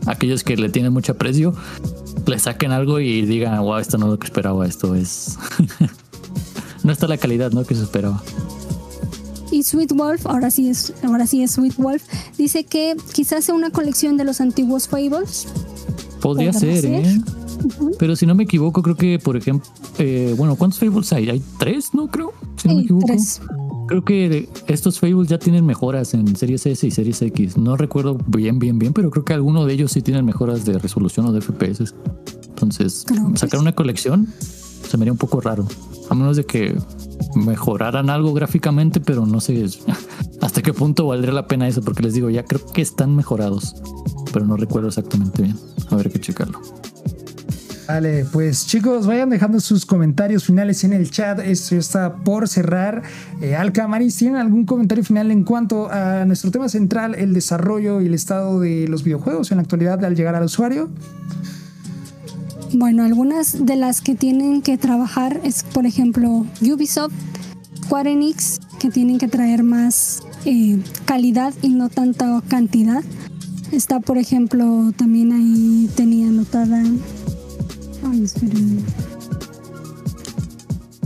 [0.06, 1.54] aquellos que le tienen mucho aprecio
[2.26, 5.38] le saquen algo y digan, wow, esto no es lo que esperaba, esto es.
[6.84, 7.64] no está la calidad ¿no?
[7.64, 8.22] que se esperaba.
[9.50, 12.02] Y Sweet Wolf, ahora sí es, ahora sí es Sweet Wolf,
[12.38, 15.48] dice que quizás sea una colección de los antiguos Fables.
[16.20, 17.04] Podría ¿Podrá ser, ser?
[17.06, 17.20] ¿eh?
[17.98, 19.68] Pero si no me equivoco, creo que, por ejemplo,
[19.98, 21.30] eh, bueno, ¿cuántos Fables hay?
[21.30, 22.08] Hay tres, ¿no?
[22.08, 23.06] Creo, si no me equivoco.
[23.06, 23.40] tres.
[23.90, 27.56] Creo que estos Fables ya tienen mejoras en Series S y Series X.
[27.56, 30.78] No recuerdo bien, bien, bien, pero creo que alguno de ellos sí tienen mejoras de
[30.78, 31.92] resolución o de FPS.
[32.50, 34.28] Entonces, Creo sacar una colección
[34.88, 35.66] se me haría un poco raro.
[36.08, 36.78] A menos de que
[37.34, 39.64] mejoraran algo gráficamente, pero no sé
[40.40, 43.74] hasta qué punto valdría la pena eso, porque les digo, ya creo que están mejorados,
[44.32, 45.56] pero no recuerdo exactamente bien.
[45.88, 46.60] A ver, hay que checarlo.
[47.92, 51.40] Vale, pues chicos, vayan dejando sus comentarios finales en el chat.
[51.40, 53.02] Esto ya está por cerrar.
[53.40, 58.06] Eh, Alcamaris, ¿tienen algún comentario final en cuanto a nuestro tema central, el desarrollo y
[58.06, 60.88] el estado de los videojuegos en la actualidad al llegar al usuario?
[62.74, 67.12] Bueno, algunas de las que tienen que trabajar es, por ejemplo, Ubisoft,
[67.86, 73.02] Square Enix, que tienen que traer más eh, calidad y no tanta cantidad.
[73.72, 76.84] Está, por ejemplo, también ahí tenía anotada.
[78.10, 78.82] Ay, espérenme.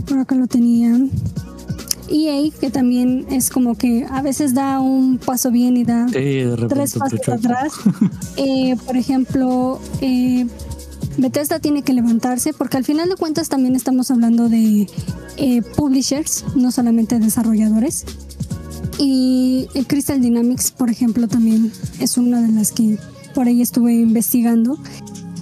[0.07, 0.97] Por acá lo tenía.
[2.09, 6.43] EA, que también es como que a veces da un paso bien y da Sí,
[6.69, 7.73] tres pasos atrás.
[8.37, 10.45] Eh, por ejemplo, eh,
[11.17, 14.89] Bethesda tiene que levantarse porque al final de cuentas también estamos hablando de
[15.37, 18.05] eh, publishers, no solamente desarrolladores.
[18.97, 22.97] Y Crystal Dynamics, por ejemplo, también es una de las que
[23.33, 24.77] por ahí estuve investigando.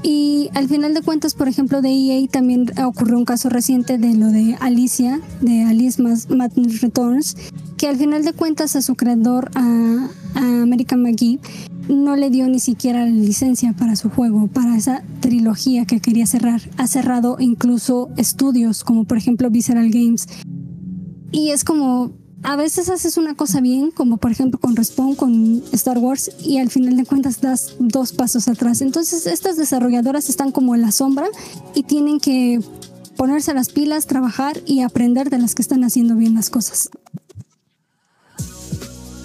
[0.04, 4.14] Y al final de cuentas, por ejemplo, de EA también ocurrió un caso reciente de
[4.14, 7.38] lo de Alicia, de Alice Madness Returns,
[7.78, 11.40] que al final de cuentas a su creador, a American McGee,
[11.88, 16.26] no le dio ni siquiera la licencia para su juego, para esa trilogía que quería
[16.26, 16.62] cerrar.
[16.78, 20.28] Ha cerrado incluso estudios, como por ejemplo Visceral Games.
[21.32, 22.12] Y es como,
[22.44, 26.60] a veces haces una cosa bien, como por ejemplo con Respawn, con Star Wars, y
[26.60, 28.82] al final de cuentas das dos pasos atrás.
[28.82, 31.28] Entonces estas desarrolladoras están como en la sombra
[31.74, 32.60] y tienen que
[33.16, 36.90] ponerse las pilas, trabajar y aprender de las que están haciendo bien las cosas.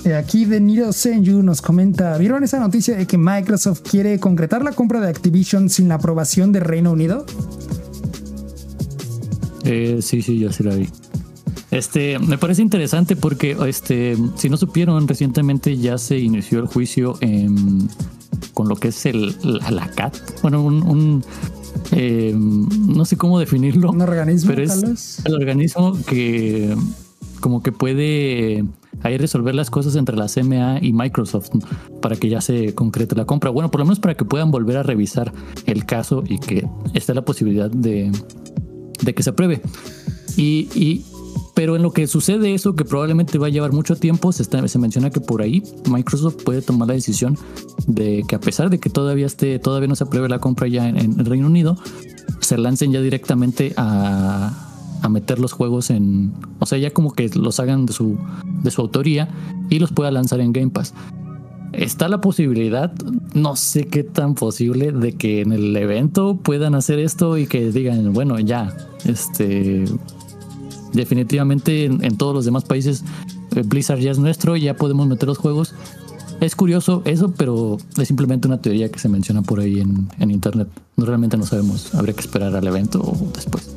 [0.05, 4.62] Eh, Aquí de Niro Senju nos comenta, ¿vieron esa noticia de que Microsoft quiere concretar
[4.62, 7.27] la compra de Activision sin la aprobación del Reino Unido?
[9.65, 10.89] Eh, sí, sí, yo sí la vi.
[11.70, 17.16] Este, me parece interesante porque, este, si no supieron, recientemente ya se inició el juicio
[17.20, 17.89] en-
[18.55, 20.16] con lo que es el, la, la CAT.
[20.43, 21.24] Bueno, un, un,
[21.93, 23.90] eh, no sé cómo definirlo.
[23.90, 25.23] ¿Un organismo, pero es tal vez?
[25.24, 26.74] el organismo que
[27.40, 28.65] como que puede
[29.03, 31.51] ahí resolver las cosas entre la CMA y Microsoft
[32.03, 33.51] para que ya se concrete la compra.
[33.51, 35.32] Bueno, por lo menos para que puedan volver a revisar
[35.66, 38.11] el caso y que esté la posibilidad de,
[39.03, 39.61] de que se apruebe.
[40.36, 41.05] Y, y-
[41.59, 44.68] pero en lo que sucede eso, que probablemente va a llevar mucho tiempo, se, está-
[44.68, 47.36] se menciona que por ahí Microsoft puede tomar la decisión
[47.89, 50.89] de que a pesar de que todavía esté, todavía no se apruebe la compra ya
[50.89, 51.76] en, el Reino Unido,
[52.39, 54.52] se lancen ya directamente a,
[55.02, 58.16] a meter los juegos en, o sea, ya como que los hagan de su,
[58.62, 59.28] de su autoría
[59.68, 60.94] y los pueda lanzar en Game Pass.
[61.72, 62.93] Está la posibilidad,
[63.35, 67.72] no sé qué tan posible, de que en el evento puedan hacer esto y que
[67.72, 69.86] digan, bueno, ya, este,
[70.93, 73.05] definitivamente en, todos los demás países
[73.56, 75.74] eh, Blizzard ya es nuestro, ya podemos meter los juegos.
[76.40, 80.31] es curioso eso, pero es simplemente una teoría que se menciona por ahí en, en
[80.31, 80.69] internet.
[80.97, 81.94] No, realmente no sabemos.
[81.94, 83.70] Habría que esperar al evento o después.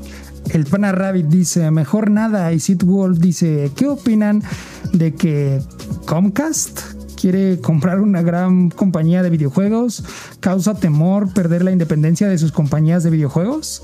[0.50, 2.52] El Pana Rabbit dice, mejor nada.
[2.52, 4.44] Y Sid Wolf dice, ¿qué opinan
[4.92, 5.62] de que
[6.06, 6.82] Comcast
[7.16, 10.04] quiere comprar una gran compañía de videojuegos?
[10.40, 13.84] ¿Causa temor perder la independencia de sus compañías de videojuegos?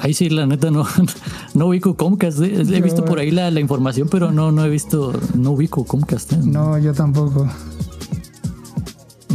[0.00, 0.86] Ahí sí, la neta no,
[1.54, 2.40] no ubico Comcast.
[2.40, 5.84] He, he visto por ahí la, la, información, pero no, no he visto, no ubico
[5.84, 6.32] Comcast.
[6.32, 6.38] ¿eh?
[6.42, 7.48] No, yo tampoco.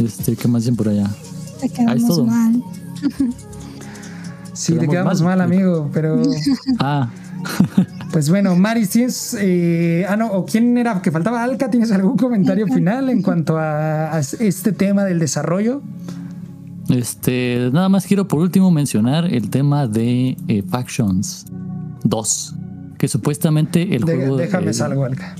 [0.02, 1.08] Este, ¿qué más dicen por allá?
[1.60, 2.62] Te quedamos mal.
[4.52, 6.22] Sí, te quedamos mal, amigo, pero.
[6.78, 7.08] ah.
[8.12, 9.36] Pues bueno, Maris, ¿tienes.
[9.40, 11.42] Eh, ah, no, ¿o quién era que faltaba?
[11.42, 15.82] Alca, ¿tienes algún comentario final en cuanto a, a este tema del desarrollo?
[16.88, 21.46] Este, nada más quiero por último mencionar el tema de eh, Factions
[22.04, 22.54] 2,
[22.98, 24.36] que supuestamente el De- juego...
[24.36, 25.34] déjame eh, salgo, Alca.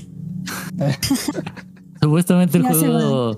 [2.01, 3.35] Supuestamente el Ya juego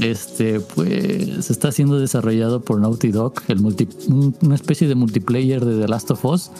[0.00, 5.64] este pues está siendo desarrollado por Naughty Dog, el multi- un- una especie de multiplayer
[5.64, 6.50] de The Last of Us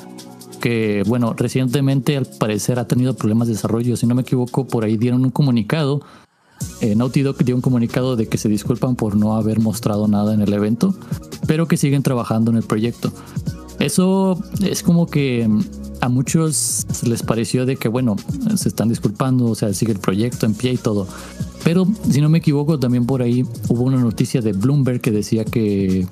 [0.61, 4.85] que bueno, recientemente al parecer ha tenido problemas de desarrollo, si no me equivoco, por
[4.85, 6.01] ahí dieron un comunicado
[6.81, 10.35] eh, Naughty Dog dio un comunicado de que se disculpan por no haber mostrado nada
[10.35, 10.95] en el evento,
[11.47, 13.13] pero que siguen trabajando en el proyecto.
[13.79, 15.61] Eso es como que mm,
[16.01, 18.17] a muchos les pareció de que, bueno,
[18.57, 21.07] se están disculpando, o sea, sigue el proyecto en pie y todo.
[21.65, 25.45] Pero si no me equivoco, también por ahí hubo una noticia de Bloomberg que decía
[25.45, 26.07] que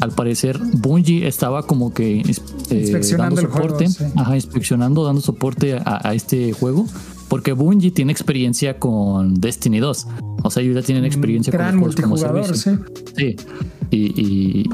[0.00, 2.24] al parecer Bungie estaba como que eh,
[2.70, 4.04] Inspeccionando dando el juego, soporte, sí.
[4.16, 6.86] ajá, inspeccionando, dando soporte a, a este juego,
[7.28, 10.06] porque Bungie tiene experiencia con Destiny 2.
[10.42, 12.54] O sea, ellos ya tienen experiencia con los juegos como servicio.
[12.54, 12.70] sí.
[13.16, 13.36] Sí.
[13.90, 14.68] Y, y,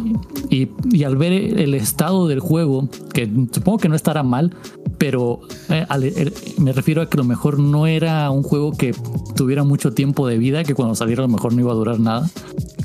[0.50, 4.54] y- y al ver el estado del juego, que supongo que no estará mal,
[4.98, 8.72] pero eh, al- el- me refiero a que a lo mejor no era un juego
[8.72, 8.92] que
[9.36, 12.00] tuviera mucho tiempo de vida, que cuando saliera a lo mejor no iba a durar
[12.00, 12.28] nada.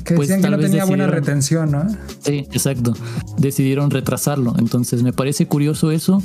[0.04, 1.84] Que Pues decían que no tenía buena retención, ¿no?
[2.20, 2.94] Sí, exacto.
[3.38, 4.54] Decidieron retrasarlo.
[4.58, 6.22] Entonces me parece curioso eso.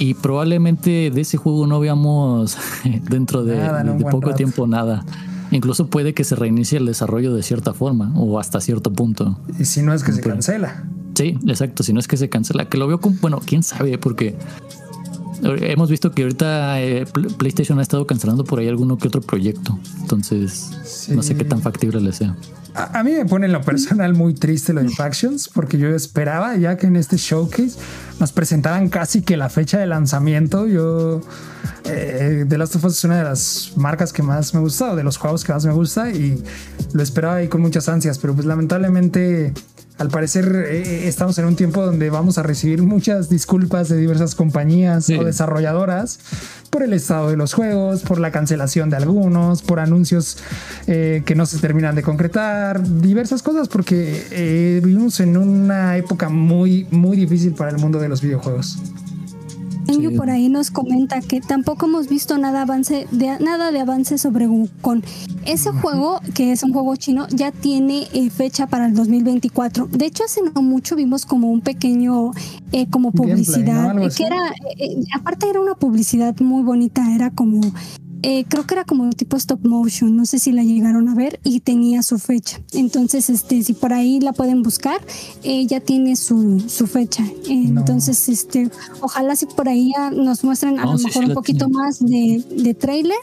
[0.00, 2.56] Y probablemente de ese juego no veamos
[3.08, 4.34] dentro de, Nada poco rato.
[4.36, 5.04] tiempo nada.
[5.52, 9.38] Incluso puede que se reinicie el desarrollo de cierta forma o hasta cierto punto.
[9.58, 10.84] Y si no es que se cancela.
[11.14, 11.82] Sí, exacto.
[11.82, 14.36] Si no es que se cancela, que lo veo como, bueno, quién sabe, porque
[15.42, 19.20] hemos visto que ahorita eh, Pl- PlayStation ha estado cancelando por ahí alguno que otro
[19.20, 19.78] proyecto.
[20.00, 22.36] Entonces, no sé qué tan factible le sea.
[22.74, 25.88] A, a mí me pone en lo personal muy triste lo de Factions, porque yo
[25.88, 27.72] esperaba ya que en este showcase
[28.18, 30.66] nos presentaran casi que la fecha de lanzamiento.
[30.66, 31.20] Yo,
[31.84, 34.96] eh, The Last of Us es una de las marcas que más me gusta, o
[34.96, 36.42] de los juegos que más me gusta, y
[36.92, 39.52] lo esperaba ahí con muchas ansias, pero pues lamentablemente.
[39.98, 44.34] Al parecer eh, estamos en un tiempo donde vamos a recibir muchas disculpas de diversas
[44.34, 45.16] compañías Sí.
[45.16, 46.20] o desarrolladoras
[46.70, 50.38] por el estado de los juegos, por la cancelación de algunos, por anuncios
[50.86, 56.28] eh, que no se terminan de concretar, diversas cosas, porque eh, vivimos en una época
[56.28, 58.78] muy, muy difícil para el mundo de los videojuegos.
[59.88, 60.16] Enyu Sí.
[60.16, 64.46] por ahí nos comenta que tampoco hemos visto nada avance de nada de avance sobre
[64.46, 65.02] Wukong.
[65.44, 69.88] Ese juego, que es un juego chino, ya tiene eh, fecha para el 2024.
[69.90, 72.30] De hecho, hace no mucho vimos como un pequeño
[72.72, 73.90] eh, como Gameplay, publicidad, ¿no?
[73.90, 77.60] Algo eh, que era eh, eh, aparte era una publicidad muy bonita, era como
[78.22, 81.40] eh, creo que era como tipo stop motion, no sé si la llegaron a ver
[81.44, 82.60] y tenía su fecha.
[82.72, 85.00] Entonces, este, si por ahí la pueden buscar,
[85.42, 87.24] eh, ya tiene su, su fecha.
[87.48, 87.80] Eh, No.
[87.80, 88.70] Entonces, este,
[89.00, 91.72] ojalá si por ahí ya nos muestren a No, lo mejor sí un poquito tiene.
[91.82, 93.16] más de, de trailer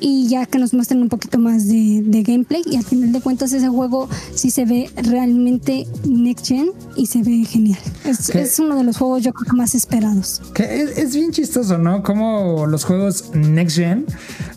[0.00, 3.20] y ya que nos muestren un poquito más de, de gameplay y al final de
[3.20, 7.78] cuentas ese juego sí se ve realmente next gen y se ve genial.
[8.04, 10.40] Es, uno de los juegos yo creo que más esperados.
[10.54, 12.02] Que es, es bien chistoso, ¿no?
[12.02, 14.06] Como los juegos Next Gen,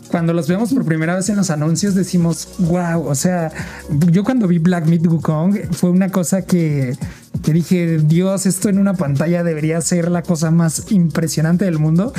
[0.08, 3.50] cuando los vemos por primera vez en los anuncios, decimos, wow, o sea,
[4.10, 6.96] yo cuando vi Black Myth Wukong fue una cosa que,
[7.42, 12.12] que dije, Dios, esto en una pantalla debería ser la cosa más impresionante del mundo.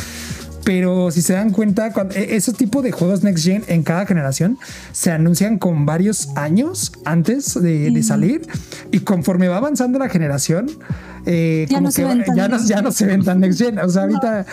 [0.64, 4.06] Pero si se dan cuenta, cuando, e- ese tipo de juegos Next Gen en cada
[4.06, 4.57] generación
[4.94, 8.48] se anuncian con varios años antes de, de salir
[8.91, 10.68] y conforme va avanzando la generación,
[11.26, 13.40] eh, Ya como no se que ven tan ya, no, ya no se ven tan
[13.40, 13.80] Next Gen.
[13.80, 14.45] O sea, ahorita,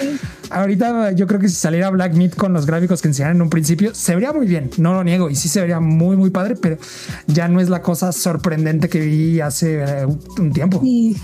[0.51, 3.51] ahorita yo creo que si saliera Black Myth con los gráficos que enseñaron en un
[3.51, 6.57] principio, se vería muy bien, no lo niego, y sí se vería muy, muy padre,
[6.57, 6.79] pero
[7.27, 10.07] ya no es la cosa sorprendente que vi hace eh,
[10.39, 10.81] un tiempo.
[10.85, 11.17] Y,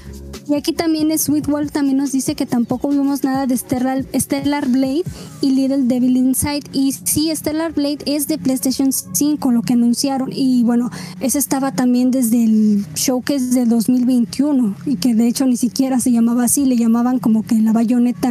[0.48, 4.68] y aquí también Sweet Wolf también nos dice que tampoco vimos nada de Stellar, Stellar
[4.68, 5.02] Blade
[5.40, 6.62] y Little Devil Inside.
[6.73, 10.31] Y sí, Stellar Blade es de PlayStation 5, lo que anunciaron.
[10.32, 10.90] Y bueno,
[11.20, 16.10] ese estaba también desde el showcase de 2021 y que de hecho ni siquiera se
[16.12, 18.30] llamaba así, le llamaban como que la bayoneta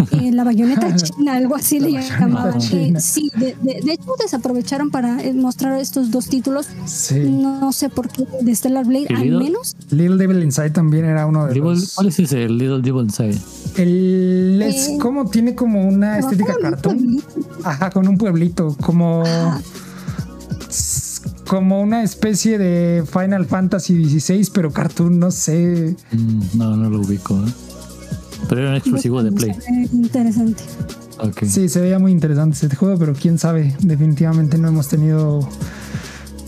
[0.12, 2.60] eh, la bayoneta china, algo así le llamaban.
[2.72, 6.68] Eh, sí, de, de- de hecho desaprovecharon para eh, mostrar estos dos títulos.
[6.86, 7.18] Sí.
[7.20, 9.38] No sé por qué, de Stellar Blade ¿Y al Little?
[9.44, 9.74] menos.
[9.90, 11.94] Little Devil Inside también era uno de Devil- los.
[11.94, 13.36] ¿Cuál es ese Little Devil Inside?
[13.78, 16.94] El es Eh, como tiene como una estética pueblito.
[17.64, 19.24] Ajá, con un pueblito, como
[21.50, 25.96] como una especie de Final Fantasy XVI, pero cartoon, no sé.
[26.12, 27.44] Mm, no, no lo ubico.
[27.44, 27.50] ¿eh?
[28.48, 29.50] Pero era un exclusivo de Play.
[29.92, 30.62] Interesante.
[31.18, 31.42] Ok.
[31.46, 35.40] Sí, se veía muy interesante ese juego, pero quién sabe, definitivamente no hemos tenido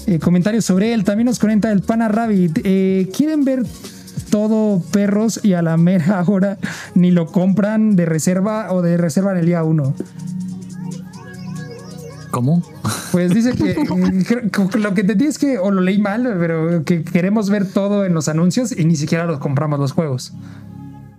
[0.07, 1.03] eh, comentarios sobre él.
[1.03, 2.61] También nos comenta el Pana Rabbit.
[2.63, 3.65] eh, ¿Quieren ver
[4.31, 6.59] todo perros y a la mera hora
[6.95, 9.95] ni lo compran de reserva o de reserva en el día 1?
[12.33, 12.63] ¿Cómo?
[13.13, 13.75] Pues dice que
[14.73, 18.07] que lo que te es que, o lo leí mal, pero que queremos ver todo
[18.07, 20.33] en los anuncios y ni siquiera los compramos los juegos.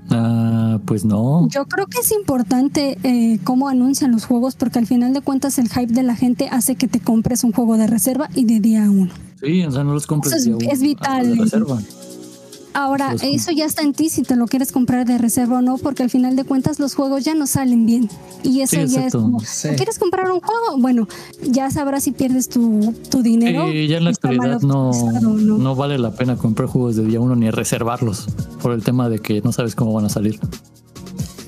[0.09, 1.47] Ah, pues no.
[1.49, 5.59] Yo creo que es importante eh, cómo anuncian los juegos porque al final de cuentas
[5.59, 8.59] el hype de la gente hace que te compres un juego de reserva y de
[8.59, 9.11] día uno.
[9.39, 10.33] Sí, o sea, no los compres.
[10.33, 11.29] Eso es- día uno, es vital.
[11.37, 11.79] de reserva.
[12.73, 15.77] Ahora, eso ya está en ti si te lo quieres comprar de reserva o no,
[15.77, 18.09] porque al final de cuentas los juegos ya no salen bien.
[18.43, 19.69] Y eso Sí, ya es como, Sí.
[19.69, 20.77] ¿no ¿quieres comprar un juego?
[20.79, 21.07] Bueno,
[21.43, 23.67] ya sabrás si pierdes tu, tu dinero.
[23.69, 24.91] Sí, ya en la actualidad no.
[24.91, 28.27] no vale la pena comprar juegos de día uno ni reservarlos
[28.61, 30.39] por el tema de que no sabes cómo van a salir.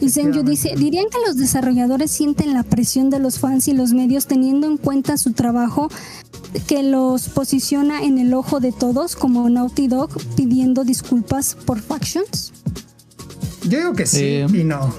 [0.01, 3.93] Y Senju dice, ¿dirían que los desarrolladores sienten la presión de los fans y los
[3.93, 5.89] medios teniendo en cuenta su trabajo
[6.67, 12.53] que los posiciona en el ojo de todos como Naughty Dog pidiendo disculpas por Factions?
[13.67, 14.93] Yo digo que sí Eh, y no.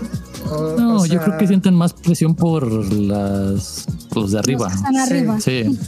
[0.50, 4.64] O- No, o yo creo que sienten más presión por las los de arriba.
[4.64, 5.40] Los que están arriba.
[5.40, 5.78] Sí.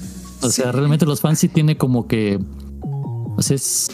[0.42, 2.38] O sea, realmente los fans sí tiene como que.
[3.36, 3.90] O sea, es-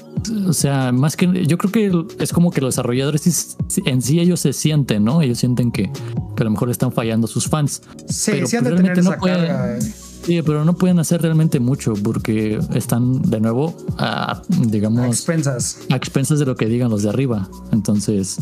[0.46, 1.46] o sea, más que.
[1.46, 5.20] Yo creo que es como que los desarrolladores en sí ellos se sienten, ¿no?
[5.22, 5.90] Ellos sienten que,
[6.36, 7.82] que a lo mejor están fallando a sus fans.
[8.08, 9.78] Sí, pero sí han de pues tener realmente no esa pueden- carga.
[9.78, 9.92] eh.
[10.24, 15.78] Sí, pero no pueden hacer realmente mucho porque están de nuevo a, A digamos, expensas.
[15.90, 17.48] a expensas de lo que digan los de arriba.
[17.72, 18.38] Entonces,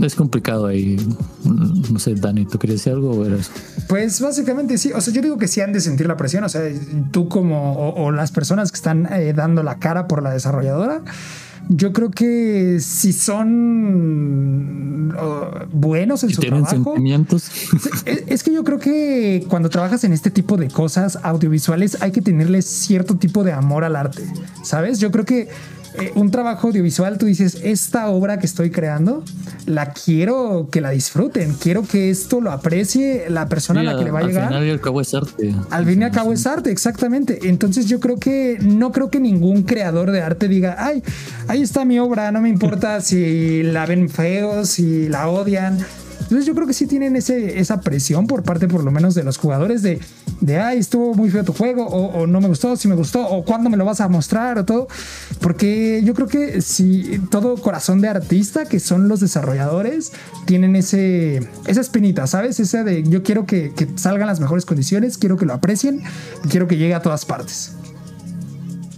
[0.00, 0.96] es complicado ahí.
[1.44, 3.50] No sé, Dani, ¿tú querías decir algo o era eso?
[3.88, 6.48] Pues básicamente sí, o sea, yo digo que sí han de sentir la presión, o
[6.48, 6.62] sea,
[7.10, 11.02] tú como, o, o las personas que están eh, dando la cara por la desarrolladora,
[11.72, 17.48] yo creo que si son oh, buenos en Si su tienen trabajo, sentimientos.
[18.06, 22.10] es, es que yo creo que cuando trabajas en este tipo de cosas audiovisuales hay
[22.10, 24.24] que tenerle cierto tipo de amor al arte,
[24.64, 24.98] ¿sabes?
[24.98, 25.48] Yo creo que
[25.98, 29.24] eh, un trabajo audiovisual, tú dices, esta obra que estoy creando,
[29.66, 33.98] la quiero que la disfruten, quiero que esto lo aprecie la persona Sí, a la
[33.98, 34.48] que le va a al llegar.
[34.48, 35.54] final y al cabo es arte.
[35.70, 37.40] Al fin y al cabo es arte, exactamente.
[37.48, 41.02] Entonces yo creo que no creo que ningún creador de arte diga, ay,
[41.48, 45.78] ahí está mi obra, no me importa si la ven feo, si la odian.
[46.30, 49.24] Entonces yo creo que sí tienen ese, esa presión por parte por lo menos de
[49.24, 49.98] los jugadores de,
[50.40, 53.44] de ay, estuvo muy feo tu juego, o, no me gustó, si me gustó, o
[53.44, 54.86] cuándo me lo vas a mostrar, o todo.
[55.40, 60.12] Porque yo creo que si todo corazón de artista, que son los desarrolladores,
[60.44, 62.60] tienen ese, esa espinita, ¿sabes?
[62.60, 66.00] Esa de yo quiero que, que salgan las mejores condiciones, quiero que lo aprecien,
[66.44, 67.72] y quiero que llegue a todas partes.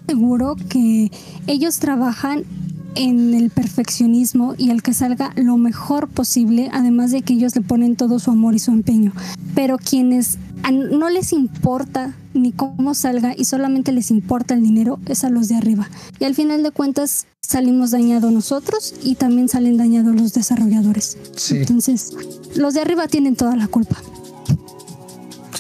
[0.07, 1.11] seguro que
[1.47, 2.45] ellos trabajan
[2.95, 7.63] en el perfeccionismo y el que salga lo mejor posible, además de que ellos le
[7.63, 9.13] ponen todo su amor y su empeño.
[9.55, 10.39] Pero quienes
[10.71, 15.49] no les importa ni cómo salga y solamente les importa el dinero es a los
[15.49, 15.89] de arriba.
[16.19, 21.19] Y al final de cuentas salimos dañados nosotros y también salen dañados los desarrolladores.
[21.37, 21.59] Sí.
[21.59, 22.13] Entonces,
[22.55, 23.97] los de arriba tienen toda la culpa.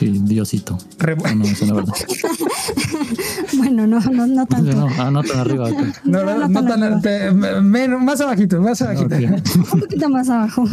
[0.02, 0.78] Sí, Diosito.
[0.98, 1.84] Re- No, no, eso no.
[3.56, 4.72] Bueno, no, no, no tanto.
[4.76, 5.68] No, ah, no tan arriba.
[5.68, 5.78] ok.
[6.04, 7.00] No, no, No, tan tan- arriba.
[7.00, 7.30] te-
[7.60, 9.14] menos- más abajito, más abajito.
[9.14, 9.22] Ok.
[9.74, 10.64] Un poquito más abajo.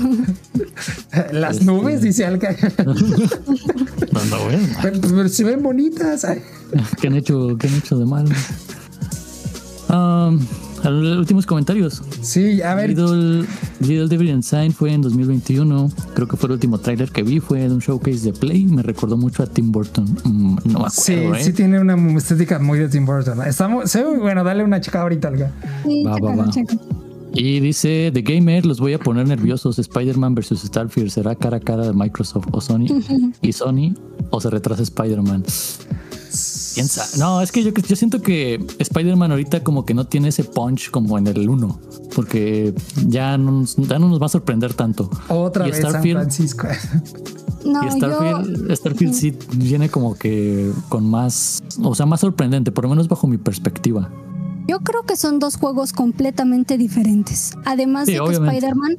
[1.31, 2.56] Las nubes, dice Alca.
[4.14, 4.68] No, no, bueno.
[4.81, 6.26] Pero, pero se ven bonitas.
[7.01, 8.26] ¿Qué han hecho, qué han hecho de mal?
[9.89, 10.39] Um,
[10.84, 12.01] a los últimos comentarios.
[12.22, 12.89] Sí, a ver.
[12.89, 13.45] Little,
[13.80, 15.91] Little Devil Inside fue en 2021.
[16.14, 17.39] Creo que fue el último tráiler que vi.
[17.39, 18.65] Fue de un showcase de Play.
[18.65, 20.06] Me recordó mucho a Tim Burton.
[20.23, 21.31] Mm, no me acuerdo, Sí, ¿eh?
[21.41, 23.38] sí tiene una estética muy de Tim Burton.
[23.39, 25.51] Ve muy bueno, dale una chica ahorita, Alca.
[25.84, 26.49] Sí, Va, va, chécalo, va.
[26.49, 26.81] chécalo.
[27.31, 29.77] Y dice, The Gamer, los voy a poner nerviosos.
[29.77, 32.88] Spider-Man versus Starfield será cara a cara de Microsoft o Sony.
[33.41, 33.93] y Sony
[34.31, 35.43] o se retrasa Spider-Man.
[36.73, 37.09] ¿Quién sabe?
[37.17, 40.91] No, es que yo, yo siento que Spider-Man ahorita como que no tiene ese punch
[40.91, 41.79] como en el 1.
[42.15, 42.73] Porque
[43.07, 45.09] ya no, nos- ya no nos va a sorprender tanto.
[45.29, 46.67] Otra Y vez San Starfield- Francisco.
[47.65, 52.71] No, y yo, Starfield, Starfield sí viene como que con más, o sea, más sorprendente,
[52.71, 54.09] por lo menos bajo mi perspectiva.
[54.80, 57.51] Yo creo que son dos juegos completamente diferentes.
[57.65, 58.31] Además Sí, de que.
[58.31, 58.97] Spider-Man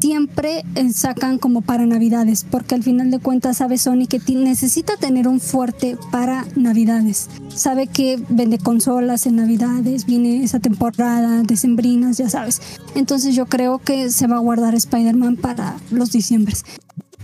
[0.00, 4.96] siempre eh, sacan como para navidades, porque al final de cuentas sabe Sony que necesita
[4.96, 7.30] tener un fuerte para navidades.
[7.48, 12.60] Sabe que vende consolas en navidades, viene esa temporada de sembrinas, ya sabes.
[12.94, 16.64] Entonces yo creo que se va a guardar Spider-Man para los diciembres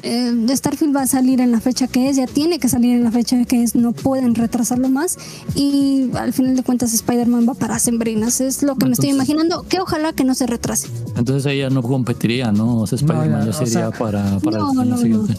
[0.03, 3.05] eh, Starfield va a salir en la fecha que es, ya tiene que salir en
[3.05, 5.19] la fecha que es, no pueden retrasarlo más.
[5.55, 8.41] Y al final de cuentas, Spider-Man va para sembrinas.
[8.41, 10.89] Es lo que me estoy imaginando, que ojalá que no se retrase.
[11.17, 12.81] Entonces ella no competiría, ¿no?
[12.81, 15.35] O sea, Spider-Man ya, sería para, para no, el no, siguiente.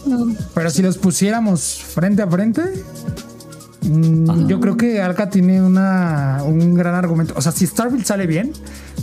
[0.54, 2.62] Pero si los pusiéramos frente a frente,
[3.82, 7.34] mm, yo creo que Alka tiene una, un gran argumento.
[7.36, 8.52] O sea, si Starfield sale bien,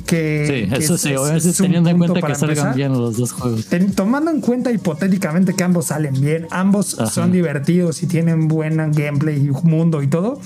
[0.05, 0.67] que.
[0.69, 3.67] Sí, eso sí, es, teniendo en cuenta que salgan bien los dos juegos.
[3.95, 9.37] tomando en cuenta hipotéticamente que ambos salen bien, ambos son divertidos y tienen buen gameplay
[9.37, 10.39] y mundo y todo.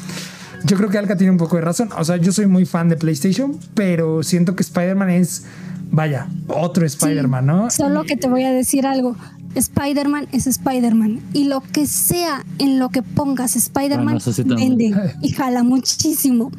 [0.63, 1.89] Yo creo que Alka tiene un poco de razón.
[1.97, 5.45] O sea, yo soy muy fan de PlayStation, pero siento que Spider-Man es,
[5.91, 7.71] vaya, otro Spider-Man, ¿no?
[7.71, 9.15] Solo que te voy a decir algo.
[9.55, 11.21] Spider-Man es Spider-Man.
[11.33, 16.51] Y lo que sea en lo que pongas Spider-Man, vende y jala muchísimo.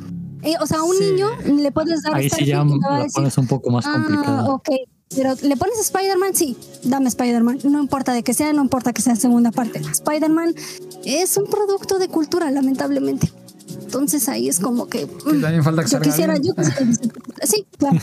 [0.43, 2.15] Eh, o sea, a un niño le puedes dar.
[2.15, 4.69] Ahí sí ya la pones un poco más ah, Ok,
[5.15, 7.61] pero le pones Spider-Man, sí, dame Spider-Man.
[7.65, 9.79] No importa de que sea, no importa que sea segunda parte.
[9.79, 10.55] Spider-Man
[11.05, 13.31] es un producto de cultura, lamentablemente.
[13.83, 15.07] Entonces ahí es como que.
[15.07, 16.87] también falta que yo quisiera, yo quisiera.
[17.45, 17.99] Sí, claro.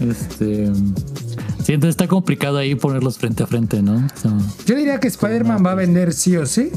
[0.10, 0.72] este.
[1.66, 4.06] Sí, entonces está complicado ahí ponerlos frente a frente, ¿no?
[4.66, 6.70] Yo diría que Spider-Man va a vender sí o sí,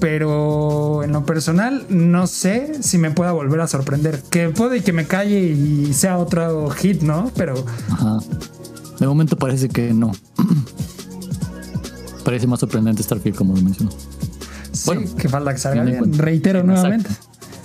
[0.00, 4.20] pero en lo personal no sé si me pueda volver a sorprender.
[4.30, 7.30] Que puede que me calle y sea otro hit, ¿no?
[7.36, 7.64] Pero...
[7.88, 8.18] Ajá.
[8.98, 10.10] De momento parece que no.
[12.24, 13.92] parece más sorprendente Starfield, como lo mencionó.
[14.72, 16.12] Sí, que falta que salga bien.
[16.18, 17.08] Reitero nuevamente.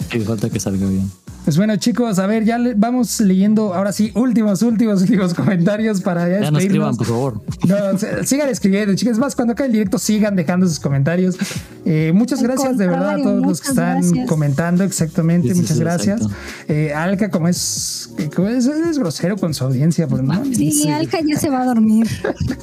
[0.09, 1.09] Que falta que salga bien.
[1.45, 6.29] Pues bueno, chicos, a ver, ya vamos leyendo ahora sí, últimos, últimos, últimos comentarios para
[6.29, 7.41] ya, ya no escriban, por favor.
[7.67, 9.17] No, sigan escribiendo, chicos.
[9.17, 11.37] Más, cuando acabe el directo, sigan dejando sus comentarios.
[11.85, 15.53] Eh, muchas gracias de verdad a todos los que están comentando, exactamente.
[15.55, 16.21] muchas gracias.
[16.67, 18.67] Eh, Alca, como es, como es,
[18.99, 20.43] grosero con su audiencia, pues no.
[20.53, 22.07] Sí, Alca ya se va a dormir.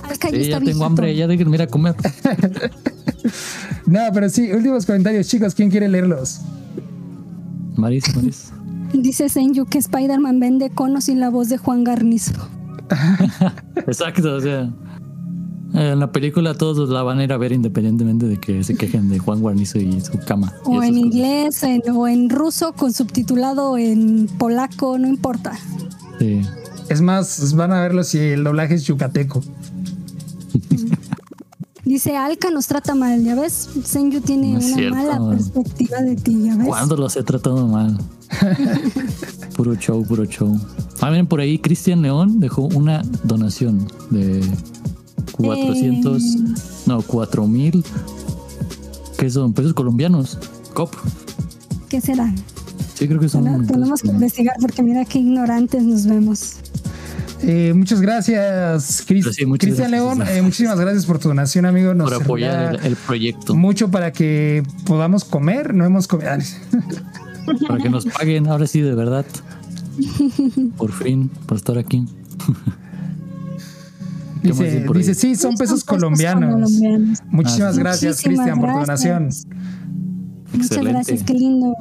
[0.05, 1.97] Alca ya, ya tengo hambre, ya de ir a comer.
[3.87, 5.55] no, pero sí, últimos comentarios, chicos.
[5.55, 6.41] ¿Quién quiere leerlos?
[7.77, 8.53] Maris, Maris.
[8.93, 12.33] Dice Senju que Spider-Man vende conos y la voz de Juan Garnizo.
[13.77, 14.71] Exacto, o sea.
[15.75, 19.11] En la película todos la van a ir a ver independientemente de que se quejen
[19.11, 20.55] de Juan Guarnizo y su cama.
[20.65, 21.63] O en inglés
[21.93, 25.53] o en ruso con subtitulado en polaco, no importa.
[26.19, 26.41] Sí.
[26.89, 29.43] Es más, van a verlo si el doblaje es yucateco.
[31.87, 33.69] Dice Alka nos trata mal, ¿ya ves?
[33.85, 36.67] Senju tiene una mala perspectiva de ti, ¿ya ves?
[36.67, 37.97] ¿Cuándo los he tratado mal?
[39.57, 40.59] puro show, puro show.
[41.01, 44.45] Ah, miren, por ahí Cristian León dejó una donación de
[45.37, 46.39] 400, eh.
[46.87, 47.85] no, 4000,
[49.17, 49.53] ¿qué son?
[49.53, 50.41] Pesos colombianos.
[50.75, 50.93] COP.
[51.89, 52.35] ¿Qué será?
[52.95, 53.65] Sí, creo que son.
[53.65, 56.57] tenemos que investigar porque mira qué ignorantes nos vemos.
[57.43, 60.23] Eh, muchas gracias, Cristian León.
[60.27, 61.95] Eh, muchísimas gracias por tu donación, amigo.
[61.95, 63.55] Nos por apoyar el, proyecto.
[63.55, 65.75] Mucho para que podamos comer.
[65.75, 66.31] No hemos comido.
[67.69, 69.25] Para que nos paguen, ahora sí, de verdad.
[70.77, 72.05] Por fin, por estar aquí.
[74.43, 76.73] Dice, sí, son pesos, colombianos.
[77.31, 79.29] Muchísimas gracias, Cristian, por tu donación.
[80.53, 81.73] Muchas gracias, qué lindo.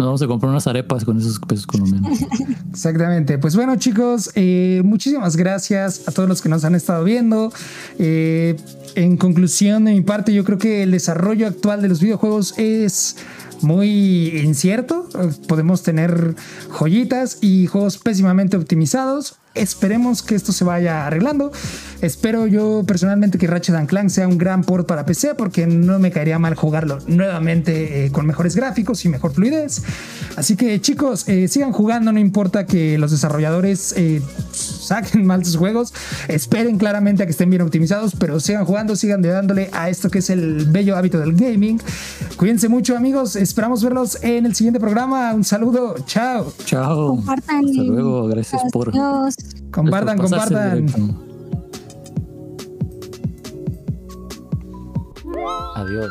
[0.00, 2.20] Nos vamos a comprar unas arepas con esos pesos colombianos.
[2.72, 3.36] Exactamente.
[3.36, 7.52] Pues bueno, chicos, eh, muchísimas gracias a todos los que nos han estado viendo.
[7.98, 8.56] Eh,
[8.94, 13.16] en conclusión, de mi parte, yo creo que el desarrollo actual de los videojuegos es
[13.62, 15.08] muy incierto.
[15.46, 16.34] Podemos tener
[16.70, 19.36] joyitas y juegos pésimamente optimizados.
[19.54, 21.50] Esperemos que esto se vaya arreglando.
[22.02, 26.12] Espero yo personalmente que Ratchet Clank sea un gran port para PC porque no me
[26.12, 29.82] caería mal jugarlo nuevamente eh, con mejores gráficos y mejor fluidez.
[30.36, 34.22] Así que chicos, eh, sigan jugando, no importa que los desarrolladores eh,
[34.90, 35.94] saquen mal sus juegos,
[36.26, 40.18] esperen claramente a que estén bien optimizados, pero sigan jugando, sigan dándole a esto que
[40.18, 41.80] es el bello hábito del gaming.
[42.36, 45.32] Cuídense mucho amigos, esperamos verlos en el siguiente programa.
[45.32, 46.52] Un saludo, chao.
[46.64, 47.16] Chao.
[47.16, 47.64] Compartan.
[47.64, 48.92] Hasta luego, gracias por...
[49.70, 50.86] Compartan, compartan.
[55.76, 56.10] Adiós.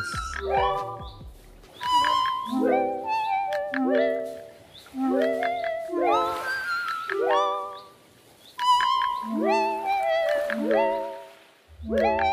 [10.70, 12.29] Woo!